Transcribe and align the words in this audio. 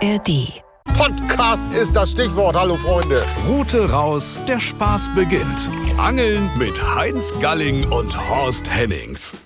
ARD. 0.00 0.62
Podcast 0.96 1.72
ist 1.72 1.96
das 1.96 2.12
Stichwort. 2.12 2.54
Hallo 2.54 2.76
Freunde. 2.76 3.24
Route 3.48 3.90
raus, 3.90 4.40
der 4.46 4.60
Spaß 4.60 5.10
beginnt. 5.14 5.70
Angeln 5.96 6.50
mit 6.56 6.80
Heinz 6.94 7.34
Galling 7.40 7.84
und 7.90 8.16
Horst 8.30 8.70
Hennings. 8.70 9.36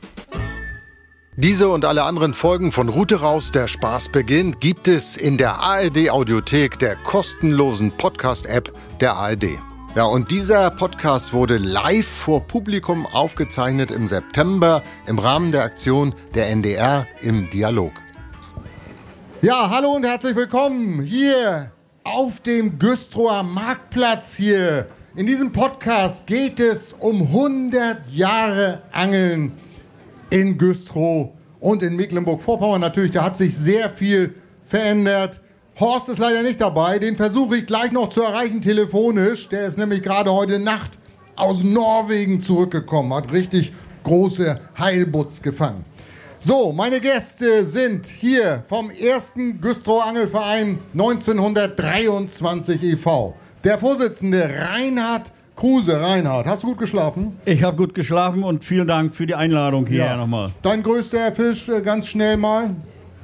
Diese 1.37 1.71
und 1.71 1.87
alle 1.87 2.03
anderen 2.03 2.35
Folgen 2.35 2.71
von 2.71 2.91
Route 2.91 3.21
raus, 3.21 3.51
der 3.51 3.67
Spaß 3.67 4.11
beginnt, 4.11 4.61
gibt 4.61 4.89
es 4.89 5.17
in 5.17 5.39
der 5.39 5.59
ARD 5.59 6.11
Audiothek, 6.11 6.79
der 6.79 6.97
kostenlosen 6.97 7.91
Podcast-App 7.93 8.73
der 9.01 9.15
ARD. 9.15 9.59
Ja, 9.95 10.05
und 10.05 10.31
dieser 10.31 10.71
Podcast 10.71 11.33
wurde 11.33 11.57
live 11.57 12.07
vor 12.07 12.47
Publikum 12.47 13.07
aufgezeichnet 13.07 13.91
im 13.91 14.07
September 14.07 14.83
im 15.07 15.19
Rahmen 15.19 15.51
der 15.51 15.65
Aktion 15.65 16.15
der 16.35 16.51
NDR 16.51 17.07
im 17.23 17.49
Dialog. 17.49 17.93
Ja, 19.45 19.69
hallo 19.71 19.97
und 19.97 20.07
herzlich 20.07 20.37
willkommen 20.37 21.03
hier 21.03 21.73
auf 22.05 22.39
dem 22.43 22.79
Güstrower 22.79 23.43
Marktplatz 23.43 24.37
hier. 24.37 24.87
In 25.17 25.27
diesem 25.27 25.51
Podcast 25.51 26.29
geht 26.29 26.61
es 26.61 26.93
um 26.93 27.23
100 27.23 28.07
Jahre 28.13 28.83
Angeln 28.93 29.51
in 30.31 30.57
Güstrow 30.57 31.31
und 31.59 31.83
in 31.83 31.97
Mecklenburg-Vorpommern 31.97 32.81
natürlich. 32.81 33.11
Da 33.11 33.25
hat 33.25 33.37
sich 33.37 33.59
sehr 33.59 33.91
viel 33.91 34.37
verändert. 34.63 35.41
Horst 35.81 36.09
ist 36.09 36.21
leider 36.21 36.45
nicht 36.45 36.61
dabei. 36.61 37.01
Den 37.01 37.17
versuche 37.17 37.57
ich 37.57 37.67
gleich 37.67 37.91
noch 37.91 38.11
zu 38.11 38.23
erreichen 38.23 38.61
telefonisch. 38.61 39.49
Der 39.49 39.67
ist 39.67 39.77
nämlich 39.77 40.05
gerade 40.05 40.33
heute 40.33 40.61
Nacht 40.61 40.93
aus 41.35 41.65
Norwegen 41.65 42.41
zurückgekommen, 42.41 43.13
hat 43.13 43.33
richtig 43.33 43.73
große 44.05 44.61
Heilbutz 44.79 45.43
gefangen. 45.43 45.85
So, 46.45 46.73
meine 46.73 46.99
Gäste 46.99 47.65
sind 47.65 48.05
hier 48.09 48.65
vom 48.67 48.91
ersten 48.91 49.61
Güstrow 49.61 50.05
Angelverein 50.05 50.77
1923 50.93 52.83
e.V. 52.83 53.37
Der 53.63 53.79
Vorsitzende 53.79 54.51
Reinhard 54.59 55.31
Kruse. 55.55 56.01
Reinhard, 56.01 56.47
hast 56.47 56.65
du 56.65 56.71
gut 56.71 56.79
geschlafen? 56.79 57.37
Ich 57.45 57.63
habe 57.63 57.77
gut 57.77 57.95
geschlafen 57.95 58.43
und 58.43 58.65
vielen 58.65 58.89
Dank 58.89 59.15
für 59.15 59.25
die 59.25 59.37
Einladung 59.37 59.87
hier 59.87 59.99
ja. 59.99 60.17
nochmal. 60.17 60.51
Dein 60.63 60.83
größter 60.83 61.31
Fisch, 61.31 61.69
äh, 61.69 61.81
ganz 61.81 62.09
schnell 62.09 62.37
mal? 62.37 62.75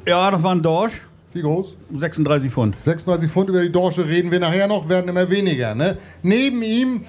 Ja, 0.07 0.31
das 0.31 0.41
war 0.41 0.55
ein 0.55 0.63
Dorsch. 0.63 1.01
Wie 1.33 1.43
groß? 1.43 1.77
36 1.97 2.53
Pfund. 2.53 2.81
36 2.81 3.29
Pfund, 3.29 3.49
über 3.49 3.63
die 3.63 3.73
Dorsche 3.73 4.07
reden 4.07 4.31
wir 4.31 4.39
nachher 4.39 4.69
noch, 4.69 4.89
werden 4.89 5.09
immer 5.09 5.29
weniger. 5.29 5.75
Ne? 5.75 5.99
Neben 6.23 6.63
ihm 6.63 7.03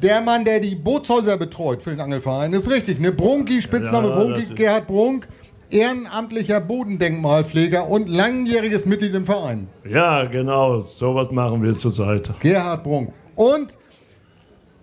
der 0.00 0.20
Mann, 0.20 0.44
der 0.44 0.60
die 0.60 0.76
Bootshäuser 0.76 1.36
betreut 1.36 1.82
für 1.82 1.90
den 1.90 2.00
Angelverein. 2.00 2.52
Das 2.52 2.62
ist 2.62 2.70
richtig, 2.70 3.00
ne? 3.00 3.10
Brunki, 3.10 3.60
Spitzname 3.62 4.10
ja, 4.10 4.14
Brunki, 4.14 4.54
Gerhard 4.54 4.86
Brunk 4.86 5.26
ehrenamtlicher 5.70 6.60
Bodendenkmalpfleger 6.60 7.88
und 7.88 8.08
langjähriges 8.08 8.86
Mitglied 8.86 9.14
im 9.14 9.24
Verein. 9.24 9.68
Ja, 9.88 10.24
genau, 10.24 10.82
sowas 10.82 11.30
machen 11.30 11.62
wir 11.62 11.74
zurzeit. 11.74 12.30
Gerhard 12.40 12.84
Brunk. 12.84 13.12
Und 13.34 13.76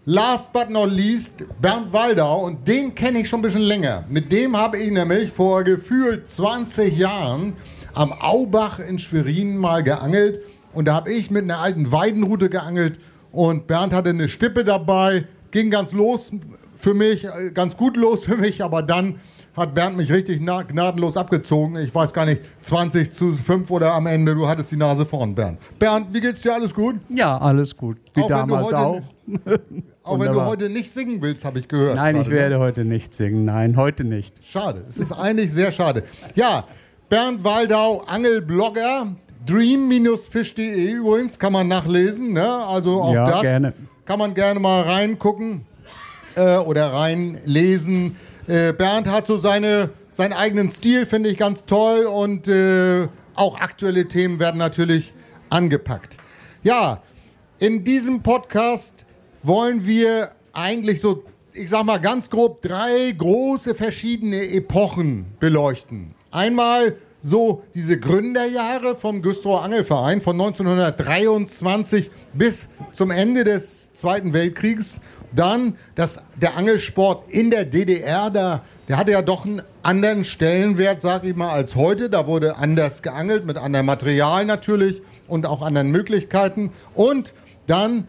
last 0.05 0.51
but 0.51 0.69
not 0.69 0.91
least 0.91 1.45
Bernd 1.61 1.93
Waldau 1.93 2.45
und 2.45 2.67
den 2.67 2.93
kenne 2.93 3.21
ich 3.21 3.29
schon 3.29 3.39
ein 3.39 3.43
bisschen 3.43 3.61
länger. 3.61 4.03
Mit 4.09 4.31
dem 4.31 4.57
habe 4.57 4.77
ich 4.77 4.91
nämlich 4.91 5.31
vor 5.31 5.63
gefühlt 5.63 6.27
20 6.27 6.97
Jahren 6.97 7.53
am 7.93 8.11
Aubach 8.11 8.79
in 8.79 8.99
Schwerin 8.99 9.57
mal 9.57 9.83
geangelt 9.83 10.41
und 10.73 10.87
da 10.87 10.95
habe 10.95 11.11
ich 11.11 11.31
mit 11.31 11.43
einer 11.43 11.59
alten 11.59 11.91
Weidenrute 11.91 12.49
geangelt 12.49 12.99
und 13.31 13.67
Bernd 13.67 13.93
hatte 13.93 14.09
eine 14.09 14.27
Stippe 14.27 14.63
dabei, 14.63 15.25
ging 15.51 15.69
ganz 15.69 15.93
los 15.93 16.31
für 16.75 16.93
mich, 16.93 17.25
äh, 17.25 17.51
ganz 17.53 17.77
gut 17.77 17.95
los 17.95 18.25
für 18.25 18.35
mich, 18.35 18.63
aber 18.63 18.83
dann 18.83 19.15
hat 19.55 19.75
Bernd 19.75 19.97
mich 19.97 20.11
richtig 20.11 20.39
gnadenlos 20.39 21.17
abgezogen. 21.17 21.77
Ich 21.77 21.93
weiß 21.93 22.13
gar 22.13 22.25
nicht, 22.25 22.41
20 22.61 23.11
zu 23.11 23.31
5 23.31 23.69
oder 23.69 23.93
am 23.93 24.07
Ende, 24.07 24.33
du 24.33 24.47
hattest 24.47 24.71
die 24.71 24.77
Nase 24.77 25.05
vorn, 25.05 25.35
Bernd. 25.35 25.59
Bernd, 25.77 26.07
wie 26.11 26.21
geht's 26.21 26.41
dir? 26.41 26.55
Alles 26.55 26.73
gut? 26.73 26.95
Ja, 27.09 27.37
alles 27.37 27.75
gut. 27.75 27.97
Wie 28.13 28.21
auch 28.21 28.27
damals 28.27 28.73
auch. 28.73 29.01
auch 30.03 30.19
wenn 30.19 30.33
du 30.33 30.45
heute 30.45 30.69
nicht 30.69 30.91
singen 30.91 31.21
willst, 31.21 31.45
habe 31.45 31.59
ich 31.59 31.67
gehört. 31.67 31.95
Nein, 31.95 32.15
ich 32.15 32.27
ne? 32.27 32.33
werde 32.33 32.55
ne? 32.55 32.61
heute 32.61 32.83
nicht 32.83 33.13
singen. 33.13 33.45
Nein, 33.45 33.77
heute 33.77 34.03
nicht. 34.03 34.43
Schade. 34.43 34.83
Es 34.87 34.97
ist 34.97 35.11
eigentlich 35.11 35.51
sehr 35.51 35.71
schade. 35.71 36.03
Ja, 36.35 36.65
Bernd 37.09 37.43
Waldau, 37.43 38.03
Angelblogger. 38.07 39.07
Dream-fish.de 39.45 40.91
übrigens 40.91 41.37
kann 41.37 41.53
man 41.53 41.67
nachlesen. 41.67 42.33
Ne? 42.33 42.47
Also 42.47 43.01
auch 43.01 43.13
ja, 43.13 43.29
das 43.29 43.41
gerne. 43.41 43.73
kann 44.05 44.17
man 44.17 44.33
gerne 44.33 44.59
mal 44.59 44.81
reingucken 44.83 45.65
äh, 46.35 46.57
oder 46.57 46.93
reinlesen. 46.93 48.15
Äh, 48.47 48.73
Bernd 48.73 49.07
hat 49.07 49.27
so 49.27 49.37
seine, 49.37 49.89
seinen 50.09 50.33
eigenen 50.33 50.69
Stil, 50.69 51.05
finde 51.05 51.29
ich 51.29 51.37
ganz 51.37 51.65
toll 51.65 52.05
und 52.05 52.47
äh, 52.47 53.07
auch 53.35 53.59
aktuelle 53.59 54.07
Themen 54.07 54.39
werden 54.39 54.57
natürlich 54.57 55.13
angepackt. 55.49 56.17
Ja, 56.61 57.01
in 57.59 57.83
diesem 57.83 58.21
Podcast 58.21 59.05
wollen 59.43 59.85
wir 59.85 60.31
eigentlich 60.51 60.99
so, 60.99 61.23
ich 61.53 61.69
sag 61.69 61.85
mal 61.85 61.99
ganz 61.99 62.29
grob, 62.29 62.61
drei 62.61 63.13
große 63.17 63.75
verschiedene 63.75 64.49
Epochen 64.49 65.25
beleuchten. 65.39 66.13
Einmal 66.31 66.97
so 67.21 67.63
diese 67.73 67.97
Gründerjahre 67.97 68.97
vom 68.97 69.21
Güstrower 69.21 69.63
Angelverein 69.63 70.19
von 70.19 70.39
1923 70.39 72.11
bis 72.33 72.67
zum 72.91 73.11
Ende 73.11 73.45
des 73.45 73.93
Zweiten 73.93 74.33
Weltkriegs 74.33 74.99
dann, 75.35 75.75
dass 75.95 76.21
der 76.41 76.57
Angelsport 76.57 77.29
in 77.29 77.49
der 77.51 77.65
DDR, 77.65 78.29
da, 78.29 78.61
der 78.87 78.97
hatte 78.97 79.11
ja 79.11 79.21
doch 79.21 79.45
einen 79.45 79.61
anderen 79.81 80.23
Stellenwert, 80.23 81.01
sag 81.01 81.23
ich 81.23 81.35
mal, 81.35 81.51
als 81.51 81.75
heute. 81.75 82.09
Da 82.09 82.27
wurde 82.27 82.57
anders 82.57 83.01
geangelt, 83.01 83.45
mit 83.45 83.57
anderem 83.57 83.85
Material 83.85 84.45
natürlich 84.45 85.01
und 85.27 85.45
auch 85.45 85.61
anderen 85.61 85.91
Möglichkeiten. 85.91 86.71
Und 86.93 87.33
dann 87.67 88.07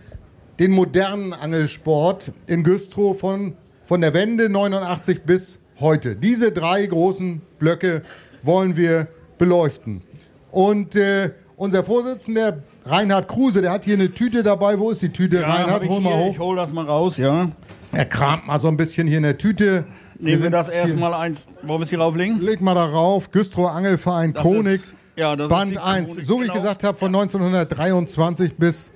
den 0.59 0.71
modernen 0.71 1.33
Angelsport 1.33 2.33
in 2.47 2.63
Güstrow 2.63 3.19
von, 3.19 3.55
von 3.85 4.01
der 4.01 4.15
Wende 4.15 4.49
89 4.49 5.23
bis 5.23 5.59
heute. 5.81 6.17
Diese 6.17 6.53
drei 6.53 6.87
großen 6.87 7.43
Blöcke 7.59 8.03
wollen 8.43 8.77
wir 8.77 9.09
beleuchten. 9.39 10.03
Und 10.51 10.95
äh, 10.95 11.31
unser 11.57 11.83
Vorsitzender 11.83 12.63
Reinhard 12.87 13.29
Kruse, 13.29 13.63
der 13.63 13.73
hat 13.73 13.85
hier 13.85 13.95
eine 13.95 14.13
Tüte 14.13 14.43
dabei. 14.43 14.79
Wo 14.79 14.91
ist 14.91 15.01
die 15.01 15.09
Tüte, 15.09 15.41
ja, 15.41 15.51
Reinhard? 15.51 15.89
Hol 15.89 16.01
mal 16.01 16.15
hoch. 16.15 16.33
Ich 16.33 16.39
hol 16.39 16.57
das 16.57 16.73
mal 16.73 16.85
raus, 16.85 17.17
ja. 17.17 17.51
Er 17.93 18.05
kramt 18.05 18.47
mal 18.47 18.59
so 18.59 18.69
ein 18.69 18.77
bisschen 18.77 19.07
hier 19.07 19.19
in 19.19 19.23
der 19.23 19.39
Tüte. 19.39 19.85
Nehmen 20.19 20.43
wir 20.43 20.51
das 20.51 20.69
erstmal 20.69 21.15
eins. 21.15 21.47
Wollen 21.63 21.81
wir 21.81 21.85
es 21.85 21.91
hier 21.91 22.01
rauflegen? 22.01 22.41
Leg 22.41 22.61
mal 22.61 22.75
darauf. 22.75 23.31
Güstrow 23.31 23.69
Angelverein 23.69 24.33
das 24.33 24.43
Chronik. 24.43 24.75
Ist, 24.75 24.95
ja, 25.17 25.35
das 25.35 25.49
Band 25.49 25.79
1. 25.79 26.11
Chronik, 26.11 26.27
so 26.27 26.35
wie 26.35 26.41
genau. 26.43 26.55
ich 26.55 26.61
gesagt 26.61 26.85
habe, 26.85 26.99
von 26.99 27.13
ja. 27.13 27.21
1923 27.21 28.57
bis 28.57 28.93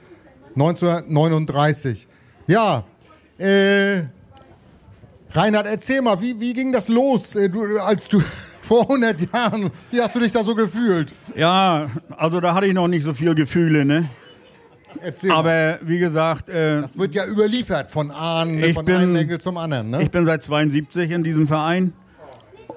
1939. 0.55 2.07
Ja, 2.47 2.85
äh, 3.39 4.03
Reinhard, 5.31 5.67
erzähl 5.67 6.03
mal, 6.03 6.21
wie, 6.21 6.41
wie 6.41 6.55
ging 6.55 6.73
das 6.73 6.89
los, 6.89 7.37
äh, 7.37 7.49
du, 7.49 7.79
als 7.79 8.09
du 8.09 8.23
vor 8.69 8.83
100 8.83 9.33
Jahren. 9.33 9.71
Wie 9.91 10.01
hast 10.01 10.15
du 10.15 10.21
dich 10.21 10.31
da 10.31 10.45
so 10.45 10.55
gefühlt? 10.55 11.15
Ja, 11.35 11.89
also 12.17 12.39
da 12.39 12.55
hatte 12.55 12.67
ich 12.67 12.75
noch 12.75 12.87
nicht 12.87 13.03
so 13.03 13.15
viele 13.15 13.35
Gefühle, 13.35 13.85
ne? 13.85 14.11
Erzähl 15.01 15.31
Aber 15.31 15.45
mal. 15.45 15.79
wie 15.83 15.99
gesagt. 15.99 16.51
Äh, 16.51 16.83
das 16.83 16.99
wird 16.99 17.15
ja 17.15 17.27
überliefert 17.27 17.91
von 17.91 18.11
Ahnen, 18.11 18.57
ne? 18.57 18.75
von 18.75 18.85
bin, 18.85 18.97
einem 18.97 19.17
Enkel 19.17 19.41
zum 19.41 19.57
anderen, 19.57 19.91
ne? 19.91 20.03
Ich 20.03 20.11
bin 20.11 20.27
seit 20.27 20.43
72 20.43 21.11
in 21.11 21.25
diesem 21.25 21.49
Verein 21.49 21.95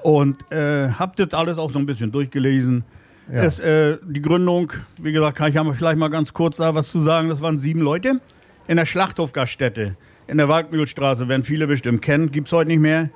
und 0.02 0.50
äh, 0.52 0.90
hab 0.90 1.18
das 1.18 1.34
alles 1.34 1.58
auch 1.58 1.72
so 1.72 1.80
ein 1.80 1.86
bisschen 1.86 2.12
durchgelesen. 2.12 2.86
Ja. 3.30 3.44
Es, 3.44 3.60
äh, 3.60 3.98
die 4.04 4.22
Gründung, 4.22 4.72
wie 4.98 5.12
gesagt, 5.12 5.38
kann 5.38 5.50
ich 5.50 5.56
ja 5.56 5.74
vielleicht 5.74 5.98
mal 5.98 6.10
ganz 6.10 6.34
kurz 6.34 6.58
da 6.58 6.74
was 6.74 6.90
zu 6.90 7.02
sagen. 7.02 7.28
Das 7.28 7.42
waren 7.42 7.58
sieben 7.58 7.82
Leute 7.82 8.22
in 8.68 8.78
der 8.78 8.86
Schlachthofgaststätte 8.86 9.98
in 10.28 10.38
der 10.38 10.48
Waldmühlstraße, 10.48 11.28
werden 11.28 11.44
viele 11.44 11.68
bestimmt 11.68 12.02
kennen, 12.02 12.32
gibt 12.32 12.48
es 12.48 12.54
heute 12.54 12.70
nicht 12.70 12.80
mehr. 12.80 13.10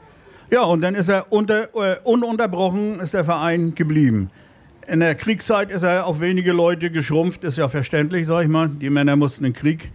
Ja, 0.52 0.64
und 0.64 0.82
dann 0.82 0.96
ist 0.96 1.10
er 1.10 1.32
unter, 1.32 1.70
äh, 1.76 1.98
ununterbrochen 2.04 3.00
ist 3.00 3.14
der 3.14 3.24
Verein 3.24 3.74
geblieben. 3.74 4.30
In 4.88 5.00
der 5.00 5.16
Kriegszeit 5.16 5.72
ist 5.72 5.82
er 5.82 6.06
auf 6.06 6.22
wenige 6.22 6.52
Leute 6.52 6.92
geschrumpft, 6.92 7.44
ist 7.44 7.58
ja 7.58 7.68
verständlich, 7.68 8.28
sag 8.28 8.44
ich 8.44 8.50
mal. 8.50 8.70
Die 8.70 8.92
Männer 8.92 9.16
mussten 9.16 9.46
in 9.46 9.54
den 9.54 9.60
Krieg, 9.60 9.92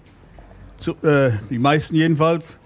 zu, 0.76 0.96
äh, 1.02 1.30
die 1.48 1.60
meisten 1.60 1.94
jedenfalls. 1.94 2.58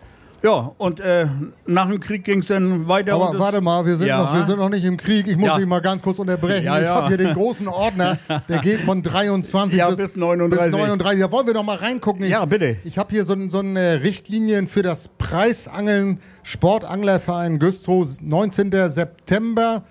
Ja, 0.44 0.74
und 0.76 1.00
äh, 1.00 1.26
nach 1.64 1.88
dem 1.88 2.00
Krieg 2.00 2.22
ging 2.22 2.40
es 2.40 2.48
dann 2.48 2.86
weiter. 2.86 3.14
Aber 3.14 3.38
warte 3.38 3.62
mal, 3.62 3.86
wir 3.86 3.96
sind, 3.96 4.08
ja. 4.08 4.22
noch, 4.22 4.34
wir 4.34 4.44
sind 4.44 4.58
noch 4.58 4.68
nicht 4.68 4.84
im 4.84 4.98
Krieg. 4.98 5.26
Ich 5.26 5.38
muss 5.38 5.48
ja. 5.48 5.56
dich 5.56 5.66
mal 5.66 5.80
ganz 5.80 6.02
kurz 6.02 6.18
unterbrechen. 6.18 6.66
Ja, 6.66 6.78
ich 6.78 6.86
habe 6.86 7.08
hier 7.08 7.16
den 7.16 7.32
großen 7.32 7.66
Ordner, 7.66 8.18
der 8.46 8.58
geht 8.58 8.80
von 8.80 9.02
23 9.02 9.82
bis, 9.82 9.96
bis, 9.96 10.16
39. 10.16 10.70
bis 10.70 10.78
39. 10.78 11.20
Da 11.22 11.32
wollen 11.32 11.46
wir 11.46 11.54
doch 11.54 11.62
mal 11.62 11.76
reingucken. 11.76 12.24
Ich, 12.24 12.30
ja, 12.30 12.44
bitte. 12.44 12.76
Ich 12.84 12.98
habe 12.98 13.10
hier 13.14 13.24
so, 13.24 13.34
so 13.48 13.60
eine 13.60 14.02
Richtlinien 14.02 14.66
für 14.66 14.82
das 14.82 15.08
Preisangeln 15.16 16.20
Sportanglerverein 16.42 17.58
Güstrow. 17.58 18.06
19. 18.20 18.70
September 18.90 19.82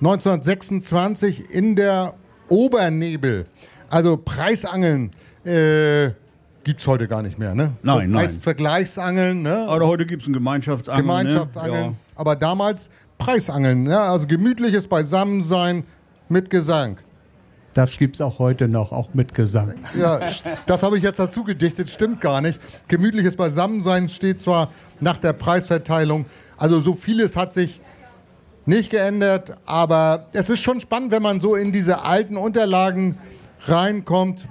1926 0.00 1.50
in 1.50 1.76
der 1.76 2.14
Obernebel. 2.48 3.44
Also 3.90 4.16
Preisangeln. 4.16 5.10
Äh, 5.44 6.12
Gibt 6.64 6.80
es 6.80 6.86
heute 6.86 7.08
gar 7.08 7.22
nicht 7.22 7.38
mehr, 7.38 7.54
ne? 7.54 7.72
Nein, 7.82 8.12
das 8.12 8.22
heißt 8.22 8.34
nein. 8.34 8.42
Vergleichsangeln, 8.42 9.42
ne? 9.42 9.66
Aber 9.68 9.86
heute 9.86 10.04
gibt 10.04 10.22
es 10.22 10.28
ein 10.28 10.32
Gemeinschaftsangeln. 10.32 11.06
Ne? 11.06 11.12
Gemeinschaftsangeln. 11.12 11.86
Ne? 11.86 11.92
Ja. 11.92 11.94
Aber 12.16 12.36
damals 12.36 12.90
Preisangeln, 13.16 13.84
ne? 13.84 13.98
Also 13.98 14.26
gemütliches 14.26 14.86
Beisammensein 14.86 15.84
mit 16.28 16.50
Gesang. 16.50 16.98
Das 17.74 17.96
gibt 17.96 18.16
es 18.16 18.20
auch 18.20 18.38
heute 18.38 18.66
noch, 18.66 18.92
auch 18.92 19.14
mit 19.14 19.34
Gesang. 19.34 19.74
Ja, 19.94 20.20
das 20.66 20.82
habe 20.82 20.96
ich 20.96 21.02
jetzt 21.04 21.18
dazu 21.18 21.44
gedichtet, 21.44 21.88
stimmt 21.88 22.20
gar 22.20 22.40
nicht. 22.40 22.60
Gemütliches 22.88 23.36
Beisammensein 23.36 24.08
steht 24.08 24.40
zwar 24.40 24.70
nach 25.00 25.18
der 25.18 25.32
Preisverteilung, 25.32 26.26
also 26.56 26.80
so 26.80 26.94
vieles 26.94 27.36
hat 27.36 27.52
sich 27.52 27.80
nicht 28.66 28.90
geändert, 28.90 29.56
aber 29.64 30.26
es 30.32 30.50
ist 30.50 30.60
schon 30.60 30.80
spannend, 30.80 31.12
wenn 31.12 31.22
man 31.22 31.40
so 31.40 31.54
in 31.54 31.70
diese 31.70 32.02
alten 32.02 32.36
Unterlagen 32.36 33.16
reinkommt. 33.64 34.48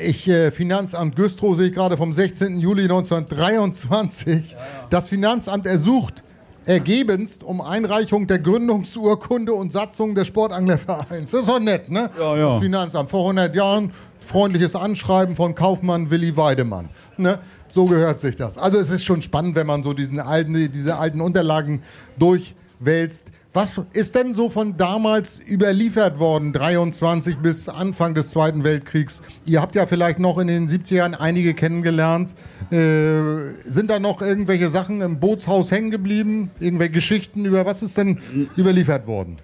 Ich, 0.00 0.28
äh, 0.28 0.52
Finanzamt 0.52 1.16
Güstrow 1.16 1.56
sehe 1.56 1.66
ich 1.66 1.72
gerade 1.72 1.96
vom 1.96 2.12
16. 2.12 2.60
Juli 2.60 2.84
1923. 2.84 4.56
Das 4.90 5.08
Finanzamt 5.08 5.66
ersucht 5.66 6.22
ergebenst 6.64 7.42
um 7.42 7.60
Einreichung 7.60 8.28
der 8.28 8.38
Gründungsurkunde 8.38 9.52
und 9.52 9.72
Satzung 9.72 10.14
des 10.14 10.28
Sportanglervereins. 10.28 11.32
Das 11.32 11.40
ist 11.40 11.48
doch 11.48 11.58
nett, 11.58 11.90
ne? 11.90 12.10
Ja, 12.16 12.36
ja. 12.36 12.50
Das 12.50 12.60
Finanzamt 12.60 13.10
vor 13.10 13.22
100 13.22 13.56
Jahren, 13.56 13.90
freundliches 14.20 14.76
Anschreiben 14.76 15.34
von 15.34 15.56
Kaufmann 15.56 16.10
Willi 16.10 16.36
Weidemann. 16.36 16.90
Ne? 17.16 17.40
So 17.66 17.86
gehört 17.86 18.20
sich 18.20 18.36
das. 18.36 18.56
Also 18.56 18.78
es 18.78 18.90
ist 18.90 19.04
schon 19.04 19.20
spannend, 19.22 19.56
wenn 19.56 19.66
man 19.66 19.82
so 19.82 19.94
diesen 19.94 20.20
alten, 20.20 20.70
diese 20.70 20.96
alten 20.96 21.20
Unterlagen 21.20 21.82
durchwälzt. 22.18 23.32
Was 23.54 23.80
ist 23.94 24.14
denn 24.14 24.34
so 24.34 24.50
von 24.50 24.76
damals 24.76 25.40
überliefert 25.40 26.18
worden, 26.18 26.52
23 26.52 27.38
bis 27.38 27.68
Anfang 27.70 28.14
des 28.14 28.28
Zweiten 28.28 28.62
Weltkriegs? 28.62 29.22
Ihr 29.46 29.62
habt 29.62 29.74
ja 29.74 29.86
vielleicht 29.86 30.18
noch 30.18 30.36
in 30.36 30.48
den 30.48 30.68
70ern 30.68 31.14
einige 31.14 31.54
kennengelernt. 31.54 32.34
Äh, 32.70 33.54
sind 33.64 33.88
da 33.88 34.00
noch 34.00 34.20
irgendwelche 34.20 34.68
Sachen 34.68 35.00
im 35.00 35.18
Bootshaus 35.18 35.70
hängen 35.70 35.90
geblieben? 35.90 36.50
Irgendwelche 36.60 36.92
Geschichten 36.92 37.46
über 37.46 37.64
was 37.64 37.82
ist 37.82 37.96
denn 37.96 38.18
überliefert 38.58 39.06
worden? 39.06 39.36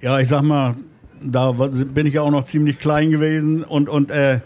Ja, 0.00 0.18
ich 0.18 0.28
sag 0.28 0.42
mal, 0.42 0.74
da 1.22 1.52
bin 1.52 2.06
ich 2.06 2.14
ja 2.14 2.22
auch 2.22 2.32
noch 2.32 2.42
ziemlich 2.42 2.80
klein 2.80 3.12
gewesen 3.12 3.62
und, 3.62 3.88
und 3.88 4.10
äh, 4.10 4.40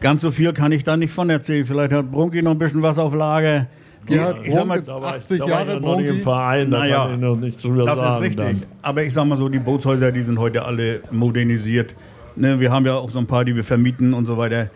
ganz 0.00 0.22
so 0.22 0.32
viel 0.32 0.52
kann 0.52 0.72
ich 0.72 0.82
da 0.82 0.96
nicht 0.96 1.12
von 1.12 1.30
erzählen. 1.30 1.64
Vielleicht 1.66 1.92
hat 1.92 2.10
Brunki 2.10 2.42
noch 2.42 2.50
ein 2.50 2.58
bisschen 2.58 2.82
was 2.82 2.98
auf 2.98 3.14
Lager. 3.14 3.68
Gerhard 4.06 4.38
ich 4.42 4.52
sag 4.52 4.58
Brunk 4.58 4.68
mal, 4.68 4.78
ist 4.78 4.88
Da 4.88 4.94
war 5.02 5.16
ich, 5.16 5.20
80 5.22 5.38
da 5.38 5.44
war 5.44 5.48
ich 5.48 5.54
Jahre 5.54 5.72
ja 5.74 5.80
noch 5.80 5.96
nicht 5.98 6.08
im. 6.08 6.20
Verein, 6.20 6.70
da 6.70 6.78
Naja, 6.78 7.04
kann 7.04 7.14
ich 7.14 7.20
noch 7.20 7.36
nichts 7.36 7.62
drüber 7.62 7.84
Das 7.84 7.98
sagen. 7.98 8.12
ist 8.14 8.20
richtig. 8.20 8.44
Dann. 8.60 8.62
Aber 8.82 9.02
ich 9.02 9.12
sag 9.12 9.24
mal 9.26 9.36
so, 9.36 9.48
die 9.48 9.58
Bootshäuser, 9.58 10.12
die 10.12 10.22
sind 10.22 10.38
heute 10.38 10.64
alle 10.64 11.00
modernisiert. 11.10 11.94
Ne, 12.36 12.58
wir 12.58 12.70
haben 12.72 12.84
ja 12.86 12.94
auch 12.94 13.10
so 13.10 13.18
ein 13.18 13.26
paar, 13.26 13.44
die 13.44 13.54
wir 13.54 13.64
vermieten 13.64 14.12
und 14.14 14.26
so 14.26 14.36
weiter. 14.36 14.70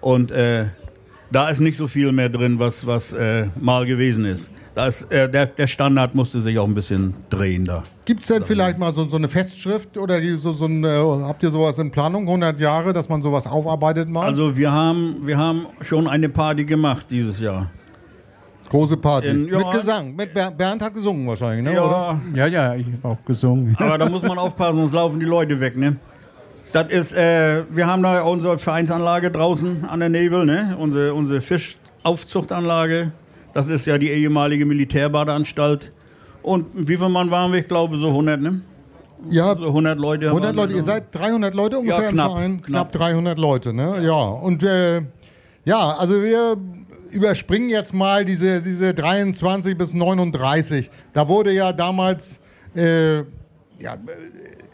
Und 0.00 0.30
äh, 0.30 0.66
da 1.30 1.48
ist 1.48 1.60
nicht 1.60 1.76
so 1.76 1.86
viel 1.88 2.12
mehr 2.12 2.28
drin, 2.28 2.58
was, 2.58 2.86
was 2.86 3.12
äh, 3.12 3.46
mal 3.60 3.86
gewesen 3.86 4.24
ist. 4.24 4.50
Da 4.74 4.86
ist 4.86 5.10
äh, 5.10 5.28
der, 5.28 5.46
der 5.46 5.66
Standard 5.66 6.14
musste 6.14 6.40
sich 6.40 6.56
auch 6.58 6.66
ein 6.66 6.74
bisschen 6.74 7.14
drehen 7.30 7.64
da. 7.64 7.82
Gibt 8.04 8.20
es 8.20 8.28
denn 8.28 8.44
vielleicht 8.44 8.78
mal 8.78 8.92
so, 8.92 9.08
so 9.08 9.16
eine 9.16 9.26
Festschrift 9.26 9.98
oder 9.98 10.20
so, 10.36 10.52
so 10.52 10.66
ein, 10.66 10.84
äh, 10.84 10.88
habt 11.26 11.42
ihr 11.42 11.50
sowas 11.50 11.78
in 11.78 11.90
Planung, 11.90 12.26
100 12.28 12.60
Jahre, 12.60 12.92
dass 12.92 13.08
man 13.08 13.20
sowas 13.20 13.46
aufarbeitet 13.48 14.08
mal? 14.08 14.24
Also 14.26 14.56
wir 14.56 14.70
haben, 14.70 15.16
wir 15.26 15.36
haben 15.36 15.66
schon 15.80 16.06
eine 16.06 16.28
Party 16.28 16.64
gemacht 16.64 17.06
dieses 17.10 17.40
Jahr. 17.40 17.70
Große 18.68 18.96
Party. 18.96 19.28
in- 19.28 19.48
ja. 19.48 19.58
Mit 19.58 19.70
Gesang. 19.72 20.14
Mit 20.16 20.34
Ber 20.34 20.50
Bernd 20.50 20.82
hat 20.82 20.94
gesungen 20.94 21.26
wahrscheinlich, 21.26 21.64
ne? 21.72 21.82
oder? 21.82 22.20
Ja, 22.34 22.46
Ja, 22.46 22.46
ja, 22.46 22.74
ich 22.74 22.86
habe 23.02 23.08
auch 23.14 23.24
gesungen. 23.24 23.74
aber 23.78 23.96
da 23.98 24.08
muss 24.08 24.22
man 24.22 24.38
aufpassen, 24.38 24.76
sonst 24.78 24.92
laufen 24.92 25.20
die 25.20 25.26
Leute 25.26 25.58
weg, 25.60 25.76
ne? 25.76 25.96
Das 26.72 26.88
ist, 26.88 27.14
äh, 27.14 27.62
wir 27.70 27.86
haben 27.86 28.02
da 28.02 28.20
unsere 28.22 28.58
Vereinsanlage 28.58 29.30
draußen 29.30 29.86
an 29.86 30.00
der 30.00 30.10
Nebel, 30.10 30.44
ne? 30.44 30.76
Unsere, 30.78 31.14
unsere 31.14 31.40
Fischaufzuchtanlage. 31.40 33.12
Das 33.54 33.68
ist 33.68 33.86
ja 33.86 33.96
die 33.98 34.10
ehemalige 34.10 34.66
Militärbadeanstalt. 34.66 35.92
Und 36.42 36.66
wie 36.74 36.96
viel 36.96 37.08
Mann 37.08 37.30
waren 37.30 37.52
wir? 37.52 37.60
Ich 37.60 37.68
glaube 37.68 37.96
so 37.96 38.08
100, 38.08 38.40
ne? 38.40 38.60
Ja, 39.28 39.56
So 39.56 39.66
100 39.68 39.98
Leute. 39.98 40.26
100 40.28 40.50
waren 40.50 40.56
Leute, 40.56 40.74
ihr 40.74 40.82
seid 40.84 41.12
300 41.12 41.52
Leute 41.54 41.78
ungefähr 41.78 42.02
Ja, 42.04 42.08
im 42.10 42.14
knapp, 42.14 42.30
Verein? 42.32 42.62
Knapp, 42.62 42.92
knapp. 42.92 42.92
300 42.92 43.38
Leute, 43.38 43.72
ne? 43.72 43.96
Ja, 44.02 44.12
und 44.22 44.62
äh, 44.62 45.02
ja, 45.68 45.90
also 45.98 46.22
wir 46.22 46.56
überspringen 47.10 47.68
jetzt 47.68 47.92
mal 47.92 48.24
diese, 48.24 48.62
diese 48.62 48.94
23 48.94 49.76
bis 49.76 49.92
39. 49.92 50.90
Da 51.12 51.28
wurde 51.28 51.52
ja 51.52 51.74
damals, 51.74 52.40
äh, 52.74 53.18
ja, 53.18 53.98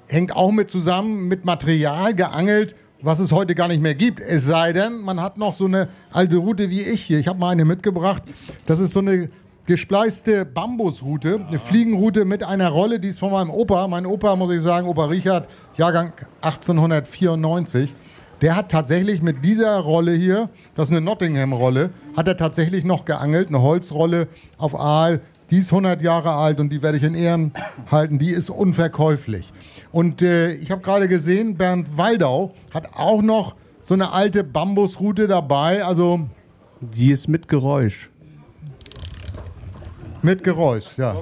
hängt 0.07 0.37
auch 0.37 0.53
mit 0.53 0.71
zusammen, 0.71 1.27
mit 1.27 1.45
Material 1.45 2.15
geangelt, 2.15 2.77
was 3.03 3.19
es 3.19 3.33
heute 3.33 3.57
gar 3.57 3.67
nicht 3.67 3.83
mehr 3.83 3.97
gibt. 3.97 4.21
Es 4.21 4.47
sei 4.47 4.73
denn, 4.73 5.01
man 5.01 5.21
hat 5.21 5.37
noch 5.37 5.55
so 5.55 5.65
eine 5.65 5.89
alte 6.13 6.37
Route 6.37 6.71
wie 6.71 6.83
ich 6.83 7.03
hier. 7.03 7.19
Ich 7.19 7.27
habe 7.27 7.41
mal 7.41 7.51
eine 7.51 7.65
mitgebracht. 7.65 8.23
Das 8.65 8.79
ist 8.79 8.93
so 8.93 9.01
eine 9.01 9.29
gespleiste 9.67 10.45
Bambusroute, 10.45 11.41
eine 11.49 11.59
Fliegenroute 11.59 12.25
mit 12.25 12.45
einer 12.45 12.69
Rolle, 12.69 13.01
die 13.01 13.09
ist 13.09 13.19
von 13.19 13.33
meinem 13.33 13.51
Opa. 13.51 13.89
Mein 13.89 14.07
Opa, 14.07 14.37
muss 14.37 14.53
ich 14.53 14.63
sagen, 14.63 14.87
Opa 14.87 15.07
Richard, 15.07 15.49
Jahrgang 15.77 16.13
1894. 16.41 17.97
Der 18.45 18.57
hat 18.57 18.71
tatsächlich 18.71 19.23
mit 19.23 19.43
dieser 19.43 19.79
Rolle 19.79 20.13
hier, 20.13 20.51
das 20.75 20.91
ist 20.91 20.95
eine 20.95 21.01
Nottingham-Rolle, 21.01 21.89
hat 22.15 22.29
er 22.29 22.37
tatsächlich 22.37 22.85
noch 22.85 23.07
geangelt, 23.07 23.49
eine 23.49 23.63
Holzrolle 23.63 24.29
auf 24.59 24.79
Aal. 24.79 25.23
Die 25.49 25.57
ist 25.57 25.73
100 25.73 26.03
Jahre 26.03 26.35
alt 26.35 26.61
und 26.61 26.69
die 26.69 26.83
werde 26.83 26.99
ich 26.99 27.05
in 27.05 27.15
Ehren 27.15 27.55
halten. 27.91 28.19
Die 28.19 28.29
ist 28.29 28.51
unverkäuflich. 28.51 29.51
Und 29.93 30.21
äh, 30.21 30.53
ich 30.53 30.71
habe 30.71 30.83
gerade 30.83 31.09
gesehen, 31.09 31.57
Bernd 31.57 31.97
Waldau 31.97 32.53
hat 32.75 32.91
auch 32.99 33.23
noch 33.23 33.55
so 33.81 33.95
eine 33.95 34.13
alte 34.13 34.45
Bambusroute 34.45 35.27
dabei, 35.27 35.83
also 35.83 36.29
Die 36.83 37.13
ist 37.13 37.29
mit 37.29 37.49
Geräusch. 37.49 38.11
mit 40.21 40.45
Geräusch, 40.45 40.99
ja. 40.99 41.17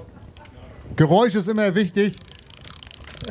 Geräusch 0.97 1.37
ist 1.37 1.49
immer 1.49 1.73
wichtig. 1.77 2.17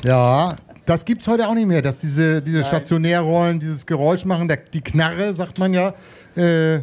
Ja, 0.06 0.56
das 0.92 1.06
gibt's 1.06 1.26
heute 1.26 1.48
auch 1.48 1.54
nicht 1.54 1.68
mehr, 1.68 1.82
dass 1.82 2.02
diese, 2.02 2.42
diese 2.42 2.64
Stationärrollen 2.66 3.60
dieses 3.60 3.86
Geräusch 3.86 4.26
machen. 4.26 4.50
Der, 4.50 4.58
die 4.58 4.82
Knarre, 4.82 5.34
sagt 5.34 5.58
man 5.58 5.74
ja. 5.74 5.94
Äh, 6.36 6.82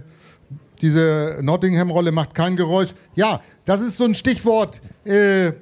diese 0.80 1.38
Nottingham-Rolle 1.42 2.10
macht 2.10 2.34
kein 2.34 2.56
Geräusch. 2.56 2.94
Ja, 3.14 3.42
das 3.66 3.82
ist 3.82 3.98
so 3.98 4.04
ein 4.04 4.14
Stichwort. 4.14 4.80
Äh, 5.04 5.52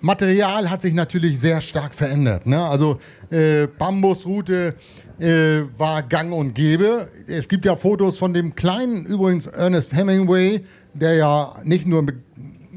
Material 0.00 0.70
hat 0.70 0.80
sich 0.80 0.94
natürlich 0.94 1.38
sehr 1.38 1.60
stark 1.60 1.92
verändert. 1.92 2.46
Ne? 2.46 2.58
Also 2.58 2.98
äh, 3.30 3.66
Bambusroute 3.66 4.74
äh, 5.18 5.62
war 5.76 6.02
gang 6.02 6.32
und 6.32 6.54
gäbe. 6.54 7.06
Es 7.26 7.48
gibt 7.48 7.66
ja 7.66 7.76
Fotos 7.76 8.16
von 8.16 8.32
dem 8.32 8.54
kleinen, 8.54 9.04
übrigens 9.04 9.44
Ernest 9.44 9.94
Hemingway, 9.94 10.64
der 10.94 11.16
ja 11.16 11.54
nicht 11.64 11.86
nur 11.86 12.06
be- 12.06 12.14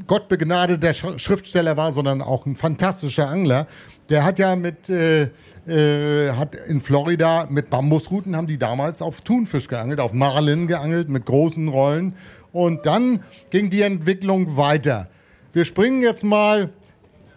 gottbegnadeter 0.06 0.92
Sch 0.92 1.06
Schriftsteller 1.16 1.78
war, 1.78 1.92
sondern 1.92 2.20
auch 2.20 2.44
ein 2.44 2.56
fantastischer 2.56 3.26
Angler. 3.26 3.66
Der 4.08 4.24
hat 4.24 4.38
ja 4.38 4.56
mit 4.56 4.90
äh, 4.90 5.28
äh, 5.66 6.30
hat 6.32 6.54
in 6.68 6.78
Florida 6.80 7.46
mit 7.48 7.70
Bambusruten 7.70 8.36
haben 8.36 8.46
die 8.46 8.58
damals 8.58 9.00
auf 9.00 9.22
Thunfisch 9.22 9.66
geangelt, 9.66 9.98
auf 9.98 10.12
Marlin 10.12 10.66
geangelt 10.66 11.08
mit 11.08 11.24
großen 11.24 11.68
Rollen. 11.68 12.12
Und 12.52 12.84
dann 12.86 13.20
ging 13.50 13.70
die 13.70 13.80
Entwicklung 13.82 14.58
weiter. 14.58 15.08
Wir 15.52 15.64
springen 15.64 16.02
jetzt 16.02 16.22
mal 16.22 16.68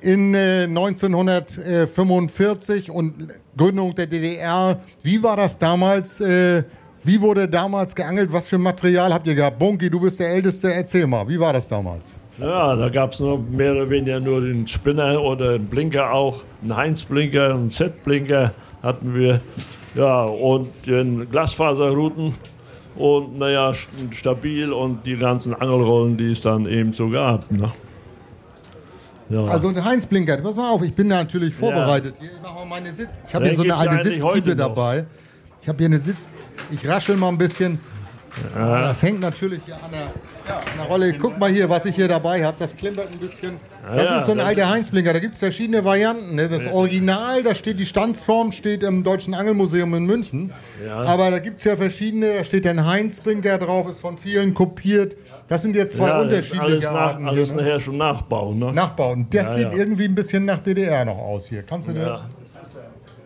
in 0.02 0.36
äh, 0.36 0.64
1945 0.64 2.92
und 2.92 3.30
Gründung 3.56 3.96
der 3.96 4.08
DDR. 4.08 4.82
Wie 5.02 5.24
war 5.24 5.38
das 5.38 5.58
damals? 5.58 6.20
Äh, 6.20 6.66
wie 7.04 7.22
wurde 7.22 7.48
damals 7.48 7.96
geangelt? 7.96 8.34
Was 8.34 8.50
für 8.50 8.58
Material 8.58 9.14
habt 9.14 9.26
ihr 9.28 9.36
gehabt? 9.36 9.58
Bunky, 9.58 9.90
du 9.90 10.02
bist 10.02 10.20
der 10.20 10.32
Älteste. 10.32 10.74
Erzähl 10.74 11.08
mal, 11.08 11.30
wie 11.30 11.40
war 11.40 11.54
das 11.54 11.70
damals? 11.70 12.20
Ja, 12.40 12.76
da 12.76 12.90
gab 12.90 13.14
es 13.14 13.20
nur 13.20 13.40
mehr 13.40 13.72
oder 13.72 13.90
weniger 13.90 14.20
nur 14.20 14.42
den 14.42 14.68
Spinner 14.68 15.22
oder 15.22 15.54
den 15.58 15.66
Blinker 15.68 16.12
auch. 16.12 16.44
Einen 16.62 16.76
Heinz-Blinker, 16.76 17.54
einen 17.56 17.70
Z-Blinker 17.70 18.54
hatten 18.84 19.16
wir. 19.16 19.42
Ja, 19.96 20.24
und 20.24 20.68
den 20.86 21.30
Glasfaserrouten. 21.30 22.36
Und 22.96 23.38
naja, 23.40 23.70
st- 23.72 23.88
stabil 24.14 24.72
und 24.72 25.06
die 25.06 25.18
ganzen 25.18 25.54
Angelrollen, 25.54 26.18
die 26.18 26.32
es 26.32 26.42
dann 26.42 26.68
eben 26.68 26.94
so 26.94 27.10
gab. 27.10 27.50
Ne? 27.52 27.72
Ja. 29.30 29.44
Also 29.46 29.68
ein 29.70 29.84
Heinz-Blinker, 29.84 30.38
pass 30.38 30.56
mal 30.56 30.70
auf, 30.72 30.82
ich 30.84 30.94
bin 30.94 31.10
da 31.10 31.18
natürlich 31.18 31.54
vorbereitet. 31.54 32.16
Hier, 32.20 32.30
ich 32.30 32.34
ich 33.28 33.36
habe 33.36 33.46
hier 33.46 33.56
so 33.56 33.62
eine 33.64 33.70
ja 33.70 33.78
alte 33.78 34.50
noch. 34.50 34.56
dabei. 34.56 35.06
Ich 35.62 35.68
habe 35.68 35.78
hier 35.80 35.88
eine 35.88 36.00
Sitz... 36.00 36.18
Ich 36.72 36.88
raschel 36.88 37.18
mal 37.18 37.30
ein 37.30 37.38
bisschen. 37.38 37.80
Das 38.54 39.02
hängt 39.02 39.20
natürlich 39.20 39.62
hier 39.66 39.76
an 39.76 39.92
der, 39.92 40.02
an 40.56 40.64
der 40.78 40.86
Rolle. 40.86 41.14
Guck 41.14 41.40
mal 41.40 41.50
hier, 41.52 41.70
was 41.70 41.86
ich 41.86 41.96
hier 41.96 42.08
dabei 42.08 42.44
habe. 42.46 42.56
Das 42.60 42.76
klimpert 42.76 43.10
ein 43.12 43.20
bisschen. 43.20 43.54
Das 43.94 44.04
ja, 44.06 44.18
ist 44.20 44.26
so 44.26 44.34
ein 44.34 44.40
alter 44.40 44.70
Heinz-Blinker. 44.70 45.14
Da 45.14 45.20
gibt 45.20 45.34
es 45.34 45.40
verschiedene 45.40 45.84
Varianten. 45.84 46.36
Ne? 46.36 46.50
Das 46.50 46.68
Original, 46.68 47.44
da 47.44 47.56
steht 47.56 47.80
die 47.80 47.86
Standsform, 47.86 48.52
steht 48.52 48.84
im 48.84 49.04
Deutschen 49.04 49.34
Angelmuseum 49.34 49.94
in 49.96 50.06
München. 50.06 50.54
Aber 50.90 51.32
da 51.32 51.40
gibt 51.40 51.60
es 51.60 51.64
ja 51.66 51.76
verschiedene. 51.78 52.36
Da 52.38 52.44
steht 52.44 52.68
ein 52.68 52.86
Heinz-Blinker 52.86 53.58
drauf, 53.58 53.90
ist 53.90 54.00
von 54.00 54.18
vielen 54.18 54.54
kopiert. 54.54 55.16
Das 55.48 55.62
sind 55.62 55.76
jetzt 55.76 55.94
zwei 55.96 56.10
ja, 56.10 56.22
unterschiedliche 56.22 56.64
alles, 56.64 56.84
nach, 56.84 56.92
Arten. 56.94 57.24
hier, 57.24 57.30
alles 57.32 57.52
ne? 57.52 57.62
nachher 57.62 57.80
schon 57.80 57.98
nachbauen. 57.98 58.60
Ne? 58.60 58.74
Nachbauen. 58.74 59.28
Das 59.32 59.44
Ja, 59.48 59.54
sieht 59.56 59.74
ja. 59.74 59.80
irgendwie 59.80 60.06
ein 60.06 60.16
bisschen 60.16 60.46
nach 60.46 60.60
DDR 60.60 61.06
noch 61.06 61.18
aus 61.18 61.48
hier. 61.48 61.64
Kannst 61.64 61.88
du 61.88 61.94
dir. 61.94 62.22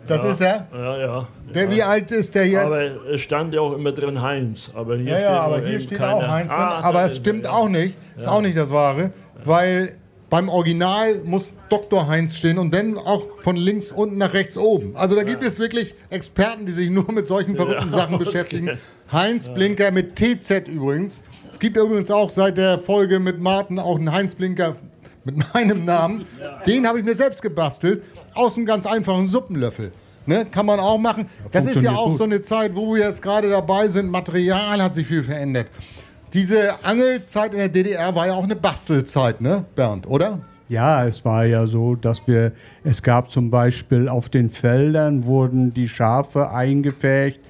Ja, 0.08 0.16
Das 0.16 0.24
ist 0.32 0.40
er? 0.40 0.66
ja, 0.72 0.98
ja. 0.98 1.28
Der, 1.54 1.70
wie 1.70 1.82
alt 1.82 2.10
ist 2.10 2.34
der 2.34 2.46
jetzt? 2.48 2.64
Aber 2.64 2.80
es 3.12 3.20
stand 3.20 3.52
ja 3.54 3.60
auch 3.60 3.72
immer 3.74 3.92
drin 3.92 4.20
Heinz. 4.22 4.70
Aber 4.74 4.96
hier 4.96 5.06
ja, 5.10 5.16
steht 5.16 5.24
ja, 5.30 5.40
aber 5.40 5.60
hier 5.60 5.80
steht 5.80 5.98
keine- 5.98 6.14
auch 6.14 6.28
Heinz. 6.28 6.50
Ah, 6.50 6.80
aber 6.82 7.04
es 7.04 7.16
stimmt 7.16 7.46
auch 7.46 7.68
nicht. 7.68 7.96
Ist 8.16 8.26
auch 8.28 8.40
nicht 8.40 8.56
das 8.56 8.70
Wahre, 8.70 9.10
weil 9.44 9.94
beim 10.30 10.48
Original 10.48 11.16
muss 11.24 11.56
Dr. 11.68 12.06
Heinz 12.08 12.36
stehen 12.36 12.56
und 12.58 12.74
dann 12.74 12.96
auch 12.96 13.22
von 13.42 13.54
links 13.56 13.92
unten 13.92 14.16
nach 14.16 14.32
rechts 14.32 14.56
oben. 14.56 14.96
Also 14.96 15.14
da 15.14 15.24
gibt 15.24 15.44
es 15.44 15.58
wirklich 15.58 15.94
Experten, 16.08 16.64
die 16.64 16.72
sich 16.72 16.88
nur 16.88 17.10
mit 17.12 17.26
solchen 17.26 17.54
verrückten 17.54 17.90
Ja, 17.90 17.96
Sachen 17.98 18.14
okay. 18.14 18.24
beschäftigen. 18.24 18.78
Heinz 19.12 19.50
Blinker 19.50 19.90
mit 19.90 20.16
TZ 20.16 20.68
übrigens. 20.68 21.22
Es 21.52 21.58
gibt 21.58 21.76
übrigens 21.76 22.10
auch 22.10 22.30
seit 22.30 22.56
der 22.56 22.78
Folge 22.78 23.20
mit 23.20 23.40
Martin 23.40 23.78
auch 23.78 23.96
einen 23.98 24.10
Heinz 24.10 24.34
Blinker 24.34 24.74
mit 25.24 25.36
meinem 25.54 25.84
Namen. 25.84 26.26
Den 26.66 26.86
habe 26.86 26.98
ich 26.98 27.04
mir 27.04 27.14
selbst 27.14 27.42
gebastelt 27.42 28.02
aus 28.34 28.56
einem 28.56 28.66
ganz 28.66 28.86
einfachen 28.86 29.28
Suppenlöffel. 29.28 29.92
Ne, 30.24 30.44
kann 30.48 30.66
man 30.66 30.78
auch 30.78 30.98
machen. 30.98 31.26
Das 31.50 31.66
ist 31.66 31.82
ja 31.82 31.96
auch 31.96 32.10
gut. 32.10 32.18
so 32.18 32.24
eine 32.24 32.40
Zeit, 32.40 32.76
wo 32.76 32.94
wir 32.94 33.08
jetzt 33.08 33.22
gerade 33.22 33.50
dabei 33.50 33.88
sind. 33.88 34.08
Material 34.08 34.80
hat 34.80 34.94
sich 34.94 35.08
viel 35.08 35.24
verändert. 35.24 35.66
Diese 36.32 36.74
Angelzeit 36.84 37.52
in 37.52 37.58
der 37.58 37.68
DDR 37.68 38.14
war 38.14 38.28
ja 38.28 38.34
auch 38.34 38.44
eine 38.44 38.54
Bastelzeit, 38.54 39.40
ne, 39.40 39.64
Bernd, 39.74 40.06
oder? 40.06 40.38
Ja, 40.68 41.04
es 41.04 41.24
war 41.24 41.44
ja 41.44 41.66
so, 41.66 41.96
dass 41.96 42.26
wir, 42.26 42.52
es 42.84 43.02
gab 43.02 43.30
zum 43.30 43.50
Beispiel 43.50 44.08
auf 44.08 44.30
den 44.30 44.48
Feldern 44.48 45.26
wurden 45.26 45.70
die 45.70 45.88
Schafe 45.88 46.50
eingefärbt 46.50 47.40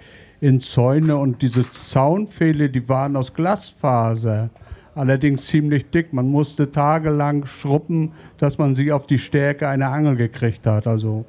in 0.41 0.61
Zäune 0.61 1.17
und 1.17 1.41
diese 1.41 1.65
Zaunpfähle, 1.85 2.69
die 2.69 2.89
waren 2.89 3.15
aus 3.15 3.33
Glasfaser. 3.33 4.51
Allerdings 4.95 5.47
ziemlich 5.47 5.91
dick. 5.91 6.13
Man 6.13 6.29
musste 6.29 6.71
tagelang 6.71 7.47
schruppen, 7.47 8.13
dass 8.37 8.59
man 8.59 8.75
sie 8.75 8.93
auf 8.93 9.07
die 9.07 9.19
Stärke 9.19 9.69
einer 9.69 9.91
Angel 9.91 10.17
gekriegt 10.17 10.67
hat. 10.67 10.87
Also 10.87 11.25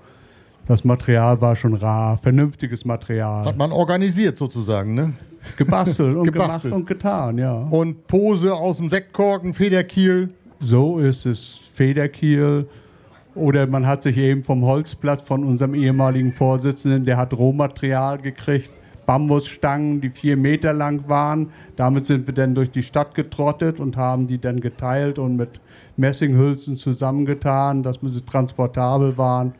das 0.68 0.84
Material 0.84 1.40
war 1.42 1.56
schon 1.56 1.74
rar, 1.74 2.18
vernünftiges 2.18 2.86
Material. 2.86 3.46
Hat 3.46 3.58
man 3.58 3.72
organisiert 3.72 4.38
sozusagen, 4.38 4.94
ne? 4.94 5.14
Gebastelt 5.58 6.16
und 6.16 6.26
Gebastelt. 6.26 6.64
gemacht 6.64 6.74
und 6.74 6.88
getan, 6.88 7.38
ja. 7.38 7.54
Und 7.54 8.08
Pose 8.08 8.54
aus 8.54 8.78
dem 8.78 8.88
Sektkorken, 8.88 9.54
Federkiel. 9.54 10.30
So 10.60 11.00
ist 11.00 11.26
es 11.26 11.70
Federkiel. 11.74 12.68
Oder 13.36 13.68
man 13.68 13.86
hat 13.86 14.04
sich 14.04 14.16
eben 14.18 14.44
vom 14.44 14.64
Holzblatt 14.64 15.22
von 15.22 15.44
unserem 15.44 15.74
ehemaligen 15.74 16.32
Vorsitzenden, 16.32 17.04
der 17.04 17.18
hat 17.18 17.34
Rohmaterial 17.34 18.20
gekriegt, 18.20 18.70
Bambusstangen, 19.06 20.02
die 20.02 20.10
vier 20.10 20.38
Meter 20.38 20.74
lang 20.74 21.08
waren. 21.08 21.52
Damit 21.76 22.06
sind 22.06 22.28
wir 22.28 22.34
dann 22.34 22.56
durch 22.56 22.72
die 22.72 22.84
Stadt 22.84 23.16
getrottet 23.16 23.80
und 23.80 23.98
haben 23.98 24.28
die 24.28 24.40
dann 24.40 24.60
geteilt 24.60 25.20
und 25.20 25.36
mit 25.36 25.62
Messinghülsen 25.98 26.76
zusammengetan, 26.76 27.84
dass 27.84 28.00
sie 28.02 28.22
transportabel 28.22 29.18
waren. 29.18 29.54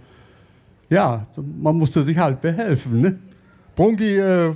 Ja, 0.90 1.24
man 1.60 1.78
musste 1.78 2.04
sich 2.04 2.18
halt 2.18 2.42
behelfen. 2.42 3.02
Ne? 3.02 3.20
Brunki, 3.76 4.18
äh, 4.18 4.54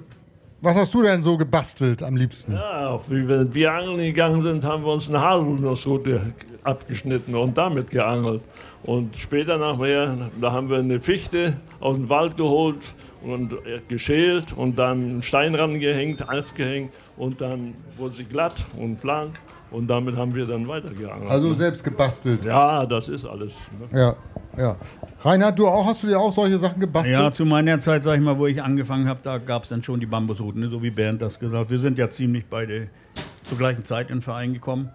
was 0.61 0.75
hast 0.75 0.93
du 0.93 1.03
denn 1.03 1.21
so 1.21 1.37
gebastelt 1.37 2.01
am 2.01 2.15
liebsten? 2.15 2.53
Ja, 2.53 2.99
wie 3.09 3.27
wir, 3.27 3.53
wir 3.53 3.73
angeln 3.73 3.97
gegangen 3.97 4.41
sind, 4.41 4.63
haben 4.63 4.83
wir 4.83 4.91
uns 4.93 5.07
eine 5.07 5.21
Haselnussrute 5.21 6.33
abgeschnitten 6.63 7.35
und 7.35 7.57
damit 7.57 7.91
geangelt. 7.91 8.41
Und 8.83 9.15
später 9.15 9.57
nachher, 9.57 10.29
da 10.39 10.51
haben 10.51 10.69
wir 10.69 10.77
eine 10.77 10.99
Fichte 10.99 11.57
aus 11.79 11.95
dem 11.95 12.09
Wald 12.09 12.37
geholt 12.37 12.93
und 13.21 13.53
äh, 13.53 13.81
geschält 13.87 14.53
und 14.53 14.77
dann 14.77 15.03
einen 15.03 15.23
Stein 15.23 15.55
rangehängt, 15.55 16.27
aufgehängt 16.29 16.93
und 17.17 17.41
dann 17.41 17.73
wurde 17.97 18.15
sie 18.15 18.25
glatt 18.25 18.63
und 18.77 19.01
blank 19.01 19.39
und 19.71 19.87
damit 19.87 20.15
haben 20.15 20.33
wir 20.33 20.45
dann 20.45 20.67
weitergeangelt. 20.67 21.29
Also 21.29 21.53
selbst 21.53 21.83
gebastelt. 21.83 22.45
ja, 22.45 22.85
das 22.85 23.09
ist 23.09 23.25
alles. 23.25 23.53
Ne? 23.91 23.99
Ja, 23.99 24.15
ja. 24.57 24.77
Reinhard, 25.21 25.57
du 25.59 25.67
auch, 25.67 25.85
hast 25.85 26.03
du 26.03 26.07
dir 26.07 26.19
auch 26.19 26.31
solche 26.31 26.57
Sachen 26.57 26.79
gebastelt? 26.79 27.19
Ja, 27.19 27.31
zu 27.31 27.45
meiner 27.45 27.79
Zeit, 27.79 28.03
sag 28.03 28.15
ich 28.15 28.21
mal, 28.21 28.37
wo 28.37 28.47
ich 28.47 28.61
angefangen 28.61 29.07
habe, 29.07 29.19
da 29.23 29.39
gab 29.39 29.63
es 29.63 29.69
dann 29.69 29.83
schon 29.83 29.99
die 29.99 30.05
Bambusrouten, 30.05 30.61
ne? 30.61 30.69
so 30.69 30.81
wie 30.83 30.91
Bernd 30.91 31.21
das 31.21 31.39
gesagt 31.39 31.65
hat. 31.65 31.69
Wir 31.69 31.79
sind 31.79 31.97
ja 31.97 32.09
ziemlich 32.09 32.45
beide 32.45 32.87
zur 33.43 33.57
gleichen 33.57 33.83
Zeit 33.83 34.09
in 34.09 34.17
den 34.17 34.21
Verein 34.21 34.53
gekommen. 34.53 34.89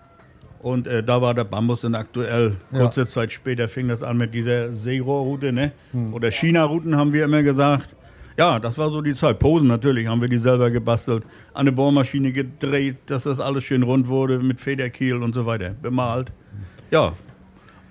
Und 0.61 0.87
äh, 0.87 1.03
da 1.03 1.21
war 1.21 1.35
der 1.35 1.45
Bambus 1.45 1.81
dann 1.81 1.97
aktuell. 1.97 2.57
Ja. 2.71 2.79
Kurze 2.79 3.05
Zeit 3.05 3.33
später 3.33 3.67
fing 3.67 3.89
das 3.89 4.05
an 4.05 4.17
mit 4.17 4.33
dieser 4.33 4.73
Seerohrroute, 4.73 5.53
ne? 5.53 5.73
Oder 6.13 6.31
China-Routen 6.31 6.97
haben 6.97 7.13
wir 7.13 7.25
immer 7.25 7.43
gesagt. 7.43 7.97
Ja, 8.37 8.59
das 8.59 8.79
war 8.79 8.91
so 8.91 9.03
die 9.03 9.15
Zeit. 9.15 9.39
Posen 9.39 9.69
natürlich 9.69 10.07
haben 10.09 10.21
wir 10.21 10.29
die 10.29 10.39
selber 10.39 10.71
gebastelt. 10.71 11.25
An 11.53 11.63
eine 11.63 11.73
Bohrmaschine 11.73 12.33
gedreht, 12.33 12.97
dass 13.07 13.25
das 13.25 13.41
alles 13.41 13.65
schön 13.65 13.83
rund 13.83 14.09
wurde 14.09 14.39
mit 14.39 14.61
Federkiel 14.61 15.23
und 15.23 15.35
so 15.35 15.47
weiter. 15.47 15.71
Bemalt. 15.71 16.33
Ja, 16.91 17.13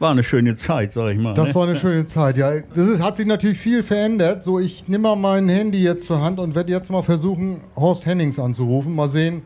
war 0.01 0.09
eine 0.09 0.23
schöne 0.23 0.55
Zeit, 0.55 0.91
sag 0.91 1.11
ich 1.11 1.19
mal. 1.19 1.35
Das 1.35 1.49
ne? 1.49 1.55
war 1.55 1.67
eine 1.67 1.75
schöne 1.75 2.05
Zeit, 2.07 2.35
ja. 2.35 2.59
Das 2.73 2.87
ist, 2.87 3.03
hat 3.03 3.17
sich 3.17 3.27
natürlich 3.27 3.59
viel 3.59 3.83
verändert. 3.83 4.43
So, 4.43 4.59
ich 4.59 4.87
nehme 4.87 5.03
mal 5.03 5.15
mein 5.15 5.47
Handy 5.47 5.83
jetzt 5.83 6.05
zur 6.05 6.23
Hand 6.23 6.39
und 6.39 6.55
werde 6.55 6.71
jetzt 6.71 6.89
mal 6.89 7.03
versuchen, 7.03 7.63
Horst 7.75 8.07
Hennings 8.07 8.39
anzurufen. 8.39 8.95
Mal 8.95 9.09
sehen, 9.09 9.43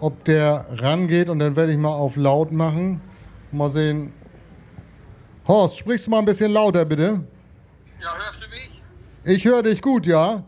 ob 0.00 0.22
der 0.24 0.66
rangeht 0.72 1.30
und 1.30 1.38
dann 1.38 1.56
werde 1.56 1.72
ich 1.72 1.78
mal 1.78 1.88
auf 1.88 2.16
laut 2.16 2.52
machen. 2.52 3.00
Mal 3.50 3.70
sehen. 3.70 4.12
Horst, 5.48 5.78
sprichst 5.78 6.06
du 6.06 6.10
mal 6.10 6.18
ein 6.18 6.26
bisschen 6.26 6.52
lauter, 6.52 6.84
bitte? 6.84 7.24
Ja, 8.02 8.14
hörst 8.14 8.42
du? 8.42 8.43
Ich 9.26 9.46
höre 9.46 9.62
dich 9.62 9.80
gut, 9.80 10.04
ja. 10.04 10.42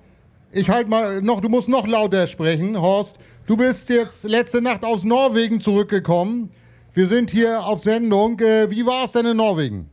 Ich 0.52 0.68
halt 0.68 0.86
mal 0.86 1.22
noch, 1.22 1.40
du 1.40 1.48
musst 1.48 1.66
noch 1.66 1.86
lauter 1.86 2.26
sprechen, 2.26 2.78
Horst. 2.78 3.18
Du 3.46 3.56
bist 3.56 3.88
jetzt 3.88 4.24
letzte 4.24 4.60
Nacht 4.60 4.84
aus 4.84 5.02
Norwegen 5.02 5.62
zurückgekommen. 5.62 6.52
Wir 6.92 7.06
sind 7.06 7.30
hier 7.30 7.64
auf 7.64 7.82
Sendung. 7.82 8.38
Äh, 8.38 8.70
wie 8.70 8.84
war 8.84 9.04
es 9.04 9.12
denn 9.12 9.24
in 9.24 9.38
Norwegen? 9.38 9.90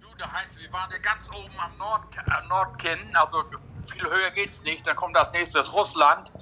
Du, 0.00 0.08
der 0.18 0.26
Heinz, 0.32 0.50
wir 0.60 0.72
waren 0.72 0.90
ja 0.90 0.98
ganz 0.98 1.20
oben 1.28 1.54
am 1.56 1.78
Nord, 1.78 2.02
äh, 2.16 2.48
Nordkinn, 2.48 3.14
also 3.14 3.44
viel 3.86 4.10
höher 4.10 4.30
geht's 4.30 4.60
nicht. 4.64 4.84
Dann 4.84 4.96
kommt 4.96 5.14
das 5.14 5.30
nächste 5.30 5.60
ist 5.60 5.72
Russland. 5.72 6.32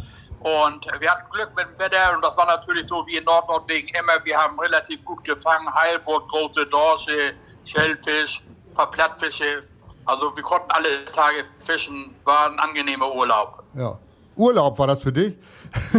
Und 0.40 0.86
wir 1.00 1.10
hatten 1.10 1.30
Glück 1.32 1.54
mit 1.54 1.66
dem 1.66 1.78
Wetter 1.78 2.16
und 2.16 2.24
das 2.24 2.34
war 2.38 2.46
natürlich 2.46 2.88
so 2.88 3.06
wie 3.06 3.16
in 3.18 3.24
Nordnorwegen 3.24 3.90
immer. 3.90 4.24
Wir 4.24 4.38
haben 4.38 4.58
relativ 4.58 5.04
gut 5.04 5.22
gefangen. 5.22 5.68
Heilbutt, 5.72 6.26
große 6.28 6.64
Dorsche, 6.64 7.34
Schellfisch, 7.66 8.42
ein 8.70 8.74
paar 8.74 8.90
Plattfische. 8.90 9.64
Also 10.04 10.34
wir 10.34 10.42
konnten 10.42 10.70
alle 10.70 11.04
Tage 11.06 11.44
fischen. 11.64 12.14
War 12.24 12.50
ein 12.50 12.58
angenehmer 12.58 13.14
Urlaub. 13.14 13.62
Ja. 13.74 13.98
Urlaub 14.36 14.78
war 14.78 14.86
das 14.86 15.02
für 15.02 15.12
dich? 15.12 15.38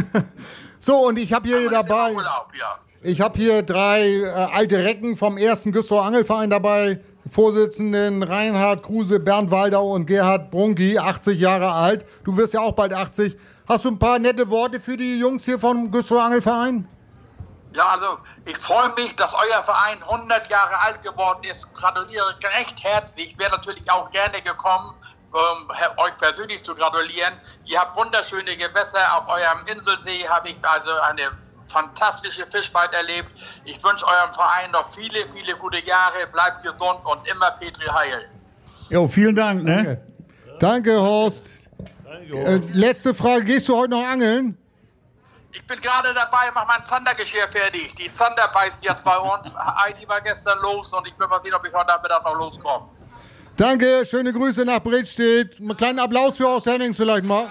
so, 0.79 1.07
und 1.07 1.19
ich 1.19 1.33
habe 1.33 1.47
hier 1.47 1.69
dabei, 1.69 2.13
Urlaub, 2.13 2.47
ja. 2.59 2.79
ich 3.01 3.21
habe 3.21 3.37
hier 3.37 3.61
drei 3.61 4.07
äh, 4.07 4.27
alte 4.29 4.79
Recken 4.79 5.17
vom 5.17 5.37
ersten 5.37 5.71
Güstrow 5.71 6.01
Angelverein 6.01 6.49
dabei. 6.49 6.99
Vorsitzenden 7.31 8.21
Reinhard 8.21 8.83
Kruse, 8.83 9.19
Bernd 9.19 9.49
Waldau 9.49 9.93
und 9.93 10.07
Gerhard 10.07 10.51
Brunki, 10.51 10.97
80 10.97 11.39
Jahre 11.39 11.71
alt. 11.71 12.05
Du 12.25 12.35
wirst 12.35 12.53
ja 12.53 12.59
auch 12.59 12.73
bald 12.73 12.93
80. 12.93 13.37
Hast 13.67 13.85
du 13.85 13.89
ein 13.89 13.99
paar 13.99 14.19
nette 14.19 14.49
Worte 14.49 14.79
für 14.79 14.97
die 14.97 15.19
Jungs 15.19 15.45
hier 15.45 15.57
vom 15.57 15.89
Güstrow 15.89 16.19
Angelverein? 16.19 16.87
Ja, 17.73 17.87
also 17.89 18.17
ich 18.45 18.57
freue 18.57 18.89
mich, 18.95 19.15
dass 19.15 19.31
euer 19.33 19.63
Verein 19.63 20.01
100 20.03 20.49
Jahre 20.49 20.77
alt 20.79 21.01
geworden 21.01 21.43
ist. 21.43 21.71
Gratuliere 21.73 22.35
recht 22.57 22.83
herzlich. 22.83 23.37
Wäre 23.37 23.51
natürlich 23.51 23.89
auch 23.89 24.09
gerne 24.11 24.41
gekommen, 24.41 24.93
um 25.31 25.69
euch 25.97 26.17
persönlich 26.17 26.63
zu 26.63 26.75
gratulieren. 26.75 27.33
Ihr 27.65 27.79
habt 27.79 27.95
wunderschöne 27.95 28.55
Gewässer. 28.57 29.17
Auf 29.17 29.27
eurem 29.29 29.65
Inselsee 29.67 30.27
habe 30.27 30.49
ich 30.49 30.57
also 30.61 30.91
eine 31.01 31.31
fantastische 31.67 32.45
Fischfahrt 32.47 32.93
erlebt. 32.93 33.29
Ich 33.63 33.81
wünsche 33.83 34.05
eurem 34.05 34.33
Verein 34.33 34.71
noch 34.71 34.93
viele, 34.93 35.25
viele 35.33 35.55
gute 35.55 35.79
Jahre. 35.85 36.27
Bleibt 36.31 36.63
gesund 36.63 36.99
und 37.05 37.27
immer 37.27 37.51
Petri 37.51 37.85
Heil. 37.87 38.29
Jo, 38.89 39.07
vielen 39.07 39.35
Dank, 39.35 39.63
ne? 39.63 40.01
Danke, 40.59 40.99
Horst. 40.99 41.69
Danke, 42.03 42.37
Äh, 42.37 42.59
letzte 42.73 43.13
Frage, 43.13 43.45
gehst 43.45 43.69
du 43.69 43.77
heute 43.77 43.91
noch 43.91 44.05
angeln? 44.05 44.57
Ich 45.55 45.65
bin 45.67 45.79
gerade 45.79 46.13
dabei, 46.15 46.49
mach 46.53 46.65
mein 46.67 46.83
Zandergeschirr 46.87 47.47
fertig. 47.47 47.93
Die 47.95 48.11
Zander 48.13 48.47
beißt 48.47 48.77
jetzt 48.81 49.03
bei 49.03 49.17
uns. 49.17 49.53
Heidi 49.55 50.07
war 50.07 50.19
gestern 50.19 50.59
los 50.59 50.91
und 50.91 51.07
ich 51.07 51.17
will 51.19 51.27
mal 51.27 51.41
sehen, 51.43 51.53
ob 51.53 51.65
ich 51.65 51.73
heute 51.73 51.87
Nachmittag 51.87 52.23
noch 52.23 52.35
loskomme. 52.35 52.89
Danke, 53.55 54.03
schöne 54.03 54.33
Grüße 54.33 54.65
nach 54.65 54.79
Bredstedt. 54.79 55.59
Einen 55.59 55.77
kleinen 55.77 55.99
Applaus 55.99 56.37
für 56.37 56.47
Horst 56.47 56.65
Hennings 56.65 56.97
vielleicht 56.97 57.25
mal. 57.25 57.47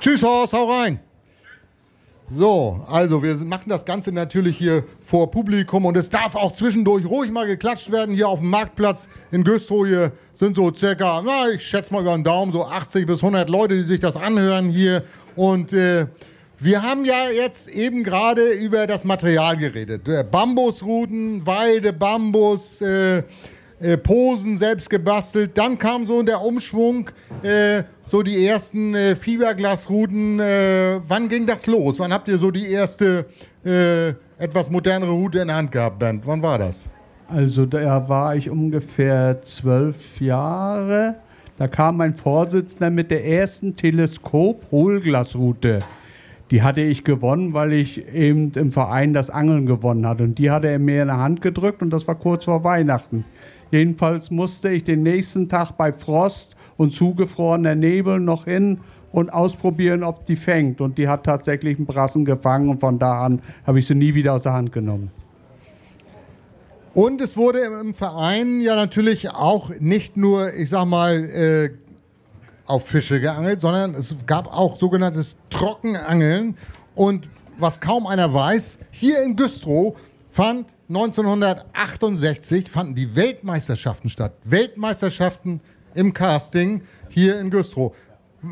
Tschüss, 0.00 0.22
Horst, 0.22 0.52
hau 0.52 0.70
rein. 0.70 1.07
So, 2.30 2.84
also 2.86 3.22
wir 3.22 3.34
machen 3.36 3.70
das 3.70 3.86
Ganze 3.86 4.12
natürlich 4.12 4.58
hier 4.58 4.84
vor 5.00 5.30
Publikum 5.30 5.86
und 5.86 5.96
es 5.96 6.10
darf 6.10 6.36
auch 6.36 6.52
zwischendurch 6.52 7.06
ruhig 7.06 7.30
mal 7.30 7.46
geklatscht 7.46 7.90
werden. 7.90 8.14
Hier 8.14 8.28
auf 8.28 8.40
dem 8.40 8.50
Marktplatz 8.50 9.08
in 9.30 9.44
Güstrow 9.44 9.86
hier 9.86 10.12
sind 10.34 10.56
so 10.56 10.70
circa, 10.74 11.22
na, 11.24 11.48
ich 11.48 11.62
schätze 11.62 11.90
mal 11.90 12.02
über 12.02 12.14
den 12.14 12.24
Daumen, 12.24 12.52
so 12.52 12.66
80 12.66 13.06
bis 13.06 13.22
100 13.22 13.48
Leute, 13.48 13.76
die 13.76 13.82
sich 13.82 13.98
das 13.98 14.18
anhören 14.18 14.68
hier. 14.68 15.04
Und 15.36 15.72
äh, 15.72 16.06
wir 16.58 16.82
haben 16.82 17.06
ja 17.06 17.30
jetzt 17.30 17.70
eben 17.70 18.04
gerade 18.04 18.50
über 18.50 18.86
das 18.86 19.04
Material 19.04 19.56
geredet. 19.56 20.06
Äh, 20.06 20.22
Bambusruten, 20.30 21.46
Weide, 21.46 21.94
Bambus, 21.94 22.82
äh, 22.82 23.22
äh, 23.80 23.96
Posen 23.96 24.56
selbst 24.56 24.90
gebastelt. 24.90 25.56
Dann 25.56 25.78
kam 25.78 26.04
so 26.04 26.22
der 26.22 26.42
Umschwung, 26.42 27.10
äh, 27.42 27.84
so 28.02 28.22
die 28.22 28.46
ersten 28.46 28.94
äh, 28.94 29.14
Fiberglasrouten. 29.14 30.40
Äh, 30.40 31.00
wann 31.06 31.28
ging 31.28 31.46
das 31.46 31.66
los? 31.66 31.98
Wann 31.98 32.12
habt 32.12 32.28
ihr 32.28 32.38
so 32.38 32.50
die 32.50 32.70
erste 32.70 33.26
äh, 33.64 34.08
etwas 34.38 34.70
modernere 34.70 35.12
Route 35.12 35.40
in 35.40 35.48
der 35.48 35.56
Hand 35.56 35.72
gehabt, 35.72 35.98
Bernd? 35.98 36.26
Wann 36.26 36.42
war 36.42 36.58
das? 36.58 36.88
Also 37.28 37.66
da 37.66 38.08
war 38.08 38.36
ich 38.36 38.48
ungefähr 38.48 39.42
zwölf 39.42 40.18
Jahre. 40.20 41.16
Da 41.58 41.68
kam 41.68 41.98
mein 41.98 42.14
Vorsitzender 42.14 42.88
mit 42.88 43.10
der 43.10 43.26
ersten 43.26 43.74
Teleskop-Hohlglasroute. 43.74 45.80
Die 46.50 46.62
hatte 46.62 46.80
ich 46.80 47.04
gewonnen, 47.04 47.52
weil 47.52 47.72
ich 47.72 48.08
eben 48.08 48.52
im 48.52 48.72
Verein 48.72 49.12
das 49.12 49.30
Angeln 49.30 49.66
gewonnen 49.66 50.06
hatte. 50.06 50.24
Und 50.24 50.38
die 50.38 50.50
hatte 50.50 50.68
er 50.68 50.78
mir 50.78 51.02
in 51.02 51.08
der 51.08 51.18
Hand 51.18 51.42
gedrückt 51.42 51.82
und 51.82 51.90
das 51.90 52.08
war 52.08 52.14
kurz 52.14 52.46
vor 52.46 52.64
Weihnachten. 52.64 53.24
Jedenfalls 53.70 54.30
musste 54.30 54.70
ich 54.70 54.84
den 54.84 55.02
nächsten 55.02 55.48
Tag 55.48 55.72
bei 55.72 55.92
Frost 55.92 56.56
und 56.76 56.94
zugefrorener 56.94 57.74
Nebel 57.74 58.18
noch 58.18 58.44
hin 58.44 58.78
und 59.12 59.32
ausprobieren, 59.32 60.02
ob 60.02 60.24
die 60.24 60.36
fängt. 60.36 60.80
Und 60.80 60.96
die 60.96 61.08
hat 61.08 61.24
tatsächlich 61.24 61.76
einen 61.76 61.86
Brassen 61.86 62.24
gefangen 62.24 62.70
und 62.70 62.80
von 62.80 62.98
da 62.98 63.24
an 63.24 63.40
habe 63.66 63.78
ich 63.78 63.86
sie 63.86 63.94
nie 63.94 64.14
wieder 64.14 64.34
aus 64.34 64.42
der 64.42 64.54
Hand 64.54 64.72
genommen. 64.72 65.10
Und 66.94 67.20
es 67.20 67.36
wurde 67.36 67.60
im 67.80 67.94
Verein 67.94 68.60
ja 68.60 68.74
natürlich 68.74 69.30
auch 69.30 69.70
nicht 69.78 70.16
nur, 70.16 70.54
ich 70.54 70.70
sag 70.70 70.86
mal, 70.86 71.14
äh, 71.14 71.70
auf 72.68 72.86
Fische 72.86 73.20
geangelt, 73.20 73.60
sondern 73.60 73.94
es 73.94 74.14
gab 74.26 74.52
auch 74.52 74.76
sogenanntes 74.76 75.36
Trockenangeln. 75.50 76.56
Und 76.94 77.28
was 77.58 77.80
kaum 77.80 78.06
einer 78.06 78.32
weiß, 78.32 78.78
hier 78.90 79.22
in 79.22 79.36
Güstrow 79.36 79.96
fand 80.28 80.74
1968 80.88 82.70
fanden 82.70 82.94
die 82.94 83.16
Weltmeisterschaften 83.16 84.08
statt. 84.10 84.34
Weltmeisterschaften 84.44 85.60
im 85.94 86.12
Casting 86.12 86.82
hier 87.08 87.40
in 87.40 87.50
Güstrow. 87.50 87.94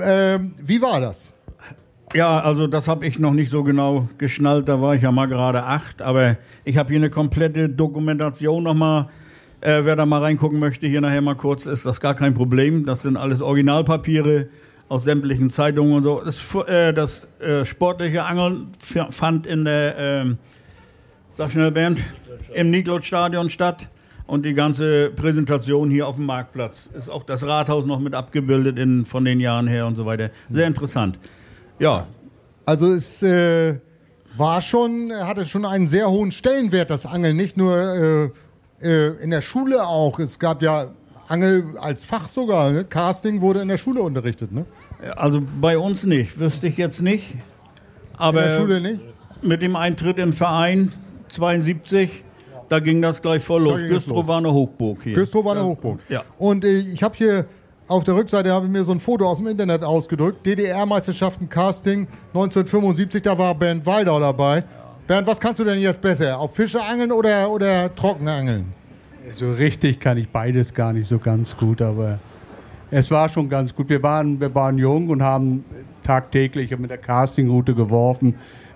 Ähm, 0.03 0.55
wie 0.59 0.83
war 0.83 1.01
das? 1.01 1.35
Ja, 2.15 2.41
also 2.41 2.67
das 2.67 2.89
habe 2.89 3.07
ich 3.07 3.19
noch 3.19 3.33
nicht 3.33 3.51
so 3.51 3.63
genau 3.63 4.09
geschnallt. 4.19 4.69
Da 4.69 4.81
war 4.81 4.95
ich 4.95 5.03
ja 5.03 5.13
mal 5.13 5.27
gerade 5.27 5.65
acht. 5.65 6.03
Aber 6.03 6.37
ich 6.65 6.77
habe 6.77 6.91
hier 6.91 6.99
eine 6.99 7.11
komplette 7.11 7.69
Dokumentation 7.69 8.63
nochmal. 8.63 9.09
Äh, 9.61 9.85
wer 9.85 9.97
da 9.97 10.05
mal 10.07 10.21
reingucken 10.21 10.59
möchte, 10.59 10.87
hier 10.87 11.01
nachher 11.01 11.23
mal 11.23 11.35
kurz, 11.35 11.67
ist 11.67 11.87
das 11.87 12.01
gar 12.01 12.15
kein 12.15 12.35
Problem. 12.35 12.85
Das 12.85 13.03
sind 13.03 13.17
alles 13.17 13.41
Originalpapiere 13.41 14.49
aus 14.89 15.05
sämtlichen 15.05 15.51
Zeitungen 15.51 15.95
und 15.95 16.03
so. 16.03 16.21
Das, 16.25 16.55
äh, 16.67 16.93
das 16.93 17.27
äh, 17.41 17.65
sportliche 17.65 18.25
Angeln 18.25 18.69
fand 19.11 19.47
in 19.47 19.65
der, 19.65 19.97
ähm, 19.99 20.39
sag 21.33 21.51
schnell 21.51 21.73
Bernd, 21.73 22.03
im 22.55 22.71
Niklot-Stadion 22.71 23.51
statt. 23.51 23.89
Und 24.27 24.45
die 24.45 24.55
ganze 24.55 25.11
Präsentation 25.11 25.89
hier 25.89 26.09
auf 26.09 26.17
dem 26.17 26.27
Marktplatz 26.27 26.91
ist 26.97 27.09
auch 27.09 27.23
das 27.23 27.47
Rathaus 27.47 27.87
noch 27.87 28.01
mit 28.01 28.13
abgebildet 28.13 28.77
in, 28.77 29.05
von 29.05 29.25
den 29.25 29.39
Jahren 29.39 29.69
her 29.69 29.87
und 29.87 29.95
so 29.95 30.05
weiter. 30.05 30.31
Sehr 30.51 30.67
interessant. 30.67 31.19
Ja. 31.79 32.09
Also 32.65 32.87
es 32.87 33.23
äh, 33.23 33.79
war 34.37 34.61
schon, 34.61 35.13
hatte 35.13 35.45
schon 35.45 35.65
einen 35.65 35.87
sehr 35.87 36.11
hohen 36.11 36.33
Stellenwert, 36.33 36.91
das 36.91 37.07
Angeln. 37.07 37.37
Nicht 37.37 37.57
nur 37.57 38.33
äh, 38.83 39.09
in 39.23 39.31
der 39.31 39.41
Schule 39.41 39.87
auch. 39.87 40.19
Es 40.19 40.39
gab 40.39 40.63
ja 40.63 40.87
Angel 41.29 41.77
als 41.81 42.05
Fach 42.05 42.29
sogar. 42.29 42.71
Ne? 42.71 42.85
Casting 42.85 43.41
wurde 43.41 43.61
in 43.61 43.69
der 43.69 43.79
Schule 43.79 44.01
unterrichtet, 44.03 44.53
ne? 44.53 44.65
Also 45.17 45.43
bei 45.61 45.77
uns 45.79 46.05
nicht, 46.05 46.39
wüsste 46.39 46.69
ich 46.69 46.77
jetzt 46.77 47.03
nicht. 47.03 47.37
Aber 48.17 48.43
in 48.43 48.49
der 48.49 48.57
Schule 48.59 48.81
nicht? 48.81 49.01
Mit 49.43 49.63
dem 49.63 49.77
Eintritt 49.77 50.19
im 50.19 50.33
Verein 50.33 50.93
72, 51.29 52.25
da 52.69 52.79
ging 52.81 53.03
das 53.03 53.23
gleich 53.23 53.43
voll 53.43 53.63
los. 53.63 53.81
Güstrow 53.81 54.27
war 54.27 54.39
eine 54.39 54.53
Hochburg 54.53 55.03
hier. 55.03 55.15
Güstrow 55.15 55.45
war 55.45 55.53
eine 55.53 55.65
Hochburg. 55.65 56.01
Ja. 56.09 56.23
Und 56.39 56.65
äh, 56.65 56.79
ich 56.79 57.03
habe 57.03 57.15
hier 57.17 57.47
auf 57.89 58.03
der 58.03 58.17
Rückseite 58.17 58.53
habe 58.53 58.67
ich 58.67 58.73
mir 58.73 58.83
so 58.83 58.93
ein 58.93 58.99
Foto 59.01 59.27
aus 59.27 59.39
dem 59.39 59.47
Internet 59.47 59.85
ausgedrückt. 59.85 60.45
DDR-Meisterschaften 60.45 61.49
Casting 61.49 62.09
1975, 62.35 63.23
da 63.23 63.39
war 63.39 63.55
Bernd 63.55 63.87
Waldau 63.87 64.19
dabei. 64.19 64.65
Bernd, 65.07 65.27
was 65.27 65.41
kannst 65.41 65.61
du 65.61 65.65
denn 65.65 65.79
jetzt 65.79 66.01
besser? 66.01 66.39
Auf 66.39 66.57
Fische 66.57 66.83
angeln 66.83 67.13
oder, 67.13 67.49
oder 67.49 67.95
Trockenangeln? 67.95 68.65
So 69.31 69.53
richtig 69.53 70.01
kann 70.01 70.19
ich 70.19 70.29
beides 70.29 70.75
gar 70.75 70.93
nicht 70.93 71.07
so 71.07 71.19
ganz 71.19 71.57
gut, 71.57 71.81
aber 71.81 72.19
es 72.91 73.09
war 73.11 73.29
schon 73.29 73.49
ganz 73.49 73.75
gut. 73.75 73.89
Wir 73.89 74.03
waren, 74.03 74.41
wir 74.41 74.53
waren 74.55 74.79
jung 74.79 75.09
und 75.09 75.23
haben 75.23 75.65
tagtäglich 76.03 76.77
mit 76.77 76.91
der 76.91 76.99
Castingroute 76.99 77.75
geworfen. 77.75 78.35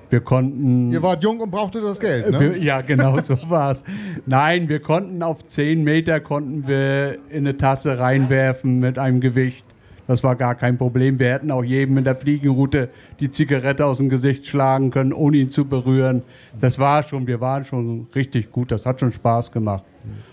Wir 0.09 0.21
konnten. 0.21 0.91
Ihr 0.91 1.03
wart 1.03 1.23
jung 1.23 1.41
und 1.41 1.51
brauchtet 1.51 1.83
das 1.83 1.99
Geld, 1.99 2.31
ne? 2.31 2.41
Wir, 2.41 2.59
ja, 2.59 2.81
genau 2.81 3.21
so 3.21 3.37
war 3.49 3.73
es. 3.73 3.85
Nein, 4.27 4.69
wir 4.69 4.81
konnten 4.81 5.23
auf 5.25 5.45
10 5.45 5.83
Meter 5.83 6.21
konnten 6.21 6.67
wir 6.67 7.19
in 7.31 7.39
eine 7.39 7.57
Tasse 7.57 7.99
reinwerfen 7.99 8.79
mit 8.79 8.99
einem 8.99 9.21
Gewicht. 9.21 9.65
Das 10.11 10.25
war 10.25 10.35
gar 10.35 10.57
kein 10.57 10.77
Problem. 10.77 11.21
Wir 11.21 11.33
hätten 11.33 11.53
auch 11.53 11.63
jedem 11.63 11.97
in 11.99 12.03
der 12.03 12.17
Fliegenroute 12.17 12.89
die 13.21 13.31
Zigarette 13.31 13.87
aus 13.87 13.99
dem 13.99 14.09
Gesicht 14.09 14.45
schlagen 14.45 14.91
können, 14.91 15.13
ohne 15.13 15.37
ihn 15.37 15.51
zu 15.51 15.67
berühren. 15.67 16.25
Das 16.59 16.81
war 16.81 17.05
schon, 17.05 17.29
wir 17.29 17.41
waren 17.41 17.65
schon 17.65 18.09
richtig 18.13 18.51
gut. 18.51 18.73
Das 18.73 18.87
hat 18.87 18.99
schon 18.99 19.13
Spaß 19.13 19.53
gemacht. 19.53 19.85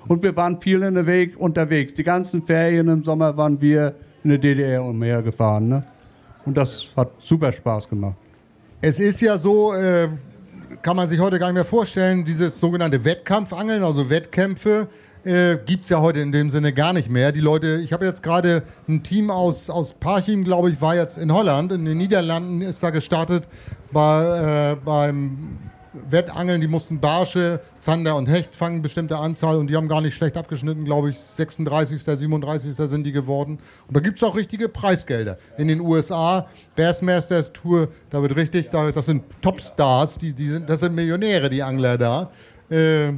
Und 0.08 0.24
wir 0.24 0.36
waren 0.36 0.60
viel 0.60 0.82
in 0.82 0.96
der 0.96 1.06
Weg 1.06 1.40
unterwegs. 1.40 1.94
Die 1.94 2.04
ganzen 2.04 2.42
Ferien 2.42 2.88
im 2.88 3.04
Sommer 3.04 3.38
waren 3.38 3.62
wir 3.62 3.94
in 4.24 4.32
der 4.32 4.40
DDR 4.40 4.84
umher 4.84 5.22
gefahren. 5.22 5.68
Ne? 5.68 5.82
Und 6.44 6.58
das 6.58 6.90
hat 6.98 7.12
super 7.20 7.52
Spaß 7.52 7.88
gemacht. 7.88 8.16
Es 8.82 9.00
ist 9.00 9.22
ja 9.22 9.38
so, 9.38 9.76
äh, 9.76 10.08
kann 10.82 10.96
man 10.96 11.08
sich 11.08 11.20
heute 11.20 11.40
gar 11.40 11.48
nicht 11.48 11.56
mehr 11.56 11.66
vorstellen, 11.66 12.26
dieses 12.26 12.60
sogenannte 12.60 13.04
Wettkampfangeln, 13.04 13.84
also 13.84 14.10
Wettkämpfe, 14.10 14.88
äh, 15.24 15.58
gibt 15.66 15.84
es 15.84 15.90
ja 15.90 16.00
heute 16.00 16.22
in 16.22 16.32
dem 16.32 16.50
Sinne 16.50 16.74
gar 16.74 16.94
nicht 16.94 17.10
mehr. 17.10 17.32
Die 17.32 17.42
Leute, 17.42 17.82
ich 17.84 17.92
habe 17.92 18.06
jetzt 18.06 18.24
gerade 18.24 18.64
ein 18.88 19.04
Team 19.04 19.30
aus, 19.30 19.70
aus 19.70 19.94
Parchim, 19.94 20.44
glaube 20.44 20.70
ich, 20.70 20.80
war 20.80 20.96
jetzt 20.96 21.18
in 21.18 21.34
Holland, 21.34 21.72
in 21.72 21.86
den 21.86 21.98
Niederlanden 21.98 22.62
ist 22.62 22.82
da 22.82 22.92
gestartet 22.92 23.48
bei, 23.92 24.72
äh, 24.72 24.76
beim 24.84 25.58
Wettangeln, 26.10 26.62
die 26.62 26.68
mussten 26.68 27.00
Barsche, 27.00 27.60
Zander 27.80 28.16
und 28.16 28.28
Hecht 28.28 28.56
fangen, 28.56 28.82
bestimmte 28.82 29.18
Anzahl 29.18 29.58
und 29.58 29.70
die 29.70 29.76
haben 29.76 29.88
gar 29.88 30.02
nicht 30.02 30.16
schlecht 30.16 30.38
abgeschnitten, 30.38 30.86
glaube 30.86 31.10
ich, 31.10 31.20
36., 31.20 32.02
37. 32.02 32.76
sind 32.76 33.04
die 33.04 33.12
geworden. 33.12 33.60
Und 33.88 33.96
da 33.98 34.00
gibt 34.00 34.18
es 34.18 34.24
auch 34.24 34.36
richtige 34.36 34.70
Preisgelder. 34.70 35.38
In 35.58 35.68
den 35.68 35.82
USA, 35.82 36.48
Bassmasters 36.76 37.54
Tour, 37.54 37.90
da 38.10 38.22
wird 38.22 38.36
richtig, 38.36 38.70
da, 38.70 38.92
das 38.92 39.06
sind 39.06 39.24
Topstars, 39.42 40.18
die, 40.18 40.34
die 40.34 40.48
sind, 40.48 40.70
das 40.70 40.80
sind 40.80 40.96
Millionäre, 40.96 41.50
die 41.50 41.64
Angler 41.64 41.98
da. 41.98 42.32
Äh, 42.70 43.14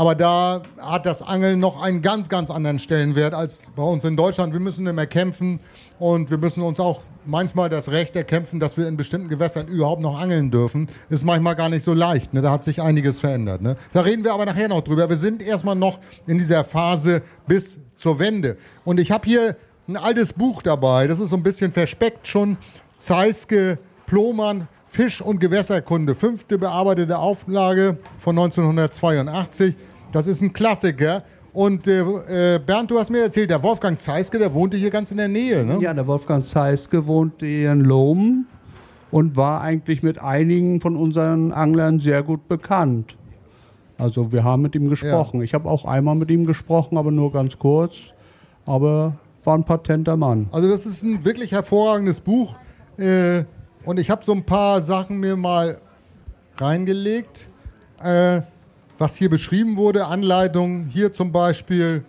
aber 0.00 0.14
da 0.14 0.62
hat 0.80 1.04
das 1.04 1.20
Angeln 1.20 1.60
noch 1.60 1.82
einen 1.82 2.00
ganz, 2.00 2.30
ganz 2.30 2.50
anderen 2.50 2.78
Stellenwert 2.78 3.34
als 3.34 3.70
bei 3.76 3.82
uns 3.82 4.02
in 4.02 4.16
Deutschland. 4.16 4.54
Wir 4.54 4.60
müssen 4.60 4.86
immer 4.86 5.04
kämpfen 5.04 5.60
und 5.98 6.30
wir 6.30 6.38
müssen 6.38 6.62
uns 6.62 6.80
auch 6.80 7.02
manchmal 7.26 7.68
das 7.68 7.90
Recht 7.90 8.16
erkämpfen, 8.16 8.60
dass 8.60 8.78
wir 8.78 8.88
in 8.88 8.96
bestimmten 8.96 9.28
Gewässern 9.28 9.68
überhaupt 9.68 10.00
noch 10.00 10.18
angeln 10.18 10.50
dürfen. 10.50 10.88
Ist 11.10 11.26
manchmal 11.26 11.54
gar 11.54 11.68
nicht 11.68 11.82
so 11.82 11.92
leicht. 11.92 12.32
Ne? 12.32 12.40
Da 12.40 12.50
hat 12.50 12.64
sich 12.64 12.80
einiges 12.80 13.20
verändert. 13.20 13.60
Ne? 13.60 13.76
Da 13.92 14.00
reden 14.00 14.24
wir 14.24 14.32
aber 14.32 14.46
nachher 14.46 14.68
noch 14.68 14.80
drüber. 14.80 15.06
Wir 15.10 15.18
sind 15.18 15.42
erstmal 15.42 15.76
noch 15.76 15.98
in 16.26 16.38
dieser 16.38 16.64
Phase 16.64 17.20
bis 17.46 17.78
zur 17.94 18.18
Wende. 18.18 18.56
Und 18.86 19.00
ich 19.00 19.12
habe 19.12 19.28
hier 19.28 19.54
ein 19.86 19.98
altes 19.98 20.32
Buch 20.32 20.62
dabei. 20.62 21.08
Das 21.08 21.20
ist 21.20 21.28
so 21.28 21.36
ein 21.36 21.42
bisschen 21.42 21.72
verspeckt 21.72 22.26
schon. 22.26 22.56
Zeiske, 22.96 23.78
Plomann, 24.06 24.66
Fisch- 24.90 25.22
und 25.22 25.38
Gewässerkunde. 25.38 26.16
Fünfte 26.16 26.58
bearbeitete 26.58 27.18
Auflage 27.18 27.98
von 28.18 28.36
1982. 28.36 29.76
Das 30.12 30.26
ist 30.26 30.42
ein 30.42 30.52
Klassiker. 30.52 31.22
Und 31.52 31.88
äh, 31.88 32.54
äh, 32.54 32.58
Bernd, 32.58 32.90
du 32.90 32.98
hast 32.98 33.10
mir 33.10 33.22
erzählt, 33.22 33.50
der 33.50 33.62
Wolfgang 33.62 34.00
Zeiske, 34.00 34.38
der 34.38 34.54
wohnte 34.54 34.76
hier 34.76 34.90
ganz 34.90 35.10
in 35.10 35.16
der 35.16 35.28
Nähe, 35.28 35.64
ne? 35.64 35.78
Ja, 35.80 35.92
der 35.92 36.06
Wolfgang 36.06 36.44
Zeiske 36.44 37.06
wohnte 37.06 37.46
hier 37.46 37.72
in 37.72 37.80
Lohm 37.80 38.46
und 39.10 39.36
war 39.36 39.60
eigentlich 39.60 40.02
mit 40.02 40.20
einigen 40.20 40.80
von 40.80 40.96
unseren 40.96 41.52
Anglern 41.52 41.98
sehr 41.98 42.22
gut 42.22 42.46
bekannt. 42.46 43.16
Also 43.98 44.32
wir 44.32 44.44
haben 44.44 44.62
mit 44.62 44.74
ihm 44.74 44.88
gesprochen. 44.88 45.40
Ja. 45.40 45.44
Ich 45.44 45.54
habe 45.54 45.68
auch 45.68 45.84
einmal 45.84 46.14
mit 46.14 46.30
ihm 46.30 46.46
gesprochen, 46.46 46.96
aber 46.96 47.10
nur 47.10 47.32
ganz 47.32 47.58
kurz. 47.58 47.96
Aber 48.64 49.16
war 49.44 49.58
ein 49.58 49.64
patenter 49.64 50.16
Mann. 50.16 50.48
Also 50.52 50.70
das 50.70 50.86
ist 50.86 51.02
ein 51.02 51.24
wirklich 51.24 51.52
hervorragendes 51.52 52.20
Buch. 52.20 52.54
Äh, 52.96 53.44
und 53.84 53.98
ich 53.98 54.10
habe 54.10 54.24
so 54.24 54.32
ein 54.32 54.44
paar 54.44 54.80
Sachen 54.82 55.18
mir 55.18 55.36
mal 55.36 55.78
reingelegt. 56.58 57.48
Äh, 58.02 58.42
was 59.00 59.16
hier 59.16 59.30
beschrieben 59.30 59.78
wurde, 59.78 60.06
Anleitung, 60.06 60.84
hier 60.84 61.10
zum 61.10 61.32
Beispiel 61.32 62.04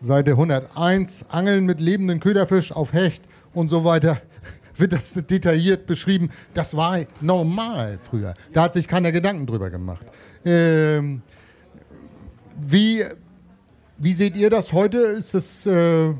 Seite 0.00 0.30
101, 0.30 1.26
Angeln 1.28 1.66
mit 1.66 1.80
lebenden 1.80 2.20
Köderfisch 2.20 2.70
auf 2.70 2.92
Hecht 2.92 3.24
und 3.52 3.68
so 3.68 3.84
weiter, 3.84 4.22
wird 4.76 4.92
das 4.92 5.12
detailliert 5.12 5.86
beschrieben. 5.86 6.30
Das 6.54 6.76
war 6.76 7.00
normal 7.20 7.98
früher. 8.00 8.34
Da 8.52 8.62
hat 8.62 8.74
sich 8.74 8.86
keiner 8.86 9.10
Gedanken 9.10 9.44
drüber 9.44 9.70
gemacht. 9.70 10.06
Ähm, 10.44 11.20
wie, 12.64 13.02
wie 13.98 14.12
seht 14.12 14.36
ihr 14.36 14.50
das 14.50 14.72
heute? 14.72 14.98
Ist 14.98 15.34
es. 15.34 15.66
Äh 15.66 16.14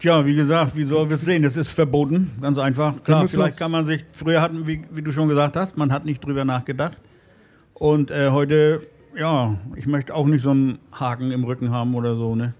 Tja, 0.00 0.26
wie 0.26 0.34
gesagt, 0.34 0.74
wie 0.76 0.84
soll 0.84 1.08
wir 1.08 1.14
es 1.14 1.20
sehen? 1.20 1.44
Das 1.44 1.56
ist 1.56 1.70
verboten, 1.70 2.32
ganz 2.40 2.58
einfach. 2.58 3.00
Klar, 3.04 3.28
vielleicht 3.28 3.58
kann 3.58 3.70
man 3.70 3.84
sich, 3.84 4.04
früher 4.12 4.40
hatten, 4.40 4.66
wie, 4.66 4.82
wie 4.90 5.02
du 5.02 5.12
schon 5.12 5.28
gesagt 5.28 5.56
hast, 5.56 5.76
man 5.76 5.92
hat 5.92 6.04
nicht 6.04 6.24
drüber 6.24 6.44
nachgedacht. 6.44 6.96
Und 7.80 8.10
äh, 8.10 8.28
heute, 8.28 8.82
ja, 9.16 9.58
ich 9.74 9.86
möchte 9.86 10.14
auch 10.14 10.26
nicht 10.26 10.44
so 10.44 10.50
einen 10.50 10.80
Haken 10.92 11.30
im 11.30 11.44
Rücken 11.44 11.70
haben 11.70 11.94
oder 11.94 12.14
so, 12.14 12.36
ne? 12.36 12.52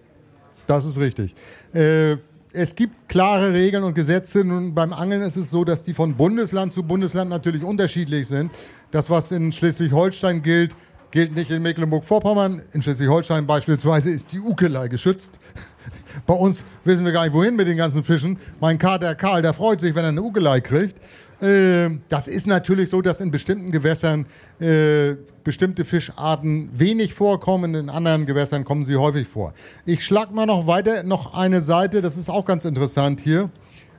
Das 0.67 0.87
ist 0.87 0.99
richtig. 0.99 1.35
Äh, 1.75 2.17
es 2.55 2.75
gibt 2.75 3.07
klare 3.07 3.53
Regeln 3.53 3.85
und 3.85 3.93
Gesetze. 3.93 4.43
Nun, 4.43 4.75
beim 4.75 4.95
Angeln 4.95 5.21
ist 5.21 5.37
es 5.37 5.51
so, 5.51 5.63
dass 5.63 5.83
die 5.83 5.93
von 5.93 6.15
Bundesland 6.15 6.73
zu 6.73 6.83
Bundesland 6.83 7.29
natürlich 7.29 7.63
unterschiedlich 7.63 8.29
sind. 8.29 8.51
Das, 8.93 9.11
was 9.11 9.31
in 9.31 9.53
Schleswig-Holstein 9.53 10.43
gilt, 10.43 10.75
gilt 11.11 11.35
nicht 11.35 11.51
in 11.51 11.61
Mecklenburg-Vorpommern. 11.61 12.63
In 12.73 12.81
Schleswig-Holstein 12.81 13.47
beispielsweise 13.47 14.09
ist 14.09 14.33
die 14.33 14.41
Ukelei 14.41 14.89
geschützt. 14.89 15.39
Bei 16.27 16.35
uns 16.35 16.65
wissen 16.85 17.05
wir 17.05 17.13
gar 17.13 17.25
nicht, 17.25 17.35
wohin 17.35 17.57
mit 17.57 17.69
den 17.69 17.77
ganzen 17.77 18.03
Fischen. 18.05 18.39
Mein 18.59 18.79
Kater 18.79 19.15
Karl, 19.15 19.43
der 19.43 19.53
freut 19.53 19.81
sich, 19.81 19.95
wenn 19.95 20.05
er 20.05 20.09
eine 20.09 20.23
Ukelei 20.23 20.61
kriegt. 20.61 20.97
Äh, 21.41 21.99
das 22.09 22.29
ist 22.29 22.47
natürlich 22.47 22.91
so, 22.91 23.01
dass 23.01 23.21
in 23.21 23.31
bestimmten 23.31 23.71
Gewässern 23.71 24.27
äh, 24.61 25.15
bestimmte 25.43 25.85
Fischarten 25.85 26.71
wenig 26.73 27.15
vorkommen, 27.15 27.75
in 27.75 27.89
anderen 27.89 28.27
Gewässern 28.27 28.65
kommen 28.65 28.85
sie 28.85 28.97
häufig 28.97 29.27
vor. 29.27 29.55
Ich 29.87 30.05
schlage 30.05 30.35
mal 30.35 30.47
noch 30.47 30.67
weiter, 30.67 31.03
noch 31.03 31.35
eine 31.35 31.63
Seite, 31.63 32.03
das 32.03 32.17
ist 32.17 32.29
auch 32.29 32.45
ganz 32.45 32.65
interessant 32.65 33.21
hier. 33.21 33.51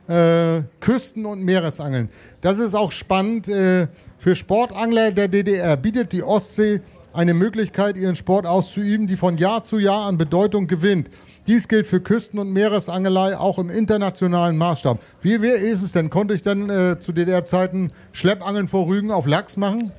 Äh, 0.08 0.62
Küsten- 0.80 1.26
und 1.26 1.44
Meeresangeln. 1.44 2.08
Das 2.40 2.58
ist 2.58 2.74
auch 2.74 2.90
spannend. 2.90 3.48
Äh, 3.48 3.86
für 4.18 4.34
Sportangler 4.34 5.12
der 5.12 5.28
DDR 5.28 5.76
bietet 5.76 6.12
die 6.12 6.22
Ostsee 6.22 6.80
eine 7.12 7.34
Möglichkeit, 7.34 7.96
ihren 7.96 8.16
Sport 8.16 8.46
auszuüben, 8.46 9.06
die 9.06 9.16
von 9.16 9.36
Jahr 9.36 9.64
zu 9.64 9.78
Jahr 9.78 10.06
an 10.06 10.18
Bedeutung 10.18 10.66
gewinnt. 10.66 11.08
Dies 11.46 11.68
gilt 11.68 11.86
für 11.86 12.00
Küsten- 12.00 12.38
und 12.38 12.52
Meeresangelei 12.52 13.36
auch 13.36 13.58
im 13.58 13.68
internationalen 13.68 14.56
Maßstab. 14.56 14.98
Wie, 15.20 15.42
wie 15.42 15.48
ist 15.48 15.82
es 15.82 15.92
denn? 15.92 16.08
Konnte 16.08 16.34
ich 16.34 16.42
dann 16.42 16.70
äh, 16.70 16.98
zu 16.98 17.12
DDR-Zeiten 17.12 17.92
Schleppangeln 18.12 18.68
vor 18.68 18.86
Rügen 18.86 19.10
auf 19.10 19.26
Lachs 19.26 19.56
machen? 19.56 19.90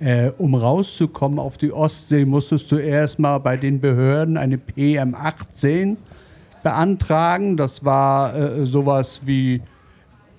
Äh, 0.00 0.30
um 0.38 0.54
rauszukommen 0.54 1.38
auf 1.38 1.58
die 1.58 1.72
Ostsee, 1.72 2.24
musstest 2.24 2.70
du 2.70 2.76
erstmal 2.76 3.40
bei 3.40 3.56
den 3.56 3.80
Behörden 3.80 4.36
eine 4.36 4.56
PM18 4.56 5.96
beantragen. 6.62 7.56
Das 7.56 7.84
war 7.84 8.34
äh, 8.34 8.64
sowas 8.64 9.22
wie 9.24 9.60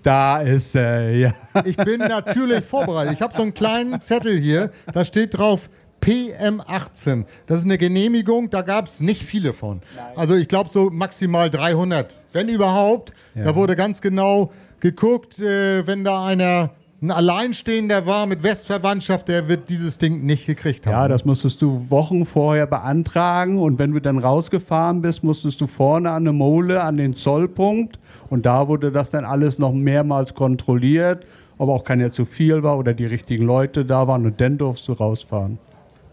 da 0.02 0.40
ist 0.40 0.76
er, 0.76 1.12
ja. 1.16 1.34
Ich 1.66 1.78
bin 1.78 2.00
natürlich 2.00 2.64
vorbereitet. 2.64 3.14
Ich 3.14 3.22
habe 3.22 3.36
so 3.36 3.42
einen 3.42 3.54
kleinen 3.54 4.00
Zettel 4.00 4.40
hier, 4.40 4.72
da 4.94 5.04
steht 5.04 5.38
drauf 5.38 5.70
PM18. 6.02 7.26
Das 7.48 7.60
ist 7.60 7.66
eine 7.66 7.78
Genehmigung, 7.78 8.50
da 8.50 8.62
gab 8.62 8.88
es 8.88 9.02
nicht 9.02 9.24
viele 9.24 9.54
von. 9.54 9.82
Also 10.16 10.36
ich 10.36 10.48
glaube 10.48 10.70
so 10.70 10.90
maximal 10.90 11.50
300, 11.50 12.16
wenn 12.34 12.50
überhaupt. 12.50 13.14
Ja. 13.36 13.46
Da 13.46 13.56
wurde 13.56 13.76
ganz 13.76 14.02
genau 14.02 14.52
geguckt, 14.80 15.40
äh, 15.40 15.86
wenn 15.86 16.04
da 16.04 16.26
einer 16.26 16.72
ein 17.02 17.12
Alleinstehender 17.12 18.06
war 18.06 18.26
mit 18.26 18.44
Westverwandtschaft, 18.44 19.30
der 19.30 19.48
wird 19.48 19.70
dieses 19.70 20.00
Ding 20.00 20.26
nicht 20.26 20.46
gekriegt 20.46 20.86
haben. 20.86 20.94
Ja, 20.94 21.08
das 21.08 21.24
musstest 21.24 21.62
du 21.62 21.90
Wochen 21.90 22.26
vorher 22.26 22.68
beantragen 22.68 23.58
und 23.58 23.80
wenn 23.80 23.94
du 23.94 24.02
dann 24.02 24.18
rausgefahren 24.18 25.02
bist, 25.02 25.24
musstest 25.24 25.62
du 25.62 25.68
vorne 25.68 26.10
an 26.10 26.24
eine 26.24 26.34
Mole, 26.34 26.84
an 26.84 26.98
den 26.98 27.14
Zollpunkt 27.14 28.00
und 28.30 28.46
da 28.46 28.68
wurde 28.68 28.92
das 28.92 29.12
dann 29.12 29.24
alles 29.24 29.60
noch 29.60 29.72
mehrmals 29.72 30.34
kontrolliert, 30.34 31.26
ob 31.58 31.70
auch 31.70 31.86
keiner 31.86 32.12
zu 32.12 32.26
viel 32.26 32.64
war 32.64 32.78
oder 32.78 32.94
die 32.94 33.06
richtigen 33.06 33.46
Leute 33.46 33.86
da 33.86 34.08
waren 34.08 34.26
und 34.26 34.42
dann 34.42 34.58
durfst 34.58 34.86
du 34.90 34.94
rausfahren. 34.94 35.58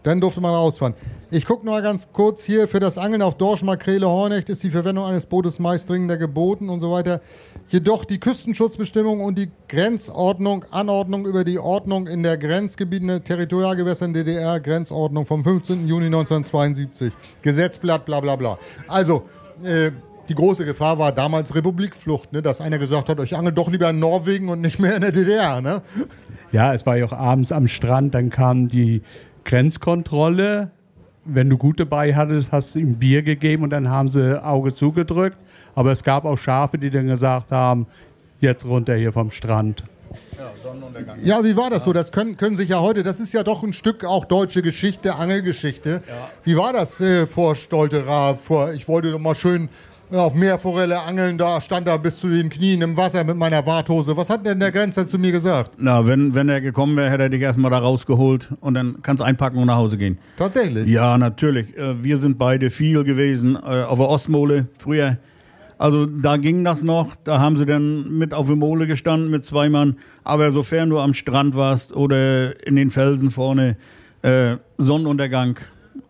Dann 0.07 0.21
durfte 0.21 0.39
man 0.39 0.53
rausfahren. 0.53 0.93
Ich 1.31 1.45
gucke 1.45 1.65
noch 1.65 1.73
mal 1.73 1.81
ganz 1.81 2.13
kurz 2.13 2.41
hier. 2.45 2.69
Für 2.69 2.79
das 2.79 2.97
Angeln 2.97 3.21
auf 3.21 3.35
Dorsch, 3.35 3.61
Makrele, 3.61 4.07
Hornecht 4.07 4.47
ist 4.47 4.63
die 4.63 4.69
Verwendung 4.69 5.03
eines 5.03 5.25
Bootes 5.25 5.59
meist 5.59 5.89
dringender 5.89 6.15
geboten 6.15 6.69
und 6.69 6.79
so 6.79 6.89
weiter. 6.89 7.19
Jedoch 7.67 8.05
die 8.05 8.17
Küstenschutzbestimmung 8.17 9.19
und 9.19 9.37
die 9.37 9.49
Grenzordnung, 9.67 10.63
Anordnung 10.71 11.25
über 11.25 11.43
die 11.43 11.59
Ordnung 11.59 12.07
in 12.07 12.23
der 12.23 12.37
Grenzgebieten 12.37 13.09
der 13.09 13.21
Territorialgewässern 13.21 14.13
DDR, 14.13 14.61
Grenzordnung 14.61 15.25
vom 15.25 15.43
15. 15.43 15.89
Juni 15.89 16.05
1972. 16.05 17.11
Gesetzblatt, 17.41 18.05
bla 18.05 18.21
bla 18.21 18.37
bla. 18.37 18.57
Also, 18.87 19.23
äh, 19.61 19.91
die 20.29 20.35
große 20.35 20.63
Gefahr 20.63 20.99
war 20.99 21.11
damals 21.11 21.53
Republikflucht, 21.53 22.31
ne? 22.31 22.41
dass 22.41 22.61
einer 22.61 22.77
gesagt 22.77 23.09
hat, 23.09 23.21
ich 23.21 23.35
angel 23.35 23.51
doch 23.51 23.69
lieber 23.69 23.89
in 23.89 23.99
Norwegen 23.99 24.47
und 24.47 24.61
nicht 24.61 24.79
mehr 24.79 24.95
in 24.95 25.01
der 25.01 25.11
DDR. 25.11 25.59
Ne? 25.59 25.81
Ja, 26.53 26.73
es 26.73 26.85
war 26.85 26.95
ja 26.95 27.05
auch 27.05 27.13
abends 27.13 27.51
am 27.51 27.67
Strand, 27.67 28.15
dann 28.15 28.29
kam 28.29 28.69
die 28.69 29.01
Grenzkontrolle. 29.47 30.71
Wenn 31.25 31.49
du 31.49 31.57
gut 31.57 31.79
dabei 31.79 32.15
hattest, 32.15 32.51
hast 32.51 32.75
du 32.75 32.79
ihm 32.79 32.95
Bier 32.95 33.21
gegeben 33.21 33.63
und 33.63 33.71
dann 33.71 33.89
haben 33.89 34.07
sie 34.07 34.41
Auge 34.43 34.73
zugedrückt. 34.73 35.37
Aber 35.73 35.91
es 35.91 36.03
gab 36.03 36.25
auch 36.25 36.37
Schafe, 36.37 36.77
die 36.77 36.89
dann 36.89 37.07
gesagt 37.07 37.51
haben, 37.51 37.87
jetzt 38.39 38.65
runter 38.65 38.95
hier 38.95 39.11
vom 39.11 39.31
Strand. 39.31 39.83
Ja, 41.23 41.43
wie 41.43 41.57
war 41.57 41.69
das 41.69 41.83
so? 41.83 41.93
Das 41.93 42.11
können, 42.11 42.37
können 42.37 42.55
sich 42.55 42.69
ja 42.69 42.79
heute, 42.79 43.03
das 43.03 43.19
ist 43.19 43.33
ja 43.33 43.43
doch 43.43 43.63
ein 43.63 43.73
Stück 43.73 44.05
auch 44.05 44.25
deutsche 44.25 44.61
Geschichte, 44.61 45.15
Angelgeschichte. 45.15 46.01
Wie 46.43 46.55
war 46.55 46.73
das 46.73 47.01
äh, 47.01 47.25
vor 47.25 47.55
Stolterer? 47.55 48.35
Vor, 48.35 48.73
ich 48.73 48.87
wollte 48.87 49.11
doch 49.11 49.19
mal 49.19 49.35
schön 49.35 49.69
auf 50.11 50.35
Meerforelle 50.35 51.01
angeln, 51.01 51.37
da 51.37 51.59
stand 51.59 51.87
er 51.87 51.99
bis 51.99 52.19
zu 52.19 52.29
den 52.29 52.49
Knien 52.49 52.81
im 52.81 52.95
Wasser 52.95 53.23
mit 53.23 53.35
meiner 53.35 53.65
Warthose. 53.65 54.15
Was 54.15 54.29
hat 54.29 54.45
denn 54.45 54.59
der 54.59 54.71
Grenzer 54.71 55.05
zu 55.05 55.19
mir 55.19 55.31
gesagt? 55.31 55.71
Na, 55.77 56.07
wenn, 56.07 56.33
wenn 56.33 56.47
er 56.49 56.61
gekommen 56.61 56.95
wäre, 56.95 57.09
hätte 57.09 57.23
er 57.23 57.29
dich 57.29 57.41
erstmal 57.41 57.71
da 57.71 57.79
rausgeholt 57.79 58.49
und 58.61 58.73
dann 58.73 59.01
kannst 59.01 59.19
du 59.21 59.25
einpacken 59.25 59.57
und 59.57 59.67
nach 59.67 59.75
Hause 59.75 59.97
gehen. 59.97 60.17
Tatsächlich? 60.37 60.87
Ja, 60.89 61.17
natürlich. 61.17 61.75
Äh, 61.77 62.03
Wir 62.03 62.19
sind 62.19 62.37
beide 62.37 62.69
viel 62.69 63.03
gewesen 63.03 63.55
äh, 63.55 63.83
auf 63.83 63.97
der 63.99 64.07
Ostmole 64.07 64.67
früher. 64.77 65.17
Also 65.77 66.05
da 66.05 66.37
ging 66.37 66.63
das 66.63 66.83
noch. 66.83 67.15
Da 67.23 67.39
haben 67.39 67.57
sie 67.57 67.65
dann 67.65 68.09
mit 68.17 68.33
auf 68.33 68.47
der 68.47 68.55
Mole 68.55 68.87
gestanden 68.87 69.29
mit 69.29 69.45
zwei 69.45 69.69
Mann. 69.69 69.97
Aber 70.23 70.51
sofern 70.51 70.89
du 70.89 70.99
am 70.99 71.13
Strand 71.13 71.55
warst 71.55 71.95
oder 71.95 72.65
in 72.65 72.75
den 72.75 72.89
Felsen 72.89 73.29
vorne, 73.29 73.77
äh, 74.23 74.55
Sonnenuntergang 74.77 75.59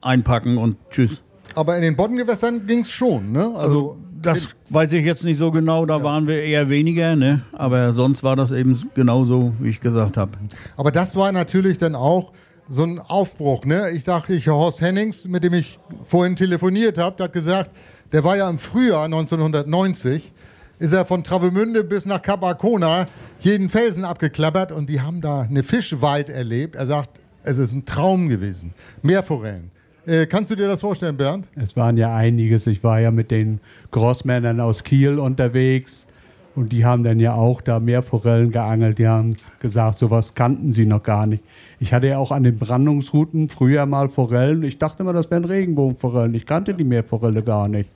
einpacken 0.01 0.57
und 0.57 0.77
tschüss. 0.89 1.21
Aber 1.57 1.75
in 1.75 1.81
den 1.81 1.95
Boddengewässern 1.95 2.67
ging 2.67 2.81
es 2.81 2.91
schon, 2.91 3.31
ne? 3.31 3.51
Also, 3.55 3.97
Das 4.21 4.47
weiß 4.69 4.91
ich 4.93 5.05
jetzt 5.05 5.23
nicht 5.23 5.37
so 5.37 5.51
genau, 5.51 5.85
da 5.85 6.03
waren 6.03 6.27
wir 6.27 6.41
eher 6.43 6.69
weniger, 6.69 7.15
ne? 7.15 7.41
Aber 7.51 7.93
sonst 7.93 8.23
war 8.23 8.35
das 8.35 8.51
eben 8.51 8.79
genauso, 8.93 9.53
wie 9.59 9.69
ich 9.69 9.79
gesagt 9.79 10.17
habe. 10.17 10.31
aber 10.75 10.91
das 10.91 11.15
war 11.15 11.31
natürlich 11.31 11.77
dann 11.77 11.95
auch 11.95 12.31
so 12.69 12.83
ein 12.83 12.99
Aufbruch, 12.99 13.65
ne? 13.65 13.89
Ich 13.91 14.03
dachte, 14.03 14.33
ich 14.33 14.47
Horst 14.47 14.81
Hennings, 14.81 15.27
mit 15.27 15.43
dem 15.43 15.53
ich 15.53 15.79
vorhin 16.03 16.35
telefoniert 16.35 16.97
habe, 16.97 17.15
der 17.15 17.25
hat 17.25 17.33
gesagt, 17.33 17.71
der 18.11 18.23
war 18.23 18.37
ja 18.37 18.49
im 18.49 18.59
Frühjahr 18.59 19.05
1990, 19.05 20.33
ist 20.79 20.93
er 20.93 21.05
von 21.05 21.23
Travemünde 21.23 21.83
bis 21.83 22.05
nach 22.05 22.21
Kap 22.21 22.43
Arkona 22.43 23.05
jeden 23.39 23.69
Felsen 23.69 24.05
abgeklappert 24.05 24.71
und 24.71 24.89
die 24.89 25.01
haben 25.01 25.21
da 25.21 25.41
eine 25.41 25.63
Fischweid 25.63 26.29
erlebt. 26.29 26.75
Er 26.75 26.85
sagt, 26.85 27.19
es 27.43 27.57
ist 27.57 27.73
ein 27.73 27.85
Traum 27.85 28.29
gewesen. 28.29 28.73
Meerforellen. 29.01 29.71
Äh, 30.07 30.25
kannst 30.25 30.49
du 30.49 30.55
dir 30.55 30.67
das 30.67 30.79
vorstellen, 30.79 31.17
Bernd? 31.17 31.49
Es 31.55 31.75
waren 31.75 31.97
ja 31.97 32.15
einiges. 32.15 32.65
Ich 32.65 32.81
war 32.81 33.01
ja 33.01 33.11
mit 33.11 33.29
den 33.29 33.59
Grossmännern 33.91 34.61
aus 34.61 34.85
Kiel 34.85 35.19
unterwegs 35.19 36.07
und 36.55 36.71
die 36.71 36.85
haben 36.85 37.03
dann 37.03 37.19
ja 37.19 37.33
auch 37.33 37.59
da 37.59 37.81
Meerforellen 37.81 38.51
geangelt. 38.51 38.99
Die 38.99 39.07
haben 39.07 39.35
gesagt, 39.59 39.97
sowas 39.97 40.33
kannten 40.33 40.71
sie 40.71 40.85
noch 40.85 41.03
gar 41.03 41.27
nicht. 41.27 41.43
Ich 41.81 41.91
hatte 41.93 42.07
ja 42.07 42.19
auch 42.19 42.31
an 42.31 42.43
den 42.43 42.57
Brandungsrouten 42.57 43.49
früher 43.49 43.85
mal 43.85 44.07
Forellen. 44.07 44.63
Ich 44.63 44.77
dachte 44.77 45.03
immer, 45.03 45.11
das 45.11 45.29
wären 45.29 45.43
Regenbogenforellen. 45.43 46.33
Ich 46.35 46.45
kannte 46.45 46.73
die 46.73 46.85
Meerforelle 46.85 47.43
gar 47.43 47.67
nicht. 47.67 47.89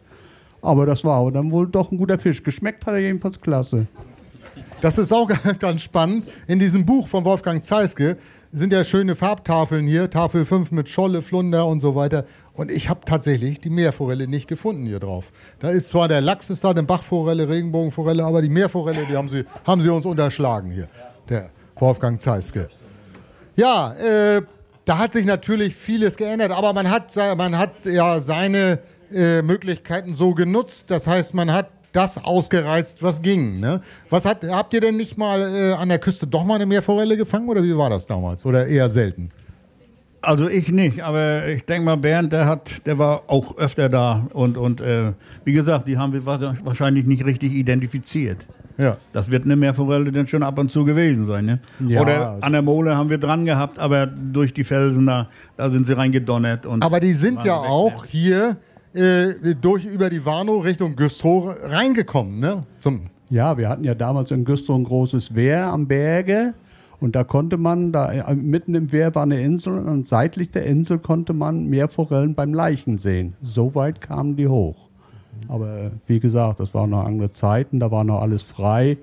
Aber 0.62 0.86
das 0.86 1.06
war 1.06 1.32
dann 1.32 1.50
wohl 1.50 1.68
doch 1.68 1.94
ein 1.94 1.98
guter 1.98 2.20
Fisch. 2.20 2.44
Geschmeckt 2.44 2.86
hat 2.86 2.94
er 2.94 3.00
jedenfalls 3.00 3.40
klasse. 3.40 3.88
Das 4.82 4.98
ist 4.98 5.14
auch 5.14 5.30
ganz 5.60 5.84
spannend. 5.84 6.28
In 6.48 6.58
diesem 6.58 6.86
Buch 6.86 7.08
von 7.08 7.24
Wolfgang 7.24 7.64
Zeiske 7.64 8.18
sind 8.52 8.74
ja 8.74 8.84
schöne 8.84 9.16
Farbtafeln 9.16 9.86
hier, 9.86 10.10
Tafel 10.10 10.44
5 10.44 10.72
mit 10.72 10.90
Scholle, 10.90 11.22
Flunder 11.22 11.68
und 11.68 11.82
so 11.82 11.96
weiter. 11.96 12.26
Und 12.54 12.72
ich 12.72 12.90
habe 12.90 13.02
tatsächlich 13.06 13.60
die 13.62 13.70
Meerforelle 13.70 14.28
nicht 14.28 14.48
gefunden 14.48 14.88
hier 14.88 15.00
drauf. 15.00 15.32
Da 15.60 15.70
ist 15.70 15.90
zwar 15.90 16.08
der 16.08 16.20
Lachs 16.20 16.50
ist 16.50 16.64
da, 16.64 16.72
eine 16.72 16.82
Bachforelle, 16.82 17.48
Regenbogenforelle, 17.48 18.26
aber 18.26 18.42
die 18.42 18.50
Meerforelle, 18.50 19.06
die 19.10 19.16
haben 19.16 19.30
sie, 19.30 19.46
haben 19.66 19.82
sie 19.84 19.90
uns 19.90 20.06
unterschlagen 20.06 20.72
hier. 20.72 20.88
Der 21.30 21.52
Wolfgang 21.76 22.20
Zeiske. 22.20 22.68
Ja, 23.56 23.94
äh, 23.94 24.42
da 24.86 24.98
hat 24.98 25.14
sich 25.14 25.26
natürlich 25.26 25.76
vieles 25.76 26.18
geändert, 26.18 26.52
aber 26.52 26.74
man 26.74 26.90
hat, 26.90 27.16
man 27.38 27.56
hat 27.56 27.86
ja 27.86 28.20
seine 28.20 28.80
äh, 29.14 29.44
Möglichkeiten 29.44 30.16
so 30.16 30.34
genutzt. 30.34 30.90
Das 30.90 31.06
heißt, 31.06 31.36
man 31.36 31.54
hat 31.54 31.70
das 31.92 32.24
ausgereizt, 32.24 33.04
was 33.04 33.22
ging. 33.22 33.60
Ne? 33.60 33.82
Was 34.10 34.26
hat, 34.26 34.46
habt 34.50 34.74
ihr 34.74 34.82
denn 34.82 34.98
nicht 34.98 35.18
mal 35.18 35.42
äh, 35.42 35.74
an 35.74 35.90
der 35.90 36.00
Küste 36.00 36.26
doch 36.28 36.44
mal 36.44 36.56
eine 36.56 36.66
Meerforelle 36.66 37.18
gefangen 37.18 37.48
oder 37.50 37.64
wie 37.64 37.76
war 37.78 37.90
das 37.90 38.06
damals? 38.06 38.46
Oder 38.46 38.68
eher 38.68 38.90
selten? 38.90 39.30
Also 40.24 40.48
ich 40.48 40.72
nicht, 40.72 41.02
aber 41.02 41.48
ich 41.48 41.66
denke 41.66 41.84
mal, 41.86 41.98
Bernd, 41.98 42.32
der 42.32 42.46
hat, 42.46 42.86
der 42.86 43.00
war 43.00 43.24
auch 43.26 43.58
öfter 43.58 43.90
da 43.90 44.28
und, 44.34 44.56
und 44.56 44.80
äh, 44.80 45.14
wie 45.46 45.52
gesagt, 45.54 45.88
die 45.88 45.98
haben 45.98 46.14
wir 46.14 46.24
wa- 46.28 46.54
wahrscheinlich 46.64 47.06
nicht 47.08 47.26
richtig 47.26 47.54
identifiziert. 47.54 48.46
Ja. 48.78 48.98
Das 49.14 49.32
wird 49.32 49.46
eine 49.46 49.56
Meerforelle 49.56 50.12
dann 50.12 50.28
schon 50.28 50.44
ab 50.44 50.60
und 50.60 50.72
zu 50.72 50.86
gewesen 50.86 51.26
sein, 51.26 51.46
ne? 51.46 51.60
Ja, 51.88 52.02
Oder 52.02 52.30
also- 52.34 52.42
an 52.44 52.52
der 52.52 52.62
Mole 52.62 52.96
haben 52.96 53.10
wir 53.10 53.18
dran 53.18 53.46
gehabt, 53.46 53.80
aber 53.80 54.06
durch 54.06 54.54
die 54.54 54.64
Felsen 54.64 55.08
da, 55.08 55.28
da 55.58 55.70
sind 55.72 55.86
sie 55.86 55.98
reingedonnert. 55.98 56.68
Und 56.68 56.84
Aber 56.84 57.00
die 57.00 57.14
sind 57.14 57.44
ja 57.44 57.60
weg, 57.64 57.70
auch 57.70 58.04
ne? 58.04 58.08
hier 58.10 58.58
äh, 58.94 59.56
durch 59.60 59.86
über 59.86 60.10
die 60.10 60.26
Warnow 60.26 60.64
Richtung 60.64 60.96
Güstrow 60.96 61.56
reingekommen. 61.64 62.40
Ne? 62.40 62.62
Zum, 62.80 63.02
Ja, 63.30 63.58
wir 63.58 63.70
hatten 63.70 63.84
ja 63.84 63.96
damals 63.96 64.32
in 64.32 64.46
Güstrow 64.46 64.78
ein 64.78 64.84
großes 64.84 65.36
Wehr 65.36 65.68
am 65.68 65.88
Berge. 65.88 66.54
Und 67.00 67.16
da 67.16 67.24
konnte 67.24 67.58
man, 67.58 67.92
da 67.92 68.12
äh, 68.12 68.36
mitten 68.36 68.76
im 68.76 68.92
Wehr 68.92 69.16
war 69.16 69.24
eine 69.24 69.42
Insel 69.42 69.80
und 69.80 70.06
seitlich 70.06 70.52
der 70.52 70.66
Insel 70.66 71.00
konnte 71.00 71.34
man 71.34 71.66
Meerforellen 71.66 72.36
beim 72.36 72.54
Leichen 72.54 72.96
sehen. 72.98 73.34
So 73.42 73.74
weit 73.74 74.02
kamen 74.02 74.36
die 74.36 74.48
hoch. 74.48 74.90
Aber 75.48 75.78
äh, 75.78 75.92
wie 76.06 76.20
gesagt, 76.20 76.60
das 76.60 76.74
waren 76.74 76.92
noch 76.92 77.06
andere 77.06 77.32
Zeiten, 77.32 77.80
da 77.80 77.90
war 77.90 78.04
noch 78.04 78.22
alles 78.22 78.44
frei. 78.44 78.98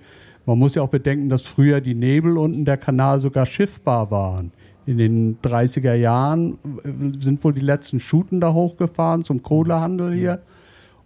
Man 0.46 0.58
muss 0.58 0.76
ja 0.76 0.82
auch 0.82 0.88
bedenken, 0.88 1.28
dass 1.28 1.42
früher 1.42 1.80
die 1.80 1.94
Nebel 1.94 2.38
unten 2.38 2.64
der 2.64 2.76
Kanal 2.76 3.20
sogar 3.20 3.46
schiffbar 3.46 4.10
waren. 4.10 4.52
In 4.88 4.96
den 4.96 5.38
30er 5.42 5.92
Jahren 5.92 6.54
äh, 6.82 7.20
sind 7.20 7.44
wohl 7.44 7.52
die 7.52 7.60
letzten 7.60 8.00
Schuten 8.00 8.40
da 8.40 8.54
hochgefahren 8.54 9.22
zum 9.22 9.42
Kohlehandel 9.42 10.14
hier. 10.14 10.40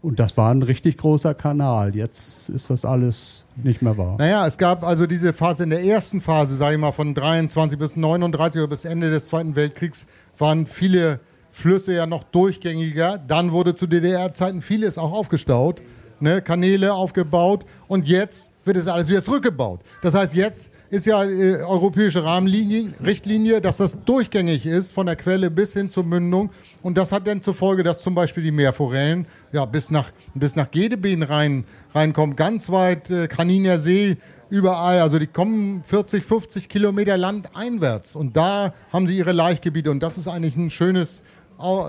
Und 0.02 0.20
das 0.20 0.36
war 0.36 0.52
ein 0.54 0.62
richtig 0.62 0.98
großer 0.98 1.34
Kanal. 1.34 1.96
Jetzt 1.96 2.48
ist 2.48 2.70
das 2.70 2.84
alles 2.84 3.44
nicht 3.56 3.82
mehr 3.82 3.98
wahr. 3.98 4.18
Naja, 4.20 4.46
es 4.46 4.56
gab 4.56 4.84
also 4.84 5.06
diese 5.06 5.32
Phase 5.32 5.64
in 5.64 5.70
der 5.70 5.82
ersten 5.82 6.20
Phase, 6.20 6.54
sage 6.54 6.76
ich 6.76 6.80
mal, 6.80 6.92
von 6.92 7.12
23 7.12 7.76
bis 7.76 7.96
39 7.96 8.60
oder 8.60 8.68
bis 8.68 8.84
Ende 8.84 9.10
des 9.10 9.26
Zweiten 9.26 9.56
Weltkriegs, 9.56 10.06
waren 10.38 10.68
viele 10.68 11.18
Flüsse 11.50 11.92
ja 11.92 12.06
noch 12.06 12.22
durchgängiger. 12.22 13.18
Dann 13.18 13.50
wurde 13.50 13.74
zu 13.74 13.88
DDR-Zeiten 13.88 14.62
vieles 14.62 14.96
auch 14.96 15.10
aufgestaut, 15.12 15.82
ne, 16.22 16.40
Kanäle 16.40 16.94
aufgebaut 16.94 17.66
und 17.88 18.08
jetzt 18.08 18.52
wird 18.64 18.76
es 18.76 18.86
alles 18.86 19.08
wieder 19.08 19.22
zurückgebaut. 19.22 19.80
Das 20.02 20.14
heißt, 20.14 20.34
jetzt 20.34 20.70
ist 20.88 21.06
ja 21.06 21.24
äh, 21.24 21.62
europäische 21.62 22.22
Rahmenlinie, 22.22 22.92
Richtlinie, 23.04 23.60
dass 23.60 23.78
das 23.78 24.04
durchgängig 24.04 24.66
ist, 24.66 24.92
von 24.92 25.06
der 25.06 25.16
Quelle 25.16 25.50
bis 25.50 25.72
hin 25.72 25.90
zur 25.90 26.04
Mündung. 26.04 26.50
Und 26.82 26.96
das 26.96 27.12
hat 27.12 27.26
dann 27.26 27.42
zur 27.42 27.54
Folge, 27.54 27.82
dass 27.82 28.02
zum 28.02 28.14
Beispiel 28.14 28.42
die 28.42 28.52
Meerforellen 28.52 29.26
ja, 29.52 29.64
bis 29.64 29.90
nach, 29.90 30.12
bis 30.34 30.54
nach 30.54 30.70
Gedebeen 30.70 31.22
rein, 31.22 31.64
reinkommen, 31.94 32.36
ganz 32.36 32.70
weit 32.70 33.10
äh, 33.10 33.26
Kaniner 33.26 33.78
See, 33.78 34.16
überall. 34.48 35.00
Also 35.00 35.18
die 35.18 35.26
kommen 35.26 35.82
40, 35.84 36.24
50 36.24 36.68
Kilometer 36.68 37.16
landeinwärts. 37.16 38.14
Und 38.14 38.36
da 38.36 38.74
haben 38.92 39.06
sie 39.06 39.16
ihre 39.16 39.32
Laichgebiete. 39.32 39.90
Und 39.90 40.02
das 40.02 40.18
ist 40.18 40.28
eigentlich 40.28 40.56
ein 40.56 40.70
schönes, 40.70 41.24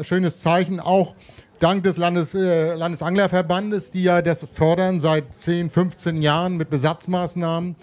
schönes 0.01 0.39
Zeichen, 0.39 0.79
auch 0.79 1.13
dank 1.59 1.83
des 1.83 1.97
Landes, 1.97 2.33
äh, 2.33 2.75
Landesanglerverbandes, 2.75 3.91
die 3.91 4.03
ja 4.03 4.21
das 4.21 4.45
fördern 4.51 4.99
seit 4.99 5.25
10, 5.39 5.69
15 5.69 6.21
Jahren 6.21 6.57
mit 6.57 6.69
Besatzmaßnahmen. 6.69 7.75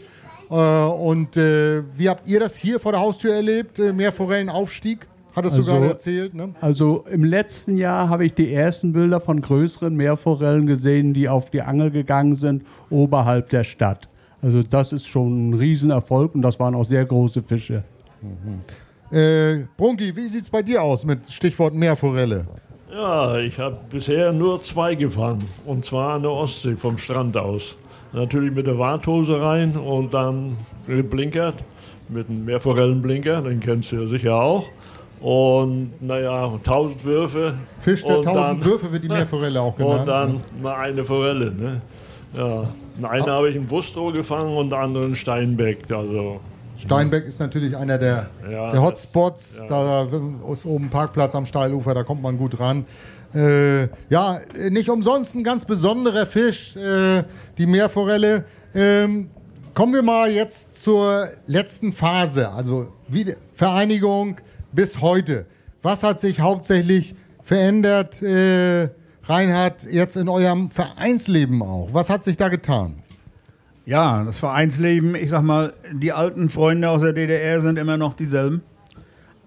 Äh, 0.50 0.54
und 0.54 1.36
äh, 1.36 1.82
wie 1.96 2.08
habt 2.08 2.26
ihr 2.26 2.40
das 2.40 2.56
hier 2.56 2.80
vor 2.80 2.92
der 2.92 3.00
Haustür 3.00 3.34
erlebt? 3.34 3.78
Äh, 3.78 3.92
Meerforellenaufstieg? 3.92 5.06
Hattest 5.34 5.56
also, 5.56 5.72
du 5.72 5.78
gerade 5.78 5.92
erzählt, 5.92 6.34
ne? 6.34 6.54
Also 6.60 7.04
im 7.10 7.22
letzten 7.22 7.76
Jahr 7.76 8.08
habe 8.08 8.26
ich 8.26 8.34
die 8.34 8.52
ersten 8.52 8.92
Bilder 8.92 9.20
von 9.20 9.40
größeren 9.40 9.94
Meerforellen 9.94 10.66
gesehen, 10.66 11.14
die 11.14 11.28
auf 11.28 11.50
die 11.50 11.62
Angel 11.62 11.90
gegangen 11.90 12.34
sind, 12.34 12.64
oberhalb 12.90 13.48
der 13.50 13.62
Stadt. 13.62 14.08
Also 14.42 14.62
das 14.62 14.92
ist 14.92 15.06
schon 15.06 15.50
ein 15.50 15.54
Riesenerfolg 15.54 16.34
und 16.34 16.42
das 16.42 16.58
waren 16.58 16.74
auch 16.74 16.84
sehr 16.84 17.04
große 17.04 17.42
Fische. 17.42 17.84
Mhm. 18.20 19.16
Äh, 19.16 19.66
Brunki, 19.76 20.14
wie 20.16 20.28
sieht 20.28 20.42
es 20.42 20.50
bei 20.50 20.62
dir 20.62 20.82
aus 20.82 21.04
mit 21.04 21.30
Stichwort 21.30 21.74
Meerforelle? 21.74 22.46
Ja, 22.92 23.38
ich 23.38 23.58
habe 23.58 23.78
bisher 23.88 24.32
nur 24.32 24.62
zwei 24.62 24.94
gefangen. 24.94 25.44
Und 25.64 25.84
zwar 25.84 26.14
an 26.14 26.22
der 26.22 26.32
Ostsee 26.32 26.74
vom 26.74 26.98
Strand 26.98 27.36
aus. 27.36 27.76
Natürlich 28.12 28.52
mit 28.52 28.66
der 28.66 28.78
Warthose 28.78 29.40
rein 29.40 29.76
und 29.76 30.12
dann 30.12 30.56
geblinkert. 30.86 31.54
Mit 32.08 32.28
einem 32.28 32.44
Meerforellenblinker, 32.44 33.42
den 33.42 33.60
kennst 33.60 33.92
du 33.92 34.00
ja 34.00 34.06
sicher 34.06 34.34
auch. 34.34 34.68
Und 35.20 35.90
naja, 36.00 36.50
tausend 36.64 37.04
Würfe. 37.04 37.54
Fisch 37.80 38.04
der 38.04 38.22
tausend 38.22 38.64
Würfe 38.64 38.90
wird 38.90 39.04
die 39.04 39.08
Meerforelle 39.08 39.60
auch 39.60 39.76
genannt. 39.76 40.00
Und 40.00 40.06
dann 40.06 40.32
ne? 40.32 40.40
mal 40.62 40.74
eine 40.76 41.04
Forelle. 41.04 41.52
Ne? 41.52 41.80
Ja. 42.36 42.64
Eine 43.08 43.24
ah. 43.24 43.36
habe 43.36 43.50
ich 43.50 43.56
in 43.56 43.70
Wustrow 43.70 44.12
gefangen 44.12 44.56
und 44.56 44.70
der 44.70 44.80
andere 44.80 45.04
in 45.04 45.14
Steinbeck. 45.14 45.90
Also 45.92 46.40
Steinbeck 46.80 47.26
ist 47.26 47.40
natürlich 47.40 47.76
einer 47.76 47.98
der, 47.98 48.30
ja, 48.50 48.70
der 48.70 48.82
Hotspots. 48.82 49.64
Ja. 49.68 50.06
Da 50.06 50.08
ist 50.52 50.64
oben 50.64 50.88
Parkplatz 50.88 51.34
am 51.34 51.46
Steilufer, 51.46 51.94
da 51.94 52.02
kommt 52.02 52.22
man 52.22 52.38
gut 52.38 52.58
ran. 52.58 52.86
Äh, 53.34 53.88
ja, 54.08 54.40
nicht 54.70 54.88
umsonst 54.88 55.34
ein 55.36 55.44
ganz 55.44 55.64
besonderer 55.64 56.26
Fisch, 56.26 56.74
äh, 56.76 57.22
die 57.58 57.66
Meerforelle. 57.66 58.44
Ähm, 58.74 59.30
kommen 59.74 59.92
wir 59.92 60.02
mal 60.02 60.30
jetzt 60.30 60.82
zur 60.82 61.28
letzten 61.46 61.92
Phase, 61.92 62.50
also 62.50 62.88
Vereinigung 63.52 64.36
bis 64.72 65.00
heute. 65.00 65.46
Was 65.82 66.02
hat 66.02 66.18
sich 66.18 66.40
hauptsächlich 66.40 67.14
verändert, 67.42 68.22
äh, 68.22 68.88
Reinhard, 69.24 69.86
jetzt 69.90 70.16
in 70.16 70.28
eurem 70.28 70.70
Vereinsleben 70.70 71.62
auch? 71.62 71.90
Was 71.92 72.10
hat 72.10 72.24
sich 72.24 72.36
da 72.36 72.48
getan? 72.48 73.02
Ja, 73.86 74.24
das 74.24 74.38
Vereinsleben, 74.38 75.14
ich 75.14 75.30
sag 75.30 75.42
mal, 75.42 75.72
die 75.92 76.12
alten 76.12 76.48
Freunde 76.48 76.88
aus 76.88 77.02
der 77.02 77.12
DDR 77.12 77.60
sind 77.60 77.78
immer 77.78 77.96
noch 77.96 78.14
dieselben. 78.14 78.62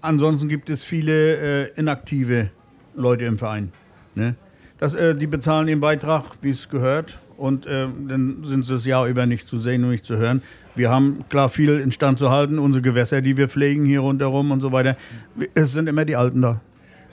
Ansonsten 0.01 0.49
gibt 0.49 0.69
es 0.69 0.83
viele 0.83 1.67
äh, 1.67 1.79
inaktive 1.79 2.49
Leute 2.95 3.25
im 3.25 3.37
Verein. 3.37 3.71
Ne? 4.15 4.35
Das, 4.79 4.95
äh, 4.95 5.15
die 5.15 5.27
bezahlen 5.27 5.67
den 5.67 5.79
Beitrag, 5.79 6.23
wie 6.41 6.49
es 6.49 6.67
gehört, 6.67 7.19
und 7.37 7.65
äh, 7.65 7.87
dann 8.07 8.43
sind 8.43 8.65
sie 8.65 8.73
das 8.73 8.85
Jahr 8.85 9.07
über 9.07 9.25
nicht 9.25 9.47
zu 9.47 9.57
sehen 9.57 9.83
und 9.83 9.91
nicht 9.91 10.05
zu 10.05 10.17
hören. 10.17 10.41
Wir 10.75 10.89
haben 10.89 11.23
klar 11.29 11.49
viel 11.49 11.79
instand 11.79 12.19
zu 12.19 12.29
halten, 12.31 12.59
unsere 12.59 12.81
Gewässer, 12.81 13.21
die 13.21 13.37
wir 13.37 13.47
pflegen 13.47 13.85
hier 13.85 14.01
rundherum 14.01 14.51
und 14.51 14.61
so 14.61 14.71
weiter. 14.71 14.97
Es 15.53 15.71
sind 15.71 15.87
immer 15.87 16.03
die 16.05 16.15
Alten 16.15 16.41
da. 16.41 16.61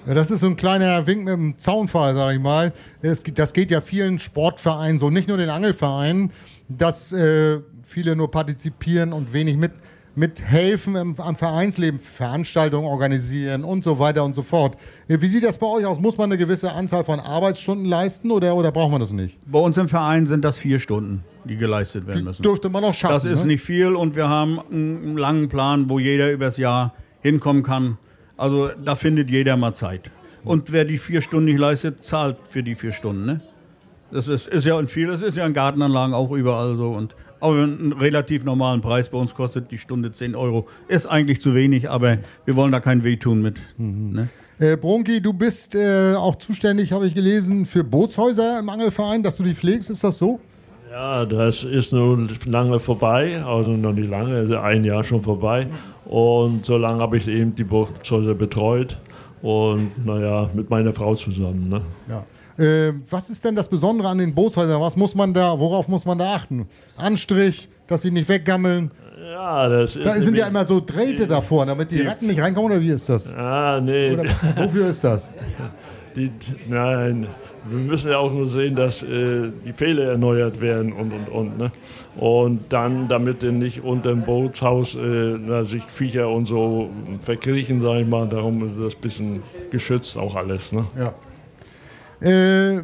Ja, 0.06 0.14
das 0.14 0.30
ist 0.30 0.40
so 0.40 0.46
ein 0.46 0.56
kleiner 0.56 1.06
Wink 1.06 1.24
mit 1.24 1.34
dem 1.34 1.58
Zaunfall, 1.58 2.14
sag 2.14 2.34
ich 2.34 2.40
mal. 2.40 2.72
Das, 3.02 3.22
das 3.34 3.52
geht 3.52 3.70
ja 3.70 3.80
vielen 3.80 4.18
Sportvereinen 4.18 4.98
so, 4.98 5.10
nicht 5.10 5.28
nur 5.28 5.36
den 5.36 5.50
Angelvereinen, 5.50 6.32
dass 6.68 7.12
äh, 7.12 7.60
viele 7.82 8.16
nur 8.16 8.30
partizipieren 8.30 9.12
und 9.12 9.34
wenig 9.34 9.58
mit, 9.58 9.72
mithelfen 10.14 10.96
im, 10.96 11.20
am 11.20 11.36
Vereinsleben, 11.36 12.00
Veranstaltungen 12.00 12.86
organisieren 12.86 13.62
und 13.62 13.84
so 13.84 13.98
weiter 13.98 14.24
und 14.24 14.34
so 14.34 14.42
fort. 14.42 14.78
Äh, 15.06 15.20
wie 15.20 15.26
sieht 15.26 15.44
das 15.44 15.58
bei 15.58 15.66
euch 15.66 15.84
aus? 15.84 16.00
Muss 16.00 16.16
man 16.16 16.30
eine 16.30 16.38
gewisse 16.38 16.72
Anzahl 16.72 17.04
von 17.04 17.20
Arbeitsstunden 17.20 17.84
leisten 17.84 18.30
oder, 18.30 18.56
oder 18.56 18.72
braucht 18.72 18.92
man 18.92 19.00
das 19.00 19.12
nicht? 19.12 19.38
Bei 19.50 19.58
uns 19.58 19.76
im 19.76 19.90
Verein 19.90 20.24
sind 20.24 20.46
das 20.46 20.56
vier 20.56 20.78
Stunden, 20.78 21.24
die 21.44 21.56
geleistet 21.56 22.06
werden 22.06 22.24
müssen. 22.24 22.42
Die 22.42 22.48
dürfte 22.48 22.70
man 22.70 22.84
auch 22.84 22.94
schaffen. 22.94 23.14
Das 23.14 23.26
ist 23.26 23.40
ne? 23.40 23.48
nicht 23.48 23.62
viel 23.62 23.94
und 23.94 24.16
wir 24.16 24.30
haben 24.30 24.60
einen 24.70 25.18
langen 25.18 25.50
Plan, 25.50 25.90
wo 25.90 25.98
jeder 25.98 26.32
übers 26.32 26.56
Jahr 26.56 26.94
hinkommen 27.20 27.62
kann. 27.62 27.98
Also 28.40 28.70
da 28.82 28.94
findet 28.94 29.28
jeder 29.28 29.58
mal 29.58 29.74
Zeit. 29.74 30.10
Und 30.44 30.72
wer 30.72 30.86
die 30.86 30.96
vier 30.96 31.20
Stunden 31.20 31.44
nicht 31.44 31.58
leistet, 31.58 32.02
zahlt 32.02 32.38
für 32.48 32.62
die 32.62 32.74
vier 32.74 32.92
Stunden. 32.92 33.26
Ne? 33.26 33.40
Das 34.10 34.28
ist, 34.28 34.48
ist 34.48 34.64
ja 34.64 34.80
in 34.80 34.86
viel, 34.86 35.08
das 35.08 35.20
ist 35.20 35.36
ja 35.36 35.44
in 35.44 35.52
Gartenanlagen 35.52 36.14
auch 36.14 36.30
überall 36.30 36.74
so. 36.78 36.92
Und 36.92 37.14
auch 37.40 37.52
einen 37.52 37.92
relativ 37.92 38.42
normalen 38.44 38.80
Preis. 38.80 39.10
Bei 39.10 39.18
uns 39.18 39.34
kostet 39.34 39.70
die 39.70 39.76
Stunde 39.76 40.10
10 40.10 40.34
Euro. 40.34 40.66
Ist 40.88 41.04
eigentlich 41.04 41.42
zu 41.42 41.54
wenig, 41.54 41.90
aber 41.90 42.16
wir 42.46 42.56
wollen 42.56 42.72
da 42.72 42.80
kein 42.80 43.04
Wehtun 43.04 43.42
mit. 43.42 43.60
Mhm. 43.76 44.12
Ne? 44.12 44.28
Äh, 44.58 44.78
Bronki, 44.78 45.20
du 45.20 45.34
bist 45.34 45.74
äh, 45.74 46.14
auch 46.14 46.36
zuständig, 46.36 46.92
habe 46.92 47.06
ich 47.06 47.14
gelesen, 47.14 47.66
für 47.66 47.84
Bootshäuser 47.84 48.58
im 48.58 48.70
Angelverein, 48.70 49.22
dass 49.22 49.36
du 49.36 49.42
die 49.42 49.54
pflegst. 49.54 49.90
Ist 49.90 50.02
das 50.02 50.16
so? 50.16 50.40
Ja, 50.90 51.24
das 51.24 51.62
ist 51.62 51.92
nun 51.92 52.28
lange 52.46 52.80
vorbei, 52.80 53.40
also 53.44 53.70
noch 53.70 53.92
nicht 53.92 54.10
lange, 54.10 54.34
also 54.34 54.56
ein 54.56 54.82
Jahr 54.82 55.04
schon 55.04 55.22
vorbei. 55.22 55.68
Und 56.04 56.66
so 56.66 56.76
lange 56.76 57.00
habe 57.00 57.16
ich 57.16 57.28
eben 57.28 57.54
die 57.54 57.62
Boothäuser 57.62 58.34
betreut 58.34 58.98
und 59.40 60.04
naja, 60.04 60.50
mit 60.52 60.68
meiner 60.68 60.92
Frau 60.92 61.14
zusammen. 61.14 61.68
Ne? 61.68 61.80
Ja. 62.08 62.64
Äh, 62.64 62.94
was 63.08 63.30
ist 63.30 63.44
denn 63.44 63.54
das 63.54 63.68
Besondere 63.68 64.08
an 64.08 64.18
den 64.18 64.34
Bootshäusern? 64.34 64.80
Was 64.80 64.96
muss 64.96 65.14
man 65.14 65.32
da, 65.32 65.56
worauf 65.60 65.86
muss 65.86 66.04
man 66.04 66.18
da 66.18 66.34
achten? 66.34 66.66
Anstrich, 66.96 67.68
dass 67.86 68.02
sie 68.02 68.10
nicht 68.10 68.28
weggammeln? 68.28 68.90
Ja, 69.30 69.68
das 69.68 69.94
ist. 69.94 70.04
Da 70.04 70.14
sind 70.14 70.36
ja 70.36 70.48
immer 70.48 70.64
so 70.64 70.80
Drähte 70.80 71.28
davor, 71.28 71.66
damit 71.66 71.92
die, 71.92 71.98
die 71.98 72.02
Ratten 72.02 72.26
nicht 72.26 72.40
reinkommen, 72.40 72.72
oder 72.72 72.80
wie 72.80 72.90
ist 72.90 73.08
das? 73.08 73.32
Ah, 73.36 73.80
nee. 73.80 74.10
Oder, 74.10 74.24
wofür 74.56 74.88
ist 74.88 75.04
das? 75.04 75.30
Die, 76.16 76.32
nein, 76.66 77.28
wir 77.68 77.78
müssen 77.78 78.10
ja 78.10 78.18
auch 78.18 78.32
nur 78.32 78.48
sehen, 78.48 78.74
dass 78.74 79.02
äh, 79.02 79.50
die 79.64 79.72
Pfähle 79.72 80.04
erneuert 80.04 80.60
werden 80.60 80.92
und 80.92 81.12
und 81.12 81.28
und. 81.28 81.58
Ne? 81.58 81.70
Und 82.16 82.72
dann, 82.72 83.08
damit 83.08 83.42
denn 83.42 83.58
nicht 83.58 83.82
unter 83.82 84.10
dem 84.10 84.22
Bootshaus 84.22 84.94
äh, 84.94 85.36
na, 85.38 85.64
sich 85.64 85.82
Viecher 85.84 86.28
und 86.28 86.46
so 86.46 86.90
verkriechen, 87.20 87.80
sage 87.80 88.02
ich 88.02 88.06
mal, 88.06 88.28
darum 88.28 88.66
ist 88.66 88.78
das 88.78 88.94
ein 88.94 89.00
bisschen 89.00 89.42
geschützt 89.70 90.16
auch 90.16 90.34
alles. 90.34 90.72
Ne? 90.72 90.84
Ja. 90.98 91.14
Äh, 92.26 92.82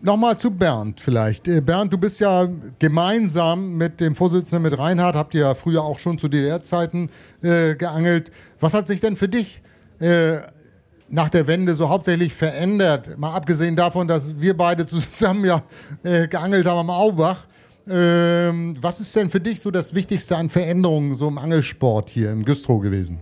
Nochmal 0.00 0.38
zu 0.38 0.52
Bernd 0.52 1.00
vielleicht. 1.00 1.48
Äh, 1.48 1.60
Bernd, 1.60 1.92
du 1.92 1.98
bist 1.98 2.20
ja 2.20 2.46
gemeinsam 2.78 3.76
mit 3.76 4.00
dem 4.00 4.14
Vorsitzenden, 4.14 4.70
mit 4.70 4.78
Reinhard, 4.78 5.16
habt 5.16 5.34
ihr 5.34 5.40
ja 5.40 5.54
früher 5.54 5.82
auch 5.82 5.98
schon 5.98 6.18
zu 6.18 6.28
DDR-Zeiten 6.28 7.10
äh, 7.42 7.74
geangelt. 7.74 8.30
Was 8.60 8.74
hat 8.74 8.86
sich 8.86 9.00
denn 9.00 9.16
für 9.16 9.28
dich 9.28 9.60
äh, 9.98 10.36
nach 11.08 11.28
der 11.28 11.46
Wende 11.46 11.74
so 11.74 11.88
hauptsächlich 11.88 12.34
verändert? 12.34 13.18
Mal 13.18 13.34
abgesehen 13.34 13.76
davon, 13.76 14.08
dass 14.08 14.40
wir 14.40 14.56
beide 14.56 14.86
zusammen 14.86 15.44
ja 15.44 15.62
äh, 16.02 16.28
geangelt 16.28 16.66
haben 16.66 16.78
am 16.78 16.90
Aubach. 16.90 17.46
Ähm, 17.90 18.76
was 18.80 19.00
ist 19.00 19.16
denn 19.16 19.30
für 19.30 19.40
dich 19.40 19.60
so 19.60 19.70
das 19.70 19.94
Wichtigste 19.94 20.36
an 20.36 20.50
Veränderungen 20.50 21.14
so 21.14 21.28
im 21.28 21.38
Angelsport 21.38 22.10
hier 22.10 22.30
im 22.30 22.44
Güstrow 22.44 22.80
gewesen? 22.82 23.20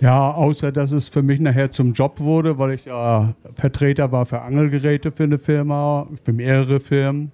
Ja, 0.00 0.32
außer 0.32 0.72
dass 0.72 0.90
es 0.90 1.08
für 1.08 1.22
mich 1.22 1.38
nachher 1.38 1.70
zum 1.70 1.92
Job 1.92 2.18
wurde, 2.18 2.58
weil 2.58 2.72
ich 2.72 2.86
ja 2.86 3.34
Vertreter 3.54 4.10
war 4.10 4.26
für 4.26 4.42
Angelgeräte 4.42 5.12
für 5.12 5.22
eine 5.22 5.38
Firma, 5.38 6.08
für 6.24 6.32
mehrere 6.32 6.80
Firmen, 6.80 7.30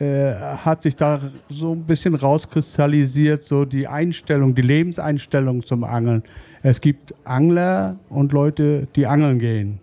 äh, 0.00 0.32
hat 0.34 0.80
sich 0.82 0.96
da 0.96 1.20
so 1.50 1.72
ein 1.72 1.84
bisschen 1.84 2.14
rauskristallisiert, 2.14 3.44
so 3.44 3.66
die 3.66 3.86
Einstellung, 3.86 4.54
die 4.54 4.62
Lebenseinstellung 4.62 5.62
zum 5.62 5.84
Angeln. 5.84 6.22
Es 6.62 6.80
gibt 6.80 7.14
Angler 7.24 7.96
und 8.08 8.32
Leute, 8.32 8.88
die 8.96 9.06
angeln 9.06 9.38
gehen. 9.38 9.78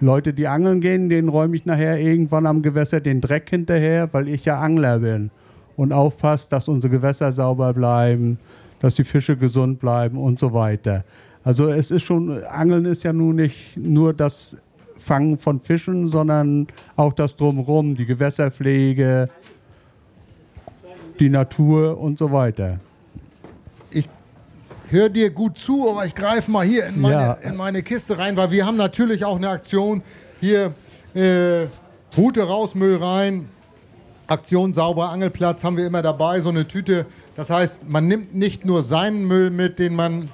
Leute, 0.00 0.34
die 0.34 0.46
angeln 0.46 0.82
gehen, 0.82 1.08
denen 1.08 1.30
räume 1.30 1.56
ich 1.56 1.64
nachher 1.64 1.98
irgendwann 1.98 2.46
am 2.46 2.60
Gewässer 2.60 3.00
den 3.00 3.22
Dreck 3.22 3.48
hinterher, 3.48 4.12
weil 4.12 4.28
ich 4.28 4.44
ja 4.44 4.60
Angler 4.60 4.98
bin. 4.98 5.30
Und 5.74 5.92
aufpasst, 5.94 6.52
dass 6.52 6.68
unsere 6.68 6.90
Gewässer 6.90 7.32
sauber 7.32 7.72
bleiben, 7.72 8.38
dass 8.80 8.96
die 8.96 9.04
Fische 9.04 9.36
gesund 9.38 9.80
bleiben 9.80 10.18
und 10.18 10.38
so 10.38 10.52
weiter. 10.52 11.04
Also 11.44 11.68
es 11.68 11.90
ist 11.90 12.02
schon, 12.02 12.42
Angeln 12.44 12.84
ist 12.84 13.04
ja 13.04 13.14
nun 13.14 13.36
nicht 13.36 13.76
nur 13.78 14.12
das 14.12 14.58
Fangen 15.00 15.38
von 15.38 15.60
Fischen, 15.60 16.08
sondern 16.08 16.66
auch 16.96 17.12
das 17.12 17.34
Drumherum, 17.36 17.96
die 17.96 18.06
Gewässerpflege, 18.06 19.28
die 21.18 21.28
Natur 21.28 21.98
und 21.98 22.18
so 22.18 22.32
weiter. 22.32 22.78
Ich 23.90 24.08
höre 24.88 25.08
dir 25.08 25.30
gut 25.30 25.58
zu, 25.58 25.90
aber 25.90 26.04
ich 26.06 26.14
greife 26.14 26.50
mal 26.50 26.64
hier 26.64 26.86
in 26.86 27.00
meine, 27.00 27.14
Ja. 27.14 27.32
in 27.34 27.56
meine 27.56 27.82
Kiste 27.82 28.18
rein, 28.18 28.36
weil 28.36 28.50
wir 28.50 28.64
haben 28.66 28.76
natürlich 28.76 29.24
auch 29.24 29.36
eine 29.36 29.48
Aktion 29.50 30.02
hier. 30.40 30.72
Äh, 31.14 31.66
Route 32.16 32.42
raus, 32.42 32.74
Müll 32.74 32.96
rein. 32.96 33.48
Aktion 34.26 34.72
sauber 34.72 35.10
Angelplatz 35.10 35.64
haben 35.64 35.76
wir 35.76 35.86
immer 35.86 36.02
dabei, 36.02 36.40
so 36.40 36.48
eine 36.50 36.66
Tüte. 36.68 37.04
Das 37.34 37.50
heißt, 37.50 37.88
man 37.88 38.06
nimmt 38.06 38.34
nicht 38.34 38.64
nur 38.64 38.82
seinen 38.84 39.26
Müll 39.26 39.50
mit, 39.50 39.78
den 39.80 39.94
man 39.96 40.28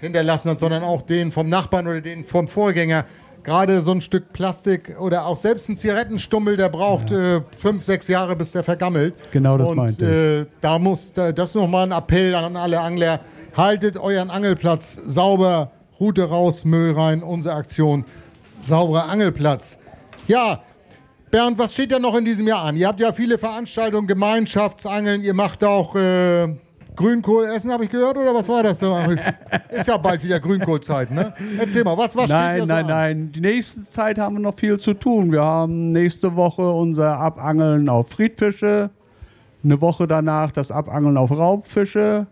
hinterlassen 0.00 0.50
hat, 0.50 0.58
sondern 0.60 0.84
auch 0.84 1.02
den 1.02 1.32
vom 1.32 1.48
Nachbarn 1.48 1.86
oder 1.88 2.00
den 2.00 2.24
vom 2.24 2.46
Vorgänger. 2.46 3.04
Gerade 3.44 3.82
so 3.82 3.92
ein 3.92 4.00
Stück 4.00 4.32
Plastik 4.32 4.96
oder 4.98 5.26
auch 5.26 5.36
selbst 5.36 5.68
ein 5.68 5.76
Zigarettenstummel, 5.76 6.56
der 6.56 6.70
braucht 6.70 7.12
äh, 7.12 7.42
fünf, 7.58 7.84
sechs 7.84 8.08
Jahre, 8.08 8.34
bis 8.34 8.52
der 8.52 8.64
vergammelt. 8.64 9.14
Genau 9.32 9.58
das 9.58 9.68
Und 9.68 9.76
meinte 9.76 10.04
ich. 10.04 10.48
äh, 10.48 10.50
da 10.62 10.78
muss, 10.78 11.12
da, 11.12 11.30
das 11.30 11.50
ist 11.50 11.54
nochmal 11.56 11.86
ein 11.86 11.92
Appell 11.92 12.34
an 12.34 12.56
alle 12.56 12.80
Angler. 12.80 13.20
Haltet 13.54 13.98
euren 13.98 14.30
Angelplatz 14.30 14.94
sauber, 15.04 15.70
Route 16.00 16.24
raus, 16.28 16.64
Müll 16.64 16.92
rein, 16.94 17.22
unsere 17.22 17.54
Aktion, 17.54 18.04
sauberer 18.62 19.08
Angelplatz. 19.10 19.78
Ja, 20.26 20.62
Bernd, 21.30 21.58
was 21.58 21.74
steht 21.74 21.92
da 21.92 21.98
noch 21.98 22.14
in 22.16 22.24
diesem 22.24 22.46
Jahr 22.46 22.62
an? 22.64 22.76
Ihr 22.76 22.88
habt 22.88 23.00
ja 23.00 23.12
viele 23.12 23.36
Veranstaltungen, 23.38 24.06
Gemeinschaftsangeln, 24.06 25.20
ihr 25.22 25.34
macht 25.34 25.62
auch 25.64 25.94
äh, 25.96 26.56
Grünkohl 26.96 27.46
essen, 27.46 27.72
habe 27.72 27.84
ich 27.84 27.90
gehört, 27.90 28.16
oder 28.16 28.34
was 28.34 28.48
war 28.48 28.62
das? 28.62 28.80
Ist 29.70 29.88
ja 29.88 29.96
bald 29.96 30.22
wieder 30.22 30.38
Grünkohlzeit, 30.38 31.10
ne? 31.10 31.34
Erzähl 31.58 31.82
mal, 31.84 31.96
was, 31.98 32.14
was 32.14 32.24
steht 32.24 32.36
Nein, 32.36 32.56
da 32.58 32.62
so 32.62 32.66
nein, 32.66 32.84
an? 32.84 32.86
nein. 32.90 33.32
Die 33.32 33.40
nächste 33.40 33.82
Zeit 33.82 34.18
haben 34.18 34.36
wir 34.36 34.40
noch 34.40 34.54
viel 34.54 34.78
zu 34.78 34.94
tun. 34.94 35.32
Wir 35.32 35.42
haben 35.42 35.92
nächste 35.92 36.36
Woche 36.36 36.70
unser 36.70 37.18
Abangeln 37.18 37.88
auf 37.88 38.10
Friedfische. 38.10 38.90
Eine 39.64 39.80
Woche 39.80 40.06
danach 40.06 40.52
das 40.52 40.70
Abangeln 40.70 41.16
auf 41.16 41.30
Raubfische. 41.30 42.26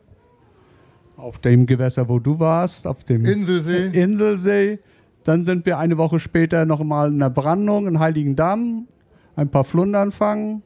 Auf 1.16 1.38
dem 1.38 1.66
Gewässer, 1.66 2.09
wo 2.09 2.18
du 2.18 2.38
warst, 2.38 2.87
auf 2.87 3.05
dem 3.05 3.25
Inselsee. 3.25 3.87
Inselsee. 3.92 4.79
Dann 5.25 5.44
sind 5.44 5.66
wir 5.66 5.79
eine 5.79 5.98
Woche 5.98 6.18
später 6.18 6.66
noch 6.66 6.83
mal 6.83 7.09
in 7.09 7.18
der 7.18 7.31
Brandung 7.31 7.87
in 7.87 7.98
Heiligendamm. 7.98 8.88
Ein 9.37 9.48
paar 9.48 9.64
Flundern 9.64 10.11
fangen. 10.11 10.62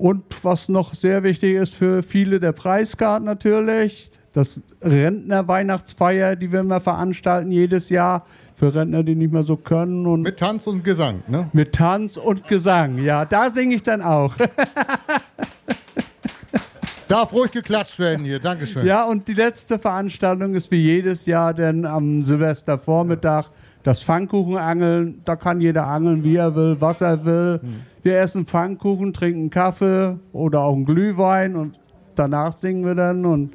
Und 0.00 0.24
was 0.44 0.70
noch 0.70 0.94
sehr 0.94 1.22
wichtig 1.24 1.56
ist 1.56 1.74
für 1.74 2.02
viele, 2.02 2.40
der 2.40 2.52
Preiscard 2.52 3.22
natürlich. 3.22 4.10
Das 4.32 4.62
Rentner-Weihnachtsfeier, 4.80 6.36
die 6.36 6.50
wir 6.50 6.60
immer 6.60 6.80
veranstalten 6.80 7.52
jedes 7.52 7.90
Jahr. 7.90 8.24
Für 8.54 8.74
Rentner, 8.74 9.02
die 9.02 9.14
nicht 9.14 9.30
mehr 9.30 9.42
so 9.42 9.56
können. 9.56 10.06
Und 10.06 10.22
Mit 10.22 10.38
Tanz 10.38 10.66
und 10.66 10.84
Gesang, 10.84 11.22
ne? 11.28 11.50
mit 11.52 11.74
Tanz 11.74 12.16
und 12.16 12.48
Gesang. 12.48 12.96
Ja, 12.96 13.26
da 13.26 13.50
singe 13.50 13.74
ich 13.74 13.82
dann 13.82 14.00
auch. 14.00 14.36
Darf 17.10 17.32
ruhig 17.32 17.50
geklatscht 17.50 17.98
werden 17.98 18.24
hier, 18.24 18.38
Dankeschön. 18.38 18.86
Ja, 18.86 19.02
und 19.04 19.26
die 19.26 19.34
letzte 19.34 19.80
Veranstaltung 19.80 20.54
ist 20.54 20.70
wie 20.70 20.80
jedes 20.80 21.26
Jahr 21.26 21.52
denn 21.52 21.84
am 21.84 22.22
Silvestervormittag 22.22 23.46
das 23.82 24.04
Pfannkuchenangeln. 24.04 25.20
Da 25.24 25.34
kann 25.34 25.60
jeder 25.60 25.88
angeln, 25.88 26.22
wie 26.22 26.36
er 26.36 26.54
will, 26.54 26.76
was 26.78 27.00
er 27.00 27.24
will. 27.24 27.60
Wir 28.02 28.20
essen 28.20 28.46
Pfannkuchen, 28.46 29.12
trinken 29.12 29.50
Kaffee 29.50 30.18
oder 30.32 30.60
auch 30.60 30.74
einen 30.74 30.84
Glühwein 30.84 31.56
und 31.56 31.80
danach 32.14 32.52
singen 32.52 32.84
wir 32.84 32.94
dann 32.94 33.26
und 33.26 33.54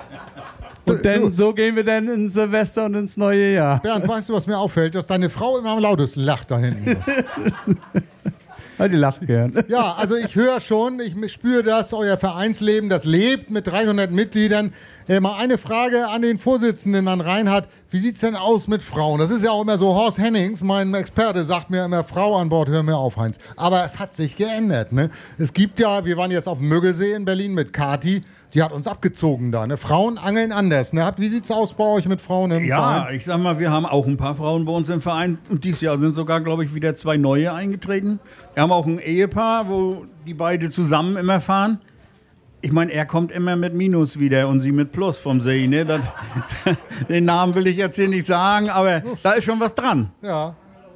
und 0.88 1.04
dann, 1.04 1.30
so 1.30 1.52
gehen 1.52 1.76
wir 1.76 1.84
dann 1.84 2.08
ins 2.08 2.32
Silvester 2.32 2.86
und 2.86 2.94
ins 2.94 3.18
neue 3.18 3.52
Jahr. 3.52 3.80
Bernd, 3.80 4.08
weißt 4.08 4.30
du, 4.30 4.32
was 4.32 4.46
mir 4.46 4.56
auffällt? 4.56 4.94
Dass 4.94 5.06
deine 5.06 5.28
Frau 5.28 5.58
immer 5.58 5.72
am 5.72 5.78
lautesten 5.80 6.20
lacht 6.20 6.50
da 6.50 6.58
hinten. 6.58 6.96
Die 8.88 8.96
lacht 8.96 9.26
gern. 9.26 9.64
Ja, 9.68 9.94
also 9.94 10.16
ich 10.16 10.34
höre 10.34 10.60
schon, 10.60 11.00
ich 11.00 11.14
spüre 11.32 11.62
das, 11.62 11.92
euer 11.92 12.16
Vereinsleben, 12.16 12.88
das 12.88 13.04
lebt 13.04 13.50
mit 13.50 13.66
300 13.66 14.10
Mitgliedern. 14.10 14.72
Äh, 15.08 15.20
mal 15.20 15.38
eine 15.38 15.58
Frage 15.58 16.08
an 16.08 16.22
den 16.22 16.38
Vorsitzenden, 16.38 17.08
an 17.08 17.20
Reinhard. 17.20 17.68
Wie 17.90 17.98
sieht's 17.98 18.20
denn 18.20 18.36
aus 18.36 18.68
mit 18.68 18.82
Frauen? 18.82 19.18
Das 19.18 19.30
ist 19.30 19.44
ja 19.44 19.50
auch 19.50 19.62
immer 19.62 19.78
so, 19.78 19.94
Horst 19.94 20.18
Hennings, 20.18 20.62
mein 20.62 20.94
Experte, 20.94 21.44
sagt 21.44 21.70
mir 21.70 21.84
immer, 21.84 22.04
Frau 22.04 22.36
an 22.36 22.48
Bord, 22.48 22.68
hör 22.68 22.82
mir 22.82 22.96
auf, 22.96 23.16
Heinz. 23.16 23.38
Aber 23.56 23.84
es 23.84 23.98
hat 23.98 24.14
sich 24.14 24.36
geändert. 24.36 24.92
Ne? 24.92 25.10
Es 25.38 25.52
gibt 25.52 25.80
ja, 25.80 26.04
wir 26.04 26.16
waren 26.16 26.30
jetzt 26.30 26.48
auf 26.48 26.58
dem 26.58 26.68
Mögelsee 26.68 27.12
in 27.12 27.24
Berlin 27.24 27.54
mit 27.54 27.72
Kati, 27.72 28.22
die 28.54 28.62
hat 28.62 28.72
uns 28.72 28.86
abgezogen 28.86 29.50
da. 29.52 29.66
Ne? 29.66 29.76
Frauen 29.76 30.18
angeln 30.18 30.52
anders. 30.52 30.92
Ne? 30.92 31.10
Wie 31.16 31.28
sieht's 31.28 31.50
aus 31.50 31.72
bei 31.74 31.84
euch 31.84 32.06
mit 32.06 32.20
Frauen 32.20 32.50
im 32.50 32.64
Ja, 32.64 32.78
Verein? 32.78 33.14
ich 33.14 33.24
sag 33.24 33.38
mal, 33.38 33.58
wir 33.58 33.70
haben 33.70 33.86
auch 33.86 34.06
ein 34.06 34.16
paar 34.16 34.34
Frauen 34.34 34.64
bei 34.64 34.72
uns 34.72 34.88
im 34.88 35.00
Verein 35.00 35.38
und 35.48 35.64
dieses 35.64 35.80
Jahr 35.80 35.96
sind 35.98 36.14
sogar, 36.14 36.40
glaube 36.40 36.64
ich, 36.64 36.74
wieder 36.74 36.94
zwei 36.94 37.16
neue 37.16 37.52
eingetreten. 37.52 38.20
Wir 38.54 38.62
haben 38.62 38.72
auch 38.72 38.86
ein 38.86 38.98
Ehepaar, 38.98 39.68
wo 39.68 40.04
die 40.26 40.34
beide 40.34 40.70
zusammen 40.70 41.16
immer 41.16 41.40
fahren. 41.40 41.80
Ich 42.60 42.70
meine, 42.72 42.92
er 42.92 43.06
kommt 43.06 43.32
immer 43.32 43.56
mit 43.56 43.74
Minus 43.74 44.18
wieder 44.20 44.46
und 44.48 44.60
sie 44.60 44.70
mit 44.70 44.92
Plus 44.92 45.18
vom 45.18 45.40
See. 45.40 45.66
Ne? 45.66 45.84
Das, 45.84 46.00
den 47.08 47.24
Namen 47.24 47.54
will 47.54 47.66
ich 47.66 47.76
jetzt 47.76 47.96
hier 47.96 48.08
nicht 48.08 48.24
sagen, 48.26 48.68
aber 48.70 49.02
da 49.22 49.32
ist 49.32 49.44
schon 49.44 49.58
was 49.58 49.74
dran. 49.74 50.10
Ja. 50.22 50.54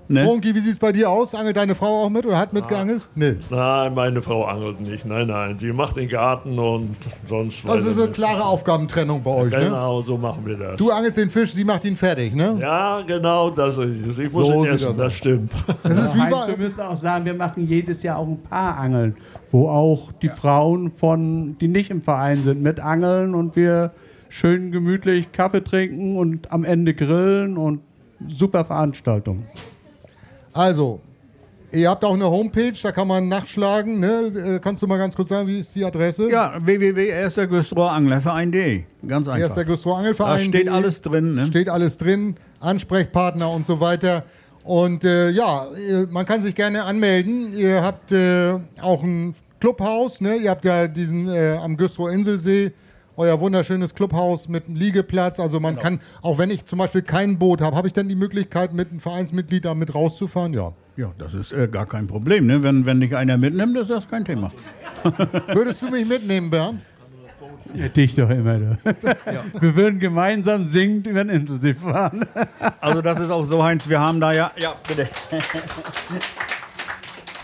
Ne? 0.08 0.24
Ronki, 0.24 0.54
wie 0.54 0.60
sieht's 0.60 0.78
bei 0.78 0.92
dir 0.92 1.10
aus? 1.10 1.34
Angelt 1.34 1.56
deine 1.56 1.74
Frau 1.74 2.04
auch 2.04 2.10
mit 2.10 2.24
oder 2.24 2.38
hat 2.38 2.52
mitgeangelt? 2.52 3.08
Nee. 3.14 3.36
Nein, 3.50 3.94
meine 3.94 4.22
Frau 4.22 4.44
angelt 4.44 4.80
nicht. 4.80 5.04
Nein, 5.04 5.26
nein. 5.26 5.58
Sie 5.58 5.72
macht 5.72 5.96
den 5.96 6.08
Garten 6.08 6.58
und 6.58 6.96
sonst. 7.26 7.66
Also 7.66 7.86
weiter 7.86 7.96
so 7.96 8.02
eine 8.04 8.12
klare 8.12 8.44
Aufgabentrennung 8.44 9.22
bei 9.22 9.30
euch, 9.30 9.52
ne? 9.52 9.64
Genau, 9.64 10.02
so 10.02 10.16
machen 10.16 10.46
wir 10.46 10.56
das. 10.56 10.76
Du 10.76 10.90
angelst 10.90 11.18
den 11.18 11.30
Fisch, 11.30 11.52
sie 11.52 11.64
macht 11.64 11.84
ihn 11.84 11.96
fertig, 11.96 12.34
ne? 12.34 12.56
ja, 12.60 13.02
genau, 13.06 13.50
das 13.50 13.78
ist 13.78 14.06
es. 14.06 14.18
Ich 14.18 14.32
muss 14.32 14.46
So 14.46 14.54
ihn 14.54 14.62
sieht 14.62 14.72
essen, 14.74 14.86
das 14.88 14.96
das, 14.96 15.14
stimmt. 15.14 15.56
Das 15.82 15.98
ist 15.98 16.14
wie 16.14 16.20
Heinz, 16.20 16.46
wir 16.46 16.56
bei, 16.56 16.62
müssen 16.62 16.80
auch 16.80 16.96
sagen, 16.96 17.24
wir 17.24 17.34
machen 17.34 17.66
jedes 17.66 18.02
Jahr 18.02 18.18
auch 18.18 18.28
ein 18.28 18.40
paar 18.42 18.78
Angeln, 18.78 19.16
wo 19.50 19.68
auch 19.68 20.12
die 20.12 20.28
Frauen 20.28 20.90
von, 20.90 21.58
die 21.58 21.68
nicht 21.68 21.90
im 21.90 22.02
Verein 22.02 22.42
sind, 22.42 22.62
mit 22.62 22.80
angeln 22.80 23.34
und 23.34 23.56
wir 23.56 23.92
schön 24.28 24.70
gemütlich 24.70 25.32
Kaffee 25.32 25.62
trinken 25.62 26.16
und 26.16 26.52
am 26.52 26.64
Ende 26.64 26.94
grillen 26.94 27.56
und 27.56 27.80
super 28.28 28.64
Veranstaltung. 28.64 29.46
Also, 30.56 31.00
ihr 31.72 31.90
habt 31.90 32.04
auch 32.04 32.14
eine 32.14 32.30
Homepage, 32.30 32.72
da 32.82 32.92
kann 32.92 33.08
man 33.08 33.28
nachschlagen, 33.28 34.00
ne? 34.00 34.56
Äh, 34.56 34.60
Kannst 34.60 34.82
du 34.82 34.86
mal 34.86 34.96
ganz 34.98 35.14
kurz 35.14 35.28
sagen, 35.28 35.46
wie 35.48 35.58
ist 35.58 35.74
die 35.74 35.84
Adresse? 35.84 36.30
Ja, 36.30 36.54
www.erstergüstrow-anglerverein.de. 36.58 38.84
Ganz 39.06 39.28
einfach. 39.28 39.40
Erster 39.40 39.64
Güstrow 39.64 39.98
Angelverein. 39.98 40.38
Da 40.38 40.44
steht 40.44 40.68
alles 40.68 41.02
drin. 41.02 41.34
Ne? 41.34 41.46
Steht 41.48 41.68
alles 41.68 41.98
drin, 41.98 42.36
Ansprechpartner 42.60 43.50
und 43.50 43.66
so 43.66 43.80
weiter. 43.80 44.22
Und 44.64 45.04
äh, 45.04 45.30
ja, 45.30 45.66
äh, 45.66 46.06
man 46.10 46.24
kann 46.26 46.42
sich 46.42 46.54
gerne 46.54 46.84
anmelden. 46.84 47.52
Ihr 47.54 47.82
habt 47.82 48.12
äh, 48.12 48.54
auch 48.80 49.02
ein 49.02 49.34
Clubhaus, 49.60 50.20
ne? 50.20 50.36
Ihr 50.36 50.50
habt 50.50 50.64
ja 50.64 50.86
diesen 50.88 51.28
äh, 51.28 51.58
am 51.62 51.76
Güstrow 51.76 52.10
Inselsee 52.10 52.72
euer 53.16 53.40
wunderschönes 53.40 53.94
Clubhaus 53.94 54.48
mit 54.48 54.66
einem 54.66 54.76
Liegeplatz. 54.76 55.40
Also 55.40 55.60
man 55.60 55.78
kann, 55.78 56.00
auch 56.22 56.38
wenn 56.38 56.50
ich 56.50 56.64
zum 56.64 56.78
Beispiel 56.78 57.02
kein 57.02 57.38
Boot 57.38 57.60
habe, 57.60 57.76
habe 57.76 57.86
ich 57.86 57.92
dann 57.92 58.08
die 58.08 58.16
Möglichkeit, 58.16 58.72
mit 58.72 58.90
einem 58.90 59.00
Vereinsmitglied 59.00 59.64
da 59.64 59.74
mit 59.74 59.94
rauszufahren? 59.94 60.52
Ja. 60.52 60.72
Ja, 60.96 61.12
das 61.18 61.34
ist 61.34 61.52
äh, 61.52 61.68
gar 61.68 61.84
kein 61.84 62.06
Problem. 62.06 62.46
Ne? 62.46 62.62
Wenn, 62.62 62.86
wenn 62.86 63.00
dich 63.00 63.14
einer 63.14 63.36
mitnimmt, 63.36 63.76
ist 63.76 63.90
das 63.90 64.08
kein 64.08 64.24
Thema. 64.24 64.50
Würdest 65.48 65.82
du 65.82 65.90
mich 65.90 66.08
mitnehmen, 66.08 66.50
Bernd? 66.50 66.80
Ja, 67.74 67.88
dich 67.88 68.14
doch 68.14 68.30
immer. 68.30 68.58
Du. 68.58 68.78
Wir 69.60 69.76
würden 69.76 69.98
gemeinsam 69.98 70.64
singend 70.64 71.06
über 71.06 71.24
den 71.24 71.40
Inselsee 71.40 71.74
fahren. 71.74 72.24
Also 72.80 73.02
das 73.02 73.20
ist 73.20 73.30
auch 73.30 73.44
so, 73.44 73.62
Heinz, 73.64 73.88
wir 73.88 74.00
haben 74.00 74.20
da 74.20 74.32
ja... 74.32 74.50
Ja, 74.56 74.74
bitte. 74.86 75.08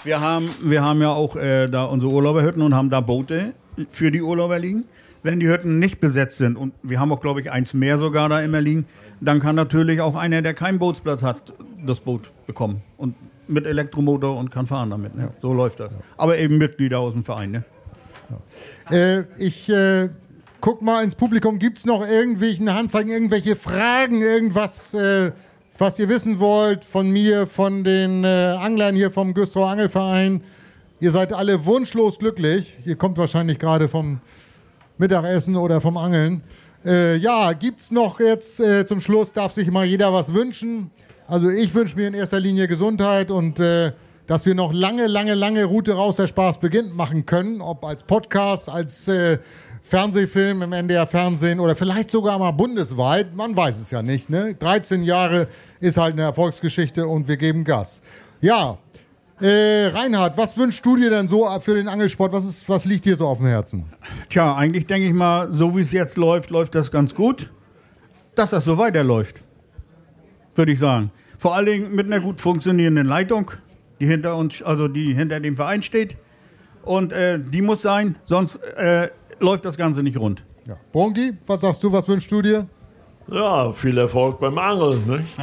Wir 0.04 0.20
haben, 0.20 0.48
wir 0.62 0.82
haben 0.82 1.00
ja 1.02 1.10
auch 1.10 1.36
äh, 1.36 1.68
da 1.68 1.84
unsere 1.84 2.12
Urlauberhütten 2.12 2.62
und 2.62 2.74
haben 2.74 2.90
da 2.90 3.00
Boote 3.00 3.52
für 3.90 4.10
die 4.10 4.22
Urlauber 4.22 4.58
liegen. 4.58 4.84
Wenn 5.22 5.40
die 5.40 5.48
Hütten 5.48 5.78
nicht 5.78 6.00
besetzt 6.00 6.38
sind, 6.38 6.56
und 6.56 6.74
wir 6.82 6.98
haben 6.98 7.12
auch, 7.12 7.20
glaube 7.20 7.40
ich, 7.40 7.50
eins 7.50 7.74
mehr 7.74 7.98
sogar 7.98 8.28
da 8.28 8.40
immer 8.40 8.60
liegen, 8.60 8.86
dann 9.20 9.38
kann 9.38 9.54
natürlich 9.54 10.00
auch 10.00 10.16
einer, 10.16 10.42
der 10.42 10.54
keinen 10.54 10.78
Bootsplatz 10.78 11.22
hat, 11.22 11.52
das 11.86 12.00
Boot 12.00 12.30
bekommen. 12.46 12.82
Und 12.96 13.14
mit 13.48 13.66
Elektromotor 13.66 14.36
und 14.36 14.50
kann 14.50 14.66
fahren 14.66 14.90
damit. 14.90 15.16
Ne? 15.16 15.30
So 15.40 15.52
läuft 15.52 15.80
das. 15.80 15.98
Aber 16.16 16.38
eben 16.38 16.58
Mitglieder 16.58 16.98
aus 16.98 17.12
dem 17.12 17.24
Verein. 17.24 17.50
Ne? 17.50 17.64
Äh, 18.90 19.24
ich 19.38 19.68
äh, 19.68 20.08
guck 20.60 20.82
mal 20.82 21.04
ins 21.04 21.14
Publikum. 21.14 21.58
Gibt 21.58 21.78
es 21.78 21.86
noch 21.86 22.06
irgendwelche 22.06 22.64
Handzeichen, 22.72 23.10
irgendwelche 23.10 23.56
Fragen, 23.56 24.22
irgendwas, 24.22 24.94
äh, 24.94 25.32
was 25.78 25.98
ihr 25.98 26.08
wissen 26.08 26.38
wollt 26.38 26.84
von 26.84 27.10
mir, 27.10 27.46
von 27.46 27.84
den 27.84 28.24
äh, 28.24 28.56
Anglern 28.58 28.94
hier 28.94 29.10
vom 29.10 29.34
Güstrow 29.34 29.68
Angelverein? 29.68 30.42
Ihr 31.00 31.10
seid 31.10 31.32
alle 31.32 31.64
wunschlos 31.64 32.18
glücklich. 32.18 32.86
Ihr 32.86 32.96
kommt 32.96 33.18
wahrscheinlich 33.18 33.58
gerade 33.58 33.88
vom 33.88 34.20
Mittagessen 34.98 35.56
oder 35.56 35.80
vom 35.80 35.96
Angeln. 35.96 36.42
Äh, 36.84 37.16
ja, 37.16 37.52
gibt's 37.52 37.90
noch 37.90 38.20
jetzt 38.20 38.60
äh, 38.60 38.84
zum 38.84 39.00
Schluss, 39.00 39.32
darf 39.32 39.52
sich 39.52 39.70
mal 39.70 39.84
jeder 39.84 40.12
was 40.12 40.34
wünschen. 40.34 40.90
Also 41.28 41.48
ich 41.48 41.74
wünsche 41.74 41.96
mir 41.96 42.08
in 42.08 42.14
erster 42.14 42.40
Linie 42.40 42.66
Gesundheit 42.66 43.30
und 43.30 43.60
äh, 43.60 43.92
dass 44.26 44.46
wir 44.46 44.54
noch 44.54 44.72
lange, 44.72 45.06
lange, 45.06 45.34
lange 45.34 45.64
Route 45.64 45.94
raus 45.94 46.16
der 46.16 46.26
Spaß 46.26 46.58
beginnt 46.58 46.96
machen 46.96 47.26
können, 47.26 47.60
ob 47.60 47.84
als 47.84 48.02
Podcast, 48.02 48.68
als 48.68 49.08
äh, 49.08 49.38
Fernsehfilm 49.82 50.62
im 50.62 50.72
NDR 50.72 51.06
Fernsehen 51.06 51.58
oder 51.58 51.74
vielleicht 51.74 52.10
sogar 52.10 52.38
mal 52.38 52.52
bundesweit. 52.52 53.34
Man 53.34 53.56
weiß 53.56 53.78
es 53.78 53.90
ja 53.90 54.00
nicht. 54.00 54.30
Ne? 54.30 54.54
13 54.54 55.02
Jahre 55.02 55.48
ist 55.80 55.96
halt 55.96 56.14
eine 56.14 56.22
Erfolgsgeschichte 56.22 57.06
und 57.06 57.28
wir 57.28 57.36
geben 57.36 57.64
Gas. 57.64 58.00
Ja, 58.40 58.78
äh, 59.42 59.86
Reinhard, 59.88 60.38
was 60.38 60.56
wünschst 60.56 60.84
du 60.84 60.96
dir 60.96 61.10
denn 61.10 61.28
so 61.28 61.48
für 61.60 61.74
den 61.74 61.88
Angelsport? 61.88 62.32
Was, 62.32 62.44
ist, 62.44 62.68
was 62.68 62.84
liegt 62.84 63.04
dir 63.04 63.16
so 63.16 63.26
auf 63.26 63.38
dem 63.38 63.46
Herzen? 63.46 63.84
Tja, 64.28 64.54
eigentlich 64.54 64.86
denke 64.86 65.08
ich 65.08 65.14
mal, 65.14 65.52
so 65.52 65.76
wie 65.76 65.80
es 65.80 65.92
jetzt 65.92 66.16
läuft, 66.16 66.50
läuft 66.50 66.74
das 66.74 66.90
ganz 66.90 67.14
gut. 67.14 67.50
Dass 68.34 68.50
das 68.50 68.64
so 68.64 68.78
weiterläuft, 68.78 69.42
würde 70.54 70.72
ich 70.72 70.78
sagen. 70.78 71.10
Vor 71.36 71.54
allen 71.54 71.66
Dingen 71.66 71.94
mit 71.94 72.06
einer 72.06 72.20
gut 72.20 72.40
funktionierenden 72.40 73.06
Leitung, 73.06 73.50
die 74.00 74.06
hinter 74.06 74.36
uns, 74.36 74.62
also 74.62 74.88
die 74.88 75.12
hinter 75.12 75.40
dem 75.40 75.56
Verein 75.56 75.82
steht. 75.82 76.16
Und 76.82 77.12
äh, 77.12 77.38
die 77.38 77.62
muss 77.62 77.82
sein, 77.82 78.16
sonst 78.22 78.56
äh, 78.56 79.10
läuft 79.38 79.64
das 79.64 79.76
Ganze 79.76 80.02
nicht 80.02 80.18
rund. 80.18 80.44
Ja. 80.66 80.76
Bronki, 80.92 81.36
was 81.46 81.60
sagst 81.60 81.82
du, 81.82 81.92
was 81.92 82.08
wünschst 82.08 82.30
du 82.30 82.42
dir? 82.42 82.66
Ja, 83.30 83.72
viel 83.72 83.98
Erfolg 83.98 84.40
beim 84.40 84.58
Angeln. 84.58 85.02
Nicht? 85.06 85.36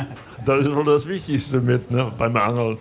Das 0.45 0.61
ist 0.61 0.73
wohl 0.73 0.85
das 0.85 1.07
Wichtigste 1.07 1.59
mit 1.59 1.91
ne, 1.91 2.11
beim 2.17 2.35
Angeln. 2.35 2.77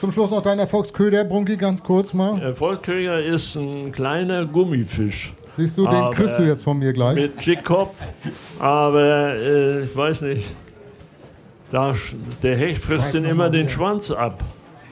Zum 0.00 0.12
Schluss 0.12 0.30
noch 0.30 0.42
dein 0.42 0.58
Erfolgsköder, 0.58 1.24
Brunki, 1.24 1.56
ganz 1.56 1.82
kurz 1.82 2.12
mal. 2.12 2.40
Erfolgsköder 2.42 3.24
ist 3.24 3.56
ein 3.56 3.92
kleiner 3.92 4.44
Gummifisch. 4.44 5.32
Siehst 5.56 5.78
du, 5.78 5.86
den 5.86 6.10
kriegst 6.10 6.38
du 6.38 6.42
jetzt 6.42 6.62
von 6.62 6.78
mir 6.78 6.92
gleich. 6.92 7.14
Mit 7.14 7.42
Jigkopf, 7.42 7.94
aber 8.58 9.34
äh, 9.36 9.84
ich 9.84 9.96
weiß 9.96 10.22
nicht. 10.22 10.54
Da, 11.70 11.94
der 12.42 12.56
Hecht 12.56 12.82
frisst 12.82 13.14
den 13.14 13.24
immer 13.24 13.48
den 13.48 13.68
Schwanz 13.68 14.10
ab. 14.10 14.44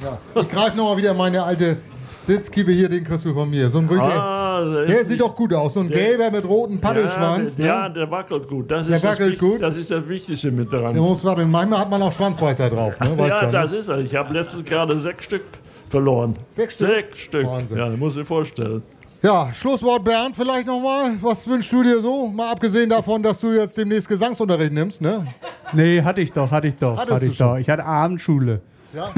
Ja. 0.03 0.19
Ich 0.41 0.49
greife 0.49 0.77
nochmal 0.77 0.97
wieder 0.97 1.13
meine 1.13 1.43
alte 1.43 1.77
Sitzkiebe 2.23 2.73
hier, 2.73 2.89
den 2.89 3.05
kriegst 3.05 3.27
du 3.27 3.35
von 3.35 3.49
mir. 3.49 3.69
So 3.69 3.79
ein 3.79 3.87
Rüte. 3.87 4.11
Ah, 4.11 4.44
der 4.61 4.87
der 4.87 5.05
sieht 5.05 5.21
doch 5.21 5.35
gut 5.35 5.53
aus. 5.55 5.75
So 5.75 5.81
ein 5.81 5.89
gelber 5.89 6.31
mit 6.31 6.45
rotem 6.45 6.81
Paddelschwanz. 6.81 7.57
Ja, 7.59 7.65
der, 7.65 7.75
ne? 7.75 7.81
ja, 7.83 7.89
der 7.89 8.11
wackelt 8.11 8.49
gut. 8.49 8.71
Das 8.71 8.87
Der 8.87 8.97
ist 8.97 9.05
wackelt 9.05 9.35
das, 9.35 9.41
gut. 9.41 9.61
Das 9.61 9.77
ist 9.77 9.91
das 9.91 10.09
Wichtigste 10.09 10.51
mit 10.51 10.73
dran. 10.73 10.93
Der 10.93 11.03
muss 11.03 11.25
wackeln. 11.25 11.51
Manchmal 11.51 11.81
hat 11.81 11.91
man 11.91 12.03
auch 12.03 12.13
Schwanzbeißer 12.13 12.71
drauf. 12.71 12.99
Ne? 13.01 13.17
Weißt 13.17 13.43
ja, 13.43 13.47
ne? 13.47 13.53
das 13.53 13.73
ist 13.73 13.89
er. 13.89 13.99
Ich 13.99 14.15
habe 14.15 14.33
letztens 14.33 14.65
gerade 14.65 14.99
sechs 15.01 15.25
Stück 15.25 15.43
verloren. 15.89 16.37
Sechs 16.51 16.75
Stück? 16.77 16.89
Sechs 16.89 17.19
Stück. 17.19 17.47
Wahnsinn. 17.47 17.79
Ja, 17.79 17.89
das 17.89 17.99
muss 17.99 18.17
ich 18.17 18.27
vorstellen. 18.27 18.83
Ja, 19.23 19.49
Schlusswort 19.55 20.05
Bernd 20.05 20.37
vielleicht 20.37 20.67
nochmal. 20.67 21.13
Was 21.23 21.47
wünschst 21.47 21.73
du 21.73 21.83
dir 21.83 22.01
so? 22.01 22.27
Mal 22.27 22.53
abgesehen 22.53 22.91
davon, 22.91 23.23
dass 23.23 23.41
du 23.41 23.53
jetzt 23.53 23.77
demnächst 23.79 24.07
Gesangsunterricht 24.07 24.73
nimmst, 24.73 25.01
ne? 25.01 25.27
Nee, 25.73 26.03
hatte 26.03 26.21
ich 26.21 26.31
doch, 26.31 26.51
hatte 26.51 26.69
ich 26.69 26.75
doch, 26.77 26.99
Hattest 26.99 27.11
hatte 27.11 27.25
du 27.25 27.31
ich 27.33 27.39
doch. 27.39 27.53
schon? 27.53 27.61
Ich 27.61 27.71
hatte 27.71 27.87
Abendschule. 27.87 28.61
Ja. 28.95 29.11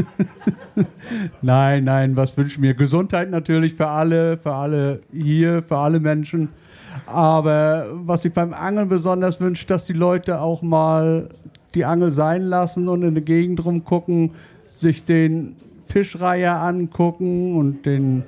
Nein, 1.42 1.84
nein, 1.84 2.16
was 2.16 2.36
wünsche 2.36 2.54
ich 2.54 2.58
mir? 2.58 2.74
Gesundheit 2.74 3.30
natürlich 3.30 3.74
für 3.74 3.86
alle, 3.86 4.36
für 4.36 4.52
alle 4.52 5.00
hier, 5.12 5.62
für 5.62 5.78
alle 5.78 6.00
Menschen. 6.00 6.50
Aber 7.06 7.86
was 7.92 8.24
ich 8.24 8.32
beim 8.32 8.52
Angeln 8.52 8.88
besonders 8.88 9.40
wünsche, 9.40 9.66
dass 9.66 9.84
die 9.84 9.92
Leute 9.92 10.40
auch 10.40 10.62
mal 10.62 11.28
die 11.74 11.84
Angel 11.84 12.10
sein 12.10 12.42
lassen 12.42 12.88
und 12.88 13.02
in 13.02 13.14
der 13.14 13.22
Gegend 13.22 13.64
rumgucken, 13.64 14.32
sich 14.66 15.04
den 15.04 15.56
Fischreiher 15.86 16.60
angucken 16.60 17.56
und 17.56 17.86
den, 17.86 18.24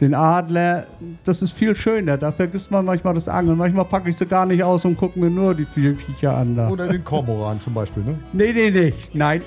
den 0.00 0.14
Adler. 0.14 0.86
Das 1.24 1.42
ist 1.42 1.52
viel 1.52 1.74
schöner. 1.74 2.16
Da 2.16 2.32
vergisst 2.32 2.70
man 2.70 2.84
manchmal 2.84 3.14
das 3.14 3.28
Angeln. 3.28 3.56
Manchmal 3.56 3.84
packe 3.84 4.10
ich 4.10 4.16
sie 4.16 4.26
gar 4.26 4.46
nicht 4.46 4.62
aus 4.62 4.84
und 4.84 4.96
gucke 4.96 5.18
mir 5.18 5.30
nur 5.30 5.54
die 5.54 5.64
vier 5.64 5.96
Viecher 5.96 6.36
an. 6.36 6.56
Da. 6.56 6.68
Oder 6.68 6.88
den 6.88 7.04
Kormoran 7.04 7.60
zum 7.60 7.74
Beispiel, 7.74 8.02
ne? 8.02 8.18
Nee, 8.32 8.52
nee, 8.52 8.70
nicht. 8.70 9.14
Nein. 9.14 9.42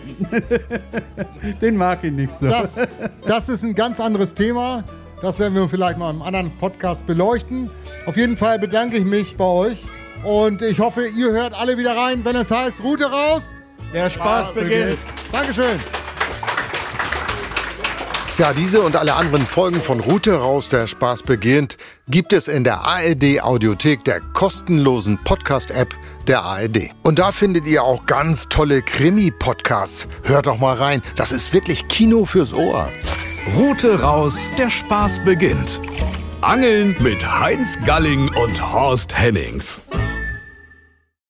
Den 1.61 1.77
mag 1.77 2.03
ich 2.03 2.11
nicht 2.11 2.31
so. 2.31 2.47
Das, 2.47 2.79
das 3.25 3.49
ist 3.49 3.63
ein 3.63 3.75
ganz 3.75 3.99
anderes 3.99 4.33
Thema. 4.33 4.83
Das 5.21 5.37
werden 5.37 5.53
wir 5.53 5.67
vielleicht 5.67 5.97
mal 5.97 6.11
im 6.11 6.21
anderen 6.21 6.51
Podcast 6.57 7.05
beleuchten. 7.05 7.69
Auf 8.05 8.15
jeden 8.15 8.37
Fall 8.37 8.57
bedanke 8.57 8.97
ich 8.97 9.05
mich 9.05 9.35
bei 9.35 9.45
euch. 9.45 9.85
Und 10.23 10.61
ich 10.61 10.79
hoffe, 10.79 11.05
ihr 11.07 11.31
hört 11.31 11.53
alle 11.53 11.77
wieder 11.77 11.95
rein, 11.95 12.23
wenn 12.25 12.35
es 12.35 12.51
heißt 12.51 12.83
Route 12.83 13.05
raus. 13.05 13.43
Der 13.93 14.09
Spaß 14.09 14.53
beginnt. 14.53 14.97
Dankeschön. 15.31 15.79
Ja, 18.39 18.53
diese 18.53 18.81
und 18.81 18.95
alle 18.95 19.15
anderen 19.15 19.45
Folgen 19.45 19.81
von 19.81 19.99
Route 19.99 20.33
raus, 20.33 20.69
der 20.69 20.87
Spaß 20.87 21.23
beginnt, 21.23 21.75
gibt 22.07 22.31
es 22.31 22.47
in 22.47 22.63
der 22.63 22.85
ARD 22.85 23.41
Audiothek, 23.41 24.05
der 24.05 24.21
kostenlosen 24.21 25.19
Podcast-App 25.25 25.93
der 26.25 26.43
ARD. 26.43 26.91
Und 27.03 27.19
da 27.19 27.33
findet 27.33 27.67
ihr 27.67 27.83
auch 27.83 28.05
ganz 28.05 28.47
tolle 28.47 28.81
Krimi-Podcasts. 28.81 30.07
Hört 30.23 30.47
doch 30.47 30.57
mal 30.57 30.77
rein, 30.77 31.01
das 31.17 31.33
ist 31.33 31.51
wirklich 31.51 31.89
Kino 31.89 32.23
fürs 32.23 32.53
Ohr. 32.53 32.87
Route 33.57 33.99
raus, 33.99 34.49
der 34.57 34.69
Spaß 34.69 35.25
beginnt. 35.25 35.81
Angeln 36.39 36.95
mit 37.01 37.25
Heinz 37.41 37.77
Galling 37.85 38.29
und 38.41 38.73
Horst 38.73 39.19
Hennings. 39.19 39.81